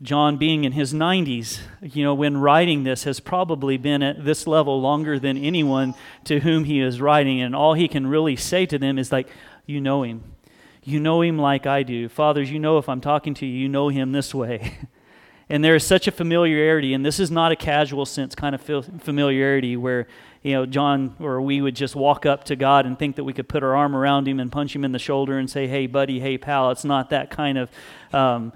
John, 0.04 0.38
being 0.38 0.66
in 0.66 0.74
his 0.74 0.94
90s, 0.94 1.60
you 1.82 2.04
know, 2.04 2.14
when 2.14 2.38
writing 2.38 2.84
this, 2.84 3.06
has 3.06 3.20
probably 3.20 3.78
been 3.78 4.04
at 4.04 4.24
this 4.24 4.46
level 4.46 4.80
longer 4.80 5.18
than 5.18 5.36
anyone 5.36 5.96
to 6.26 6.42
whom 6.42 6.66
he 6.66 6.80
is 6.80 7.02
writing. 7.02 7.42
And 7.42 7.56
all 7.56 7.74
he 7.74 7.88
can 7.88 8.06
really 8.06 8.36
say 8.36 8.68
to 8.68 8.78
them 8.78 9.00
is, 9.00 9.12
like, 9.12 9.30
you 9.66 9.82
know 9.82 10.04
him. 10.04 10.36
You 10.84 11.00
know 11.00 11.22
him 11.22 11.38
like 11.38 11.68
I 11.68 11.84
do. 11.84 12.10
Fathers, 12.10 12.50
you 12.50 12.58
know 12.58 12.78
if 12.80 12.90
I'm 12.90 13.02
talking 13.02 13.34
to 13.36 13.46
you, 13.46 13.54
you 13.54 13.70
know 13.70 13.90
him 13.90 14.12
this 14.12 14.34
way. 14.34 14.78
and 15.50 15.64
there 15.64 15.76
is 15.76 15.86
such 15.86 16.08
a 16.08 16.12
familiarity, 16.12 16.94
and 16.94 17.06
this 17.06 17.20
is 17.20 17.30
not 17.30 17.52
a 17.52 17.56
casual 17.56 18.06
sense 18.06 18.34
kind 18.34 18.56
of 18.56 18.62
familiarity 18.62 19.78
where, 19.78 20.08
you 20.42 20.54
know, 20.54 20.66
John 20.66 21.16
or 21.20 21.40
we 21.40 21.62
would 21.62 21.76
just 21.76 21.96
walk 21.96 22.26
up 22.26 22.46
to 22.46 22.56
God 22.56 22.88
and 22.88 22.98
think 22.98 23.18
that 23.18 23.24
we 23.24 23.34
could 23.34 23.48
put 23.48 23.62
our 23.62 23.76
arm 23.76 23.96
around 23.96 24.28
him 24.28 24.40
and 24.40 24.52
punch 24.52 24.76
him 24.76 24.84
in 24.84 24.92
the 24.92 25.00
shoulder 25.00 25.38
and 25.38 25.48
say, 25.50 25.68
hey, 25.68 25.86
buddy, 25.86 26.20
hey, 26.20 26.40
pal. 26.40 26.72
It's 26.72 26.86
not 26.86 27.12
that 27.12 27.30
kind 27.30 27.58
of. 27.58 27.70
Um, 28.12 28.54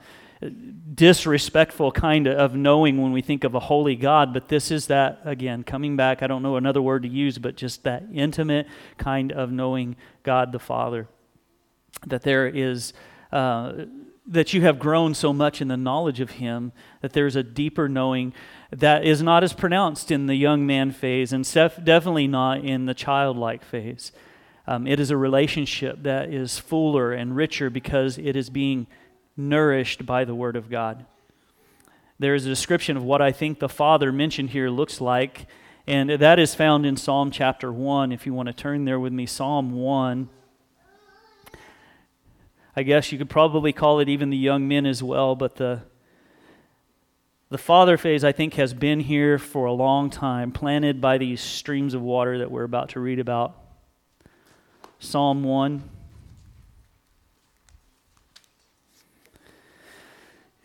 disrespectful 0.94 1.92
kind 1.92 2.28
of 2.28 2.54
knowing 2.54 3.02
when 3.02 3.12
we 3.14 3.22
think 3.22 3.44
of 3.46 3.56
a 3.56 3.60
holy 3.60 3.96
God, 3.96 4.34
but 4.34 4.50
this 4.50 4.70
is 4.70 4.88
that, 4.88 5.22
again, 5.24 5.64
coming 5.64 5.96
back, 5.96 6.22
I 6.22 6.28
don't 6.28 6.44
know 6.44 6.58
another 6.58 6.82
word 6.82 7.04
to 7.04 7.10
use, 7.10 7.38
but 7.38 7.56
just 7.56 7.84
that 7.84 8.04
intimate 8.14 8.68
kind 8.98 9.32
of 9.32 9.52
knowing 9.52 9.96
God 10.24 10.52
the 10.52 10.60
Father 10.60 11.08
that 12.06 12.24
there 12.24 12.48
is. 12.48 12.93
Uh, 13.32 13.86
that 14.28 14.54
you 14.54 14.62
have 14.62 14.80
grown 14.80 15.14
so 15.14 15.32
much 15.32 15.62
in 15.62 15.68
the 15.68 15.78
knowledge 15.78 16.20
of 16.20 16.32
him 16.32 16.72
that 17.02 17.14
there's 17.14 17.36
a 17.36 17.43
deeper 17.43 17.88
knowing 17.88 18.34
that 18.72 19.06
is 19.06 19.22
not 19.22 19.43
as 19.43 19.54
pronounced 19.54 20.10
in 20.10 20.26
the 20.26 20.36
young 20.36 20.66
man 20.66 20.91
phase 20.91 21.32
and 21.32 21.46
definitely 21.46 22.28
not 22.28 22.66
in 22.66 22.88
the 22.88 22.93
childlike 22.96 23.64
phase. 23.64 24.12
Um, 24.68 24.88
it 24.88 25.00
is 25.00 25.12
a 25.12 25.18
relationship 25.18 26.02
that 26.04 26.30
is 26.34 26.58
fuller 26.58 27.14
and 27.14 27.36
richer 27.36 27.70
because 27.70 28.18
it 28.18 28.36
is 28.36 28.50
being 28.50 28.88
nourished 29.38 30.06
by 30.06 30.26
the 30.26 30.34
Word 30.34 30.56
of 30.56 30.70
God. 30.70 31.06
There 32.18 32.34
is 32.34 32.46
a 32.46 32.50
description 32.50 32.98
of 32.98 33.04
what 33.04 33.22
I 33.22 33.32
think 33.32 33.60
the 33.60 33.70
Father 33.70 34.12
mentioned 34.12 34.52
here 34.52 34.70
looks 34.70 35.02
like, 35.02 35.46
and 35.86 36.10
that 36.10 36.39
is 36.39 36.56
found 36.56 36.86
in 36.86 36.98
Psalm 36.98 37.30
chapter 37.30 37.72
1. 37.72 38.12
If 38.12 38.26
you 38.26 38.34
want 38.34 38.48
to 38.48 38.54
turn 38.54 38.86
there 38.86 39.00
with 39.00 39.14
me, 39.14 39.28
Psalm 39.28 39.72
1. 39.72 40.30
I 42.76 42.84
guess 42.84 43.12
you 43.12 43.18
could 43.18 43.30
probably 43.30 43.72
call 43.72 44.00
it 44.00 44.10
even 44.10 44.30
the 44.30 44.38
young 44.38 44.68
men 44.68 44.86
as 44.86 45.02
well, 45.02 45.36
but 45.36 45.56
the 45.56 45.84
the 47.50 47.58
father 47.60 47.96
phase, 47.96 48.24
I 48.24 48.32
think, 48.32 48.56
has 48.56 48.74
been 48.74 49.00
here 49.02 49.38
for 49.38 49.66
a 49.66 49.72
long 49.72 50.10
time, 50.10 50.52
planted 50.52 51.00
by 51.00 51.18
these 51.18 51.40
streams 51.40 51.94
of 51.94 52.02
water 52.02 52.40
that 52.40 52.50
we're 52.50 52.64
about 52.64 52.90
to 52.90 53.00
read 53.00 53.20
about. 53.20 53.56
Psalm 55.00 55.44
1. 55.44 55.90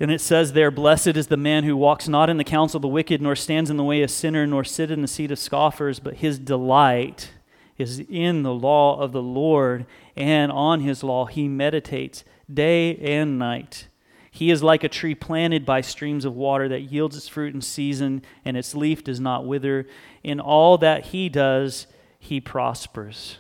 And 0.01 0.11
it 0.11 0.23
says 0.23 0.55
there, 0.55 0.71
Blessed 0.71 1.09
is 1.09 1.27
the 1.27 1.37
man 1.37 1.65
who 1.65 1.77
walks 1.77 2.09
not 2.09 2.31
in 2.31 2.39
the 2.39 2.45
counsel 2.45 2.79
of 2.79 2.83
the 2.83 2.89
wicked, 2.89 3.21
nor 3.21 3.37
stands 3.37 3.69
in 3.69 3.77
the 3.77 3.85
way 3.85 4.03
of 4.03 4.11
sinner, 4.11 4.47
nor 4.47 4.65
sit 4.65 4.91
in 4.91 5.03
the 5.03 5.09
seat 5.09 5.31
of 5.31 5.39
scoffers, 5.39 6.01
but 6.01 6.15
his 6.15 6.39
delight 6.39 7.33
is 7.81 8.01
in 8.09 8.43
the 8.43 8.55
law 8.55 9.01
of 9.01 9.13
the 9.13 9.23
Lord, 9.23 9.87
and 10.17 10.53
on 10.53 10.81
his 10.81 11.03
law 11.03 11.27
he 11.27 11.49
meditates 11.49 12.25
day 12.53 12.97
and 12.97 13.39
night. 13.39 13.89
He 14.31 14.51
is 14.51 14.63
like 14.63 14.85
a 14.85 14.89
tree 14.89 15.15
planted 15.15 15.67
by 15.67 15.81
streams 15.81 16.25
of 16.25 16.37
water 16.37 16.69
that 16.69 16.83
yields 16.93 17.17
its 17.17 17.29
fruit 17.29 17.55
in 17.55 17.61
season, 17.61 18.23
and 18.45 18.57
its 18.57 18.75
leaf 18.75 19.03
does 19.03 19.19
not 19.19 19.45
wither. 19.45 19.87
In 20.23 20.39
all 20.39 20.79
that 20.79 21.07
he 21.07 21.29
does, 21.29 21.87
he 22.19 22.41
prospers. 22.41 23.39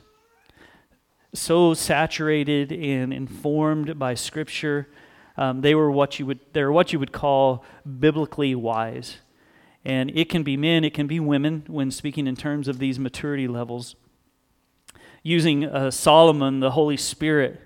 So 1.33 1.75
saturated 1.75 2.73
and 2.73 3.13
informed 3.13 3.99
by 3.99 4.15
Scripture, 4.15 4.89
um, 5.37 5.61
they 5.61 5.77
were 5.77 5.91
what 5.91 6.19
you 6.19 6.27
would 6.27 6.41
they're 6.53 6.73
what 6.73 6.93
you 6.93 6.99
would 6.99 7.13
call 7.13 7.65
biblically 8.01 8.55
wise. 8.55 9.19
And 9.85 10.11
it 10.15 10.29
can 10.29 10.43
be 10.43 10.57
men, 10.57 10.85
it 10.85 10.93
can 10.93 11.07
be 11.07 11.21
women 11.21 11.65
when 11.67 11.91
speaking 11.91 12.27
in 12.27 12.37
terms 12.37 12.69
of 12.69 12.79
these 12.79 12.99
maturity 12.99 13.49
levels 13.49 13.95
using 15.23 15.65
uh, 15.65 15.91
Solomon, 15.91 16.61
the 16.61 16.73
Holy 16.73 16.97
Spirit 16.97 17.61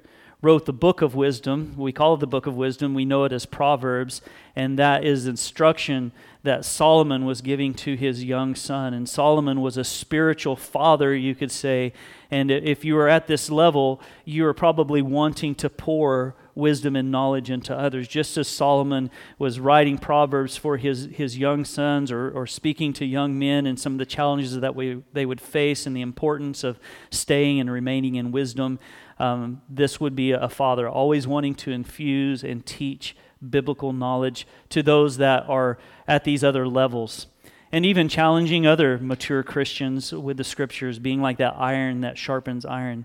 wrote 0.44 0.66
the 0.66 0.72
book 0.72 1.00
of 1.00 1.14
wisdom. 1.14 1.74
We 1.76 1.90
call 1.90 2.14
it 2.14 2.20
the 2.20 2.26
book 2.26 2.46
of 2.46 2.54
wisdom. 2.54 2.92
We 2.92 3.06
know 3.06 3.24
it 3.24 3.32
as 3.32 3.46
Proverbs, 3.46 4.20
and 4.54 4.78
that 4.78 5.02
is 5.02 5.26
instruction 5.26 6.12
that 6.42 6.66
Solomon 6.66 7.24
was 7.24 7.40
giving 7.40 7.72
to 7.74 7.94
his 7.94 8.22
young 8.22 8.54
son. 8.54 8.92
And 8.92 9.08
Solomon 9.08 9.62
was 9.62 9.78
a 9.78 9.84
spiritual 9.84 10.56
father, 10.56 11.14
you 11.14 11.34
could 11.34 11.50
say. 11.50 11.94
And 12.30 12.50
if 12.50 12.84
you 12.84 12.98
are 12.98 13.08
at 13.08 13.26
this 13.26 13.48
level, 13.50 14.02
you 14.26 14.44
are 14.44 14.52
probably 14.52 15.00
wanting 15.00 15.54
to 15.56 15.70
pour 15.70 16.36
wisdom 16.54 16.96
and 16.96 17.10
knowledge 17.10 17.50
into 17.50 17.76
others. 17.76 18.08
Just 18.08 18.36
as 18.36 18.48
Solomon 18.48 19.10
was 19.38 19.60
writing 19.60 19.98
Proverbs 19.98 20.56
for 20.56 20.76
his, 20.76 21.08
his 21.12 21.38
young 21.38 21.64
sons 21.64 22.12
or, 22.12 22.30
or 22.30 22.46
speaking 22.46 22.92
to 22.94 23.04
young 23.04 23.38
men 23.38 23.66
and 23.66 23.78
some 23.78 23.92
of 23.92 23.98
the 23.98 24.06
challenges 24.06 24.58
that 24.60 24.74
we, 24.74 25.02
they 25.12 25.26
would 25.26 25.40
face 25.40 25.86
and 25.86 25.96
the 25.96 26.02
importance 26.02 26.64
of 26.64 26.78
staying 27.10 27.60
and 27.60 27.70
remaining 27.70 28.14
in 28.14 28.32
wisdom, 28.32 28.78
um, 29.18 29.62
this 29.68 30.00
would 30.00 30.16
be 30.16 30.32
a 30.32 30.48
father 30.48 30.88
always 30.88 31.26
wanting 31.26 31.54
to 31.54 31.70
infuse 31.70 32.42
and 32.42 32.64
teach 32.66 33.16
biblical 33.50 33.92
knowledge 33.92 34.46
to 34.70 34.82
those 34.82 35.18
that 35.18 35.44
are 35.48 35.78
at 36.08 36.24
these 36.24 36.42
other 36.42 36.66
levels 36.66 37.26
and 37.74 37.84
even 37.84 38.08
challenging 38.08 38.68
other 38.68 38.98
mature 38.98 39.42
Christians 39.42 40.12
with 40.12 40.36
the 40.36 40.44
scriptures, 40.44 41.00
being 41.00 41.20
like 41.20 41.38
that 41.38 41.56
iron 41.58 42.02
that 42.02 42.16
sharpens 42.16 42.64
iron. 42.64 43.04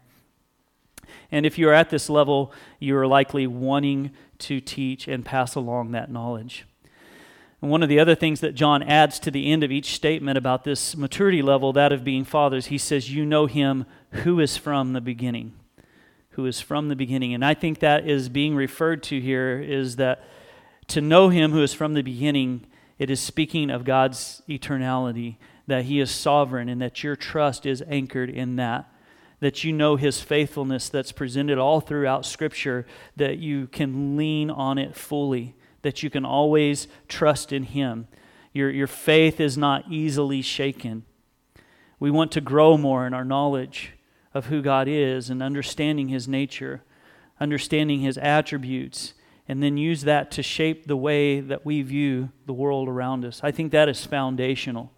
And 1.32 1.46
if 1.46 1.58
you're 1.58 1.74
at 1.74 1.90
this 1.90 2.10
level, 2.10 2.54
you 2.80 2.98
are 2.98 3.08
likely 3.08 3.48
wanting 3.48 4.12
to 4.40 4.60
teach 4.60 5.08
and 5.08 5.26
pass 5.26 5.56
along 5.56 5.92
that 5.92 6.12
knowledge. 6.12 6.66
And 7.62 7.70
one 7.70 7.84
of 7.84 7.90
the 7.90 8.00
other 8.00 8.16
things 8.16 8.40
that 8.40 8.56
John 8.56 8.82
adds 8.84 9.20
to 9.20 9.32
the 9.32 9.52
end 9.52 9.64
of 9.64 9.72
each 9.72 9.94
statement 9.94 10.38
about 10.38 10.64
this 10.64 10.96
maturity 10.96 11.42
level, 11.42 11.74
that 11.74 11.92
of 11.92 12.04
being 12.04 12.24
fathers, 12.24 12.68
he 12.68 12.78
says, 12.78 13.14
You 13.14 13.26
know 13.26 13.48
him 13.48 13.86
who 14.12 14.40
is 14.40 14.56
from 14.56 14.94
the 14.94 15.02
beginning. 15.02 15.54
Who 16.32 16.46
is 16.46 16.62
from 16.62 16.88
the 16.88 16.96
beginning. 16.96 17.34
And 17.34 17.44
I 17.44 17.54
think 17.54 17.80
that 17.80 18.08
is 18.08 18.30
being 18.30 18.56
referred 18.56 19.04
to 19.04 19.20
here 19.20 19.60
is 19.60 19.98
that 19.98 20.24
to 20.88 21.02
know 21.02 21.30
him 21.30 21.52
who 21.52 21.62
is 21.62 21.74
from 21.74 21.94
the 21.94 22.02
beginning 22.02 22.66
it 23.00 23.10
is 23.10 23.22
speaking 23.22 23.70
of 23.70 23.86
God's 23.86 24.44
eternality, 24.50 25.38
that 25.68 25.86
He 25.86 26.02
is 26.02 26.12
sovereign, 26.12 26.68
and 26.68 26.82
that 26.82 27.02
your 27.02 27.16
trust 27.16 27.66
is 27.66 27.82
anchored 27.88 28.30
in 28.30 28.58
that. 28.58 28.94
That 29.40 29.64
you 29.64 29.72
know 29.72 29.96
His 29.96 30.22
faithfulness 30.22 30.90
that's 30.90 31.12
presented 31.12 31.58
all 31.58 31.80
throughout 31.80 32.26
Scripture, 32.26 32.86
that 33.16 33.38
you 33.38 33.68
can 33.68 34.18
lean 34.18 34.50
on 34.50 34.78
it 34.78 34.96
fully, 34.96 35.56
that 35.82 36.04
you 36.04 36.10
can 36.10 36.26
always 36.26 36.88
trust 37.08 37.54
in 37.54 37.64
Him. 37.64 38.08
Your, 38.54 38.70
your 38.70 38.88
faith 38.88 39.40
is 39.40 39.58
not 39.58 39.86
easily 39.90 40.42
shaken. 40.42 41.06
We 42.00 42.12
want 42.12 42.32
to 42.34 42.42
grow 42.42 42.78
more 42.78 43.06
in 43.06 43.14
our 43.14 43.26
knowledge 43.26 43.94
of 44.34 44.48
who 44.48 44.62
God 44.62 44.88
is 44.88 45.30
and 45.30 45.42
understanding 45.42 46.10
His 46.10 46.28
nature, 46.28 46.84
understanding 47.40 48.02
His 48.02 48.18
attributes, 48.18 49.14
and 49.48 49.64
then 49.64 49.78
use 49.78 50.04
that 50.04 50.32
to 50.32 50.44
shape 50.44 50.86
the 50.86 50.98
way 50.98 51.40
that 51.40 51.66
we 51.66 51.82
view 51.82 52.30
the 52.46 52.54
world 52.54 52.88
around 52.88 53.26
us. 53.26 53.42
I 53.44 53.52
think 53.52 53.72
that 53.72 53.90
is 53.90 54.06
foundational. 54.06 54.92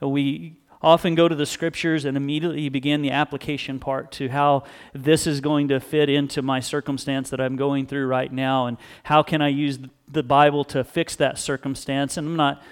We 0.00 0.58
often 0.86 1.16
go 1.16 1.26
to 1.26 1.34
the 1.34 1.46
scriptures 1.46 2.04
and 2.04 2.16
immediately 2.16 2.68
begin 2.68 3.02
the 3.02 3.10
application 3.10 3.80
part 3.80 4.12
to 4.12 4.28
how 4.28 4.62
this 4.92 5.26
is 5.26 5.40
going 5.40 5.66
to 5.66 5.80
fit 5.80 6.08
into 6.08 6.40
my 6.42 6.60
circumstance 6.60 7.28
that 7.30 7.40
I'm 7.40 7.56
going 7.56 7.86
through 7.86 8.06
right 8.06 8.32
now 8.32 8.66
and 8.66 8.78
how 9.02 9.24
can 9.24 9.42
I 9.42 9.48
use 9.48 9.80
the 10.06 10.22
Bible 10.22 10.62
to 10.66 10.84
fix 10.84 11.16
that 11.16 11.38
circumstance. 11.40 12.16
And 12.16 12.28
I'm 12.28 12.36
not 12.36 12.62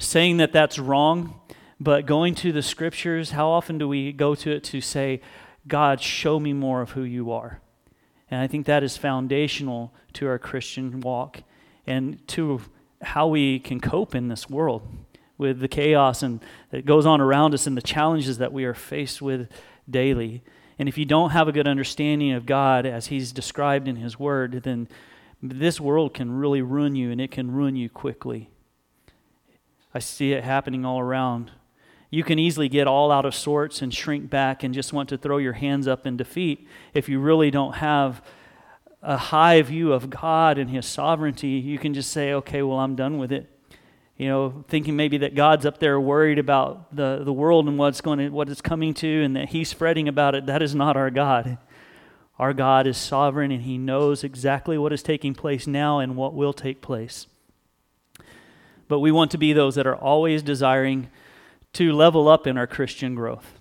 saying 0.00 0.38
that 0.38 0.52
that's 0.52 0.80
wrong, 0.80 1.38
but 1.78 2.06
going 2.06 2.34
to 2.36 2.50
the 2.50 2.60
scriptures, 2.60 3.30
how 3.30 3.48
often 3.48 3.78
do 3.78 3.86
we 3.86 4.10
go 4.10 4.34
to 4.34 4.50
it 4.50 4.64
to 4.64 4.80
say, 4.80 5.20
God, 5.68 6.00
show 6.00 6.40
me 6.40 6.52
more 6.52 6.82
of 6.82 6.90
who 6.90 7.04
you 7.04 7.30
are? 7.30 7.60
And 8.32 8.40
I 8.42 8.48
think 8.48 8.66
that 8.66 8.82
is 8.82 8.96
foundational 8.96 9.94
to 10.14 10.26
our 10.26 10.40
Christian 10.40 11.00
walk 11.02 11.44
and 11.86 12.26
to 12.28 12.62
how 13.00 13.28
we 13.28 13.60
can 13.60 13.78
cope 13.78 14.16
in 14.16 14.26
this 14.26 14.50
world 14.50 14.82
with 15.40 15.58
the 15.58 15.66
chaos 15.66 16.22
and 16.22 16.40
that 16.70 16.86
goes 16.86 17.06
on 17.06 17.20
around 17.20 17.54
us 17.54 17.66
and 17.66 17.76
the 17.76 17.82
challenges 17.82 18.38
that 18.38 18.52
we 18.52 18.64
are 18.64 18.74
faced 18.74 19.20
with 19.20 19.48
daily. 19.88 20.44
And 20.78 20.88
if 20.88 20.96
you 20.96 21.04
don't 21.04 21.30
have 21.30 21.48
a 21.48 21.52
good 21.52 21.66
understanding 21.66 22.32
of 22.32 22.46
God 22.46 22.86
as 22.86 23.08
He's 23.08 23.32
described 23.32 23.88
in 23.88 23.96
His 23.96 24.18
Word, 24.18 24.62
then 24.62 24.88
this 25.42 25.80
world 25.80 26.14
can 26.14 26.30
really 26.30 26.62
ruin 26.62 26.94
you 26.94 27.10
and 27.10 27.20
it 27.20 27.32
can 27.32 27.50
ruin 27.50 27.74
you 27.74 27.88
quickly. 27.88 28.50
I 29.92 29.98
see 29.98 30.32
it 30.32 30.44
happening 30.44 30.84
all 30.84 31.00
around 31.00 31.50
you 32.10 32.24
can 32.24 32.40
easily 32.40 32.68
get 32.68 32.88
all 32.88 33.12
out 33.12 33.24
of 33.24 33.34
sorts 33.34 33.82
and 33.82 33.94
shrink 33.94 34.28
back 34.28 34.64
and 34.64 34.74
just 34.74 34.92
want 34.92 35.08
to 35.10 35.16
throw 35.16 35.38
your 35.38 35.52
hands 35.52 35.86
up 35.86 36.06
in 36.06 36.16
defeat 36.16 36.66
if 36.92 37.08
you 37.08 37.20
really 37.20 37.52
don't 37.52 37.76
have 37.76 38.20
a 39.00 39.16
high 39.16 39.62
view 39.62 39.92
of 39.92 40.10
God 40.10 40.58
and 40.58 40.68
His 40.68 40.86
sovereignty. 40.86 41.48
You 41.50 41.78
can 41.78 41.94
just 41.94 42.10
say, 42.10 42.32
okay, 42.32 42.62
well, 42.62 42.78
I'm 42.78 42.96
done 42.96 43.18
with 43.18 43.30
it. 43.30 43.48
You 44.20 44.28
know, 44.28 44.64
thinking 44.68 44.96
maybe 44.96 45.16
that 45.16 45.34
God's 45.34 45.64
up 45.64 45.78
there 45.78 45.98
worried 45.98 46.38
about 46.38 46.94
the, 46.94 47.22
the 47.24 47.32
world 47.32 47.66
and 47.68 47.78
what's 47.78 48.02
going 48.02 48.18
to, 48.18 48.28
what 48.28 48.50
it's 48.50 48.60
coming 48.60 48.92
to 48.92 49.22
and 49.24 49.34
that 49.34 49.48
He's 49.48 49.72
fretting 49.72 50.08
about 50.08 50.34
it. 50.34 50.44
That 50.44 50.60
is 50.60 50.74
not 50.74 50.94
our 50.94 51.08
God. 51.08 51.56
Our 52.38 52.52
God 52.52 52.86
is 52.86 52.98
sovereign 52.98 53.50
and 53.50 53.62
He 53.62 53.78
knows 53.78 54.22
exactly 54.22 54.76
what 54.76 54.92
is 54.92 55.02
taking 55.02 55.32
place 55.32 55.66
now 55.66 56.00
and 56.00 56.16
what 56.16 56.34
will 56.34 56.52
take 56.52 56.82
place. 56.82 57.28
But 58.88 59.00
we 59.00 59.10
want 59.10 59.30
to 59.30 59.38
be 59.38 59.54
those 59.54 59.74
that 59.76 59.86
are 59.86 59.96
always 59.96 60.42
desiring 60.42 61.08
to 61.72 61.90
level 61.90 62.28
up 62.28 62.46
in 62.46 62.58
our 62.58 62.66
Christian 62.66 63.14
growth. 63.14 63.58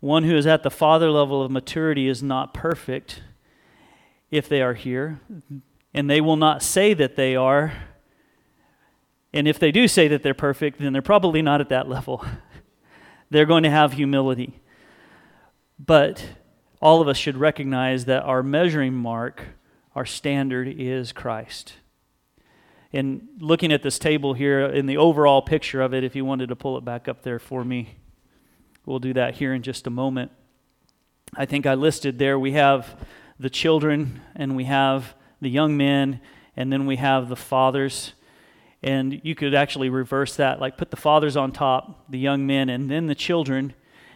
One 0.00 0.24
who 0.24 0.36
is 0.36 0.46
at 0.46 0.64
the 0.64 0.70
father 0.70 1.10
level 1.10 1.42
of 1.42 1.50
maturity 1.50 2.08
is 2.08 2.22
not 2.22 2.52
perfect 2.52 3.22
if 4.30 4.50
they 4.50 4.60
are 4.60 4.74
here, 4.74 5.20
and 5.94 6.10
they 6.10 6.20
will 6.20 6.36
not 6.36 6.62
say 6.62 6.92
that 6.92 7.16
they 7.16 7.34
are. 7.34 7.72
And 9.32 9.46
if 9.46 9.58
they 9.58 9.70
do 9.70 9.88
say 9.88 10.08
that 10.08 10.22
they're 10.22 10.34
perfect, 10.34 10.78
then 10.78 10.92
they're 10.92 11.02
probably 11.02 11.42
not 11.42 11.60
at 11.60 11.68
that 11.68 11.88
level. 11.88 12.24
they're 13.30 13.46
going 13.46 13.62
to 13.62 13.70
have 13.70 13.92
humility. 13.92 14.60
But 15.78 16.24
all 16.80 17.00
of 17.00 17.08
us 17.08 17.16
should 17.16 17.36
recognize 17.36 18.06
that 18.06 18.22
our 18.22 18.42
measuring 18.42 18.94
mark, 18.94 19.42
our 19.94 20.06
standard, 20.06 20.68
is 20.68 21.12
Christ. 21.12 21.74
And 22.92 23.28
looking 23.38 23.70
at 23.70 23.82
this 23.82 23.98
table 23.98 24.32
here 24.32 24.60
in 24.60 24.86
the 24.86 24.96
overall 24.96 25.42
picture 25.42 25.82
of 25.82 25.92
it, 25.92 26.04
if 26.04 26.16
you 26.16 26.24
wanted 26.24 26.48
to 26.48 26.56
pull 26.56 26.78
it 26.78 26.84
back 26.84 27.06
up 27.06 27.22
there 27.22 27.38
for 27.38 27.64
me, 27.64 27.96
we'll 28.86 28.98
do 28.98 29.12
that 29.12 29.34
here 29.34 29.52
in 29.52 29.62
just 29.62 29.86
a 29.86 29.90
moment. 29.90 30.30
I 31.34 31.44
think 31.44 31.66
I 31.66 31.74
listed 31.74 32.18
there 32.18 32.38
we 32.38 32.52
have 32.52 32.96
the 33.38 33.50
children 33.50 34.22
and 34.34 34.56
we 34.56 34.64
have 34.64 35.14
the 35.40 35.50
young 35.50 35.76
men 35.76 36.20
and 36.56 36.72
then 36.72 36.86
we 36.86 36.96
have 36.96 37.28
the 37.28 37.36
fathers. 37.36 38.14
And 38.82 39.20
you 39.24 39.34
could 39.34 39.54
actually 39.54 39.90
reverse 39.90 40.36
that, 40.36 40.60
like 40.60 40.76
put 40.76 40.90
the 40.90 40.96
fathers 40.96 41.36
on 41.36 41.50
top, 41.52 42.04
the 42.08 42.18
young 42.18 42.46
men, 42.46 42.68
and 42.68 42.90
then 42.90 43.06
the 43.06 43.14
children. 43.14 43.74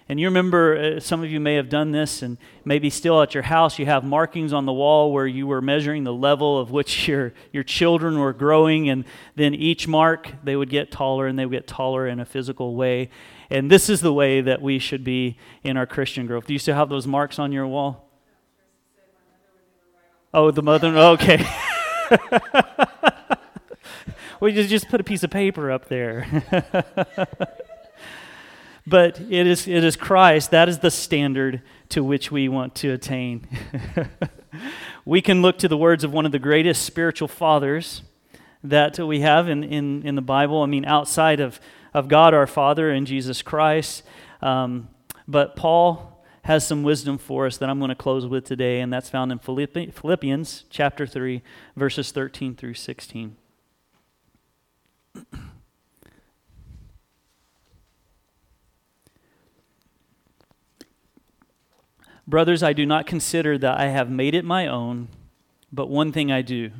And 0.09 0.21
you 0.21 0.27
remember, 0.27 0.77
uh, 0.77 1.01
some 1.01 1.25
of 1.25 1.31
you 1.31 1.41
may 1.41 1.55
have 1.55 1.69
done 1.69 1.91
this, 1.91 2.23
and 2.23 2.37
maybe 2.65 2.91
still 2.91 3.23
at 3.23 3.35
your 3.35 3.45
house, 3.45 3.79
you 3.79 3.87
have 3.87 4.05
markings 4.05 4.53
on 4.53 4.67
the 4.67 4.73
wall 4.73 5.13
where 5.13 5.27
you 5.27 5.47
were 5.47 5.61
measuring 5.61 6.05
the 6.05 6.13
level 6.13 6.59
of 6.59 6.71
which 6.71 7.09
your, 7.09 7.33
your 7.53 7.65
children 7.65 8.19
were 8.19 8.33
growing. 8.33 8.89
And 8.89 9.05
then 9.35 9.55
each 9.55 9.89
mark, 9.89 10.31
they 10.45 10.55
would 10.55 10.71
get 10.71 10.91
taller 10.91 11.27
and 11.27 11.39
they 11.39 11.47
would 11.47 11.53
get 11.53 11.67
taller 11.67 12.07
in 12.07 12.21
a 12.21 12.25
physical 12.25 12.77
way. 12.77 13.11
And 13.51 13.71
this 13.71 13.89
is 13.89 14.01
the 14.01 14.13
way 14.13 14.41
that 14.41 14.63
we 14.63 14.79
should 14.79 15.05
be 15.05 15.39
in 15.63 15.77
our 15.77 15.87
Christian 15.87 16.27
growth. 16.27 16.47
Do 16.47 16.53
you 16.53 16.59
still 16.59 16.77
have 16.77 16.89
those 16.89 17.07
marks 17.07 17.39
on 17.39 17.53
your 17.53 17.67
wall? 17.67 18.09
Oh, 20.33 20.51
the 20.51 20.63
mother? 20.63 20.97
Okay. 20.97 21.45
we 24.43 24.53
just, 24.53 24.69
just 24.69 24.89
put 24.89 25.01
a 25.01 25.05
piece 25.05 25.23
of 25.23 25.31
paper 25.31 25.71
up 25.71 25.87
there. 25.87 26.27
but 28.87 29.21
it 29.21 29.47
is, 29.47 29.69
it 29.69 29.85
is 29.85 29.95
Christ. 29.95 30.51
That 30.51 30.69
is 30.69 30.81
the 30.81 30.91
standard 30.91 31.63
to 31.91 32.03
which 32.03 32.33
we 32.33 32.49
want 32.49 32.75
to 32.77 32.91
attain. 32.91 33.47
we 35.05 35.23
can 35.23 35.43
look 35.43 35.59
to 35.59 35.69
the 35.69 35.77
words 35.77 36.03
of 36.03 36.13
one 36.13 36.27
of 36.27 36.33
the 36.33 36.41
greatest 36.41 36.83
spiritual 36.83 37.29
fathers 37.29 38.03
that 38.65 38.99
we 38.99 39.21
have 39.21 39.49
in, 39.49 39.63
in, 39.63 40.05
in 40.05 40.17
the 40.17 40.23
Bible. 40.23 40.63
I 40.63 40.67
mean, 40.67 40.87
outside 40.87 41.39
of, 41.39 41.61
of 41.95 42.09
God 42.09 42.35
our 42.35 42.49
Father 42.49 42.91
and 42.91 43.07
Jesus 43.07 43.43
Christ. 43.43 44.03
Um, 44.41 44.89
but 45.29 45.55
Paul 45.55 46.25
has 46.43 46.67
some 46.67 46.83
wisdom 46.83 47.17
for 47.17 47.47
us 47.47 47.59
that 47.59 47.71
I'm 47.71 47.79
going 47.79 47.91
to 47.91 47.95
close 47.95 48.27
with 48.27 48.45
today, 48.45 48.81
and 48.81 48.93
that's 48.93 49.09
found 49.09 49.31
in 49.31 49.39
Philippians 49.39 50.65
chapter 50.69 51.07
3, 51.07 51.43
verses 51.77 52.11
13 52.11 52.57
through 52.57 52.75
16. 52.75 53.37
Brothers, 62.27 62.63
I 62.63 62.73
do 62.73 62.87
not 62.87 63.07
consider 63.07 63.59
that 63.59 63.79
I 63.79 63.89
have 63.89 64.09
made 64.11 64.35
it 64.35 64.45
my 64.45 64.67
own, 64.67 65.09
but 65.73 65.91
one 65.91 66.13
thing 66.13 66.31
I 66.31 66.43
do, 66.43 66.71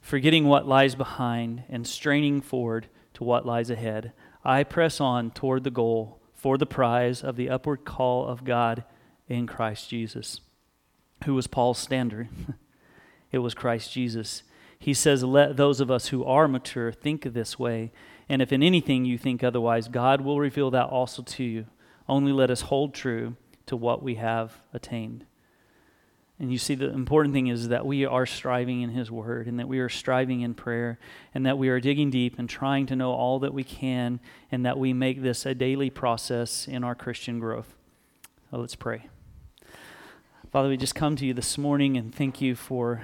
forgetting 0.00 0.46
what 0.46 0.68
lies 0.68 0.94
behind 0.94 1.64
and 1.68 1.86
straining 1.86 2.40
forward 2.40 2.86
to 3.14 3.24
what 3.24 3.44
lies 3.44 3.70
ahead, 3.70 4.12
I 4.44 4.64
press 4.64 5.00
on 5.00 5.30
toward 5.30 5.64
the 5.64 5.70
goal 5.70 6.20
for 6.32 6.56
the 6.56 6.66
prize 6.66 7.22
of 7.22 7.36
the 7.36 7.50
upward 7.50 7.84
call 7.84 8.26
of 8.26 8.44
God 8.44 8.84
in 9.28 9.46
Christ 9.46 9.90
Jesus. 9.90 10.40
Who 11.24 11.34
was 11.34 11.48
Paul's 11.48 11.78
standard? 11.78 12.28
it 13.32 13.38
was 13.38 13.54
Christ 13.54 13.92
Jesus. 13.92 14.44
He 14.78 14.94
says, 14.94 15.24
Let 15.24 15.56
those 15.56 15.80
of 15.80 15.90
us 15.90 16.08
who 16.08 16.24
are 16.24 16.48
mature 16.48 16.92
think 16.92 17.22
this 17.22 17.58
way, 17.58 17.92
and 18.28 18.40
if 18.42 18.52
in 18.52 18.62
anything 18.62 19.04
you 19.04 19.18
think 19.18 19.42
otherwise, 19.42 19.88
God 19.88 20.20
will 20.20 20.40
reveal 20.40 20.70
that 20.70 20.86
also 20.86 21.22
to 21.22 21.44
you. 21.44 21.66
Only 22.08 22.32
let 22.32 22.50
us 22.50 22.62
hold 22.62 22.94
true 22.94 23.36
to 23.66 23.76
what 23.76 24.02
we 24.02 24.14
have 24.16 24.60
attained. 24.72 25.24
And 26.40 26.52
you 26.52 26.58
see, 26.58 26.76
the 26.76 26.90
important 26.90 27.34
thing 27.34 27.48
is 27.48 27.68
that 27.68 27.84
we 27.84 28.04
are 28.04 28.24
striving 28.24 28.82
in 28.82 28.90
His 28.90 29.10
Word 29.10 29.48
and 29.48 29.58
that 29.58 29.66
we 29.66 29.80
are 29.80 29.88
striving 29.88 30.42
in 30.42 30.54
prayer 30.54 30.98
and 31.34 31.44
that 31.44 31.58
we 31.58 31.68
are 31.68 31.80
digging 31.80 32.10
deep 32.10 32.38
and 32.38 32.48
trying 32.48 32.86
to 32.86 32.96
know 32.96 33.10
all 33.10 33.40
that 33.40 33.52
we 33.52 33.64
can 33.64 34.20
and 34.52 34.64
that 34.64 34.78
we 34.78 34.92
make 34.92 35.20
this 35.20 35.44
a 35.44 35.54
daily 35.54 35.90
process 35.90 36.68
in 36.68 36.84
our 36.84 36.94
Christian 36.94 37.40
growth. 37.40 37.74
So 38.50 38.58
let's 38.58 38.76
pray. 38.76 39.08
Father, 40.52 40.68
we 40.68 40.76
just 40.76 40.94
come 40.94 41.16
to 41.16 41.26
you 41.26 41.34
this 41.34 41.58
morning 41.58 41.96
and 41.96 42.14
thank 42.14 42.40
you 42.40 42.54
for 42.54 43.02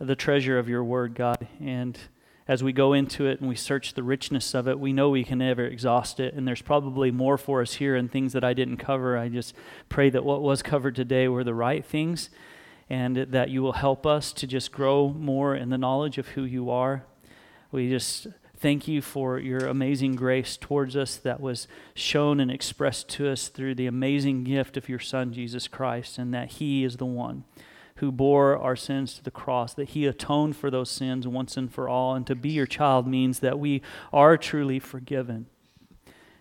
the 0.00 0.16
treasure 0.16 0.58
of 0.58 0.68
your 0.68 0.84
Word, 0.84 1.14
God. 1.14 1.46
And 1.60 1.98
as 2.46 2.62
we 2.62 2.72
go 2.72 2.92
into 2.92 3.26
it 3.26 3.40
and 3.40 3.48
we 3.48 3.56
search 3.56 3.94
the 3.94 4.02
richness 4.02 4.54
of 4.54 4.66
it, 4.68 4.80
we 4.80 4.92
know 4.92 5.10
we 5.10 5.24
can 5.24 5.38
never 5.38 5.64
exhaust 5.64 6.18
it. 6.18 6.34
And 6.34 6.48
there's 6.48 6.62
probably 6.62 7.10
more 7.10 7.36
for 7.36 7.60
us 7.60 7.74
here 7.74 7.94
and 7.94 8.10
things 8.10 8.32
that 8.32 8.44
I 8.44 8.54
didn't 8.54 8.78
cover. 8.78 9.18
I 9.18 9.28
just 9.28 9.54
pray 9.88 10.08
that 10.10 10.24
what 10.24 10.40
was 10.40 10.62
covered 10.62 10.96
today 10.96 11.28
were 11.28 11.44
the 11.44 11.54
right 11.54 11.84
things 11.84 12.30
and 12.88 13.16
that 13.16 13.50
you 13.50 13.62
will 13.62 13.72
help 13.72 14.06
us 14.06 14.32
to 14.32 14.46
just 14.46 14.72
grow 14.72 15.10
more 15.10 15.54
in 15.54 15.68
the 15.68 15.76
knowledge 15.76 16.16
of 16.16 16.28
who 16.28 16.44
you 16.44 16.70
are. 16.70 17.04
We 17.70 17.90
just 17.90 18.28
thank 18.56 18.88
you 18.88 19.02
for 19.02 19.38
your 19.38 19.66
amazing 19.66 20.14
grace 20.14 20.56
towards 20.56 20.96
us 20.96 21.16
that 21.16 21.40
was 21.40 21.68
shown 21.94 22.40
and 22.40 22.50
expressed 22.50 23.10
to 23.10 23.28
us 23.28 23.48
through 23.48 23.74
the 23.74 23.86
amazing 23.86 24.44
gift 24.44 24.78
of 24.78 24.88
your 24.88 24.98
Son, 24.98 25.34
Jesus 25.34 25.68
Christ, 25.68 26.16
and 26.16 26.32
that 26.32 26.52
He 26.52 26.82
is 26.82 26.96
the 26.96 27.04
one 27.04 27.44
who 27.98 28.12
bore 28.12 28.56
our 28.56 28.76
sins 28.76 29.14
to 29.14 29.24
the 29.24 29.30
cross, 29.30 29.74
that 29.74 29.90
He 29.90 30.06
atoned 30.06 30.56
for 30.56 30.70
those 30.70 30.90
sins 30.90 31.26
once 31.26 31.56
and 31.56 31.72
for 31.72 31.88
all. 31.88 32.14
And 32.14 32.26
to 32.26 32.34
be 32.34 32.50
your 32.50 32.66
child 32.66 33.06
means 33.06 33.40
that 33.40 33.58
we 33.58 33.82
are 34.12 34.36
truly 34.36 34.78
forgiven. 34.78 35.46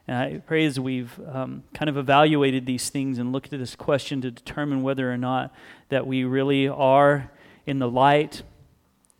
And 0.07 0.17
I 0.17 0.37
pray 0.37 0.65
as 0.65 0.79
we've 0.79 1.19
um, 1.27 1.63
kind 1.73 1.89
of 1.89 1.97
evaluated 1.97 2.65
these 2.65 2.89
things 2.89 3.17
and 3.17 3.31
looked 3.31 3.51
at 3.51 3.59
this 3.59 3.75
question 3.75 4.21
to 4.21 4.31
determine 4.31 4.81
whether 4.81 5.11
or 5.11 5.17
not 5.17 5.53
that 5.89 6.07
we 6.07 6.23
really 6.23 6.67
are 6.67 7.31
in 7.65 7.79
the 7.79 7.89
light 7.89 8.43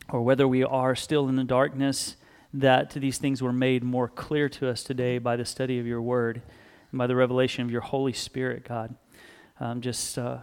or 0.10 0.22
whether 0.22 0.48
we 0.48 0.64
are 0.64 0.96
still 0.96 1.28
in 1.28 1.36
the 1.36 1.44
darkness, 1.44 2.16
that 2.54 2.92
these 2.92 3.18
things 3.18 3.42
were 3.42 3.52
made 3.52 3.84
more 3.84 4.08
clear 4.08 4.48
to 4.48 4.70
us 4.70 4.84
today 4.84 5.18
by 5.18 5.36
the 5.36 5.44
study 5.44 5.80
of 5.80 5.86
your 5.86 6.02
word 6.02 6.42
and 6.92 6.98
by 6.98 7.08
the 7.08 7.16
revelation 7.16 7.66
of 7.66 7.72
your 7.72 7.82
Holy 7.82 8.14
Spirit, 8.14 8.64
God. 8.64 8.96
Um, 9.60 9.82
just 9.82 10.18
uh, 10.18 10.38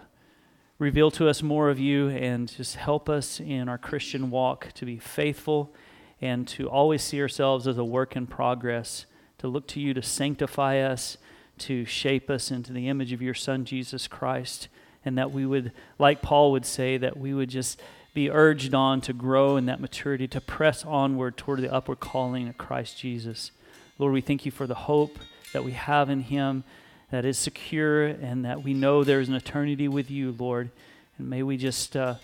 reveal 0.84 1.10
to 1.10 1.30
us 1.30 1.42
more 1.42 1.70
of 1.70 1.80
you 1.80 2.10
and 2.10 2.46
just 2.46 2.76
help 2.76 3.08
us 3.08 3.40
in 3.40 3.70
our 3.70 3.78
Christian 3.78 4.30
walk 4.30 4.70
to 4.74 4.84
be 4.84 4.98
faithful 4.98 5.72
and 6.20 6.46
to 6.48 6.68
always 6.68 7.02
see 7.02 7.22
ourselves 7.22 7.66
as 7.66 7.78
a 7.78 7.84
work 7.84 8.14
in 8.16 8.26
progress 8.26 9.06
to 9.38 9.48
look 9.48 9.66
to 9.68 9.80
you 9.80 9.94
to 9.94 10.02
sanctify 10.02 10.80
us, 10.80 11.16
to 11.56 11.86
shape 11.86 12.28
us 12.28 12.50
into 12.50 12.70
the 12.72 12.88
image 12.88 13.12
of 13.12 13.22
your 13.22 13.32
Son, 13.32 13.64
Jesus 13.64 14.06
Christ, 14.06 14.68
and 15.06 15.16
that 15.16 15.32
we 15.32 15.46
would, 15.46 15.72
like 15.98 16.20
Paul 16.20 16.52
would 16.52 16.66
say, 16.66 16.98
that 16.98 17.16
we 17.16 17.32
would 17.32 17.48
just 17.48 17.80
be 18.12 18.30
urged 18.30 18.74
on 18.74 19.00
to 19.02 19.14
grow 19.14 19.56
in 19.56 19.64
that 19.66 19.80
maturity, 19.80 20.28
to 20.28 20.40
press 20.40 20.84
onward 20.84 21.38
toward 21.38 21.60
the 21.60 21.72
upward 21.72 22.00
calling 22.00 22.46
of 22.46 22.58
Christ 22.58 22.98
Jesus. 22.98 23.52
Lord, 23.98 24.12
we 24.12 24.20
thank 24.20 24.44
you 24.44 24.52
for 24.52 24.66
the 24.66 24.74
hope 24.74 25.18
that 25.54 25.64
we 25.64 25.72
have 25.72 26.10
in 26.10 26.20
Him 26.20 26.62
that 27.14 27.24
is 27.24 27.38
secure 27.38 28.06
and 28.06 28.44
that 28.44 28.64
we 28.64 28.74
know 28.74 29.04
there's 29.04 29.28
an 29.28 29.36
eternity 29.36 29.86
with 29.86 30.10
you, 30.10 30.34
Lord. 30.36 30.68
And 31.16 31.30
may 31.30 31.44
we 31.44 31.56
just 31.56 31.96
uh, 31.96 32.16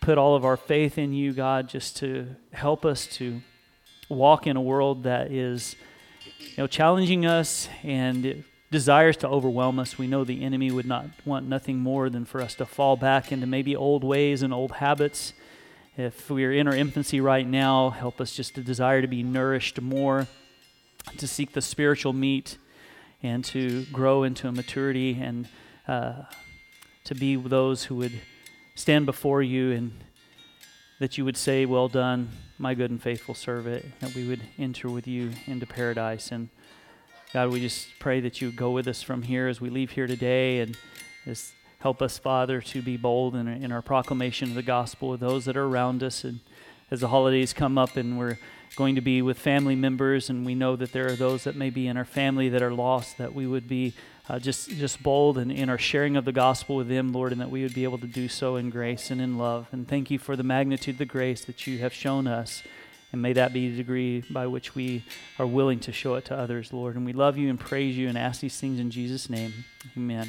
put 0.00 0.16
all 0.16 0.36
of 0.36 0.44
our 0.44 0.56
faith 0.56 0.96
in 0.96 1.12
you, 1.12 1.32
God, 1.32 1.68
just 1.68 1.96
to 1.96 2.28
help 2.52 2.84
us 2.84 3.08
to 3.16 3.42
walk 4.08 4.46
in 4.46 4.56
a 4.56 4.60
world 4.60 5.02
that 5.02 5.32
is 5.32 5.74
you 6.38 6.54
know, 6.56 6.68
challenging 6.68 7.26
us 7.26 7.68
and 7.82 8.44
desires 8.70 9.16
to 9.16 9.28
overwhelm 9.28 9.80
us. 9.80 9.98
We 9.98 10.06
know 10.06 10.22
the 10.22 10.44
enemy 10.44 10.70
would 10.70 10.86
not 10.86 11.06
want 11.24 11.48
nothing 11.48 11.80
more 11.80 12.08
than 12.08 12.24
for 12.24 12.40
us 12.40 12.54
to 12.54 12.64
fall 12.64 12.96
back 12.96 13.32
into 13.32 13.48
maybe 13.48 13.74
old 13.74 14.04
ways 14.04 14.44
and 14.44 14.54
old 14.54 14.70
habits. 14.70 15.32
If 15.96 16.30
we 16.30 16.44
are 16.44 16.52
in 16.52 16.68
our 16.68 16.76
infancy 16.76 17.20
right 17.20 17.48
now, 17.48 17.90
help 17.90 18.20
us 18.20 18.36
just 18.36 18.54
to 18.54 18.60
desire 18.60 19.00
to 19.02 19.08
be 19.08 19.24
nourished 19.24 19.80
more, 19.80 20.28
to 21.18 21.26
seek 21.26 21.54
the 21.54 21.60
spiritual 21.60 22.12
meat, 22.12 22.56
and 23.22 23.44
to 23.44 23.84
grow 23.86 24.22
into 24.22 24.48
a 24.48 24.52
maturity 24.52 25.18
and 25.20 25.48
uh, 25.86 26.22
to 27.04 27.14
be 27.14 27.36
those 27.36 27.84
who 27.84 27.96
would 27.96 28.20
stand 28.74 29.06
before 29.06 29.42
you 29.42 29.72
and 29.72 29.92
that 30.98 31.18
you 31.18 31.24
would 31.24 31.36
say, 31.36 31.66
Well 31.66 31.88
done, 31.88 32.30
my 32.58 32.74
good 32.74 32.90
and 32.90 33.02
faithful 33.02 33.34
servant, 33.34 33.84
that 34.00 34.14
we 34.14 34.26
would 34.26 34.42
enter 34.58 34.88
with 34.88 35.06
you 35.06 35.32
into 35.46 35.66
paradise. 35.66 36.30
And 36.30 36.48
God, 37.32 37.50
we 37.50 37.60
just 37.60 37.88
pray 37.98 38.20
that 38.20 38.40
you 38.40 38.52
go 38.52 38.70
with 38.70 38.86
us 38.86 39.02
from 39.02 39.22
here 39.22 39.48
as 39.48 39.60
we 39.60 39.70
leave 39.70 39.90
here 39.90 40.06
today 40.06 40.60
and 40.60 40.76
just 41.24 41.54
help 41.80 42.00
us, 42.00 42.18
Father, 42.18 42.60
to 42.60 42.82
be 42.82 42.96
bold 42.96 43.34
in, 43.34 43.48
in 43.48 43.72
our 43.72 43.82
proclamation 43.82 44.50
of 44.50 44.54
the 44.54 44.62
gospel 44.62 45.08
with 45.08 45.20
those 45.20 45.44
that 45.46 45.56
are 45.56 45.64
around 45.64 46.02
us. 46.02 46.22
And 46.22 46.38
as 46.92 47.00
the 47.00 47.08
holidays 47.08 47.54
come 47.54 47.78
up 47.78 47.96
and 47.96 48.18
we're 48.18 48.38
going 48.76 48.94
to 48.94 49.00
be 49.00 49.22
with 49.22 49.38
family 49.38 49.74
members, 49.74 50.28
and 50.28 50.44
we 50.44 50.54
know 50.54 50.76
that 50.76 50.92
there 50.92 51.06
are 51.08 51.16
those 51.16 51.44
that 51.44 51.56
may 51.56 51.70
be 51.70 51.86
in 51.86 51.96
our 51.96 52.04
family 52.04 52.50
that 52.50 52.62
are 52.62 52.72
lost, 52.72 53.16
that 53.16 53.34
we 53.34 53.46
would 53.46 53.66
be 53.66 53.94
uh, 54.28 54.38
just 54.38 54.68
just 54.70 55.02
bold 55.02 55.38
in, 55.38 55.50
in 55.50 55.70
our 55.70 55.78
sharing 55.78 56.16
of 56.16 56.26
the 56.26 56.32
gospel 56.32 56.76
with 56.76 56.88
them, 56.88 57.10
Lord, 57.12 57.32
and 57.32 57.40
that 57.40 57.50
we 57.50 57.62
would 57.62 57.74
be 57.74 57.84
able 57.84 57.98
to 57.98 58.06
do 58.06 58.28
so 58.28 58.56
in 58.56 58.68
grace 58.68 59.10
and 59.10 59.20
in 59.22 59.38
love. 59.38 59.68
And 59.72 59.88
thank 59.88 60.10
you 60.10 60.18
for 60.18 60.36
the 60.36 60.42
magnitude 60.42 60.96
of 60.96 60.98
the 60.98 61.06
grace 61.06 61.44
that 61.46 61.66
you 61.66 61.78
have 61.78 61.94
shown 61.94 62.26
us. 62.26 62.62
And 63.10 63.20
may 63.20 63.32
that 63.32 63.52
be 63.52 63.70
the 63.70 63.76
degree 63.76 64.24
by 64.30 64.46
which 64.46 64.74
we 64.74 65.04
are 65.38 65.46
willing 65.46 65.80
to 65.80 65.92
show 65.92 66.14
it 66.14 66.26
to 66.26 66.36
others, 66.36 66.72
Lord. 66.72 66.96
And 66.96 67.04
we 67.04 67.12
love 67.12 67.36
you 67.36 67.50
and 67.50 67.58
praise 67.58 67.96
you 67.96 68.08
and 68.08 68.16
ask 68.16 68.40
these 68.40 68.58
things 68.58 68.78
in 68.78 68.90
Jesus' 68.90 69.28
name. 69.28 69.64
Amen. 69.96 70.28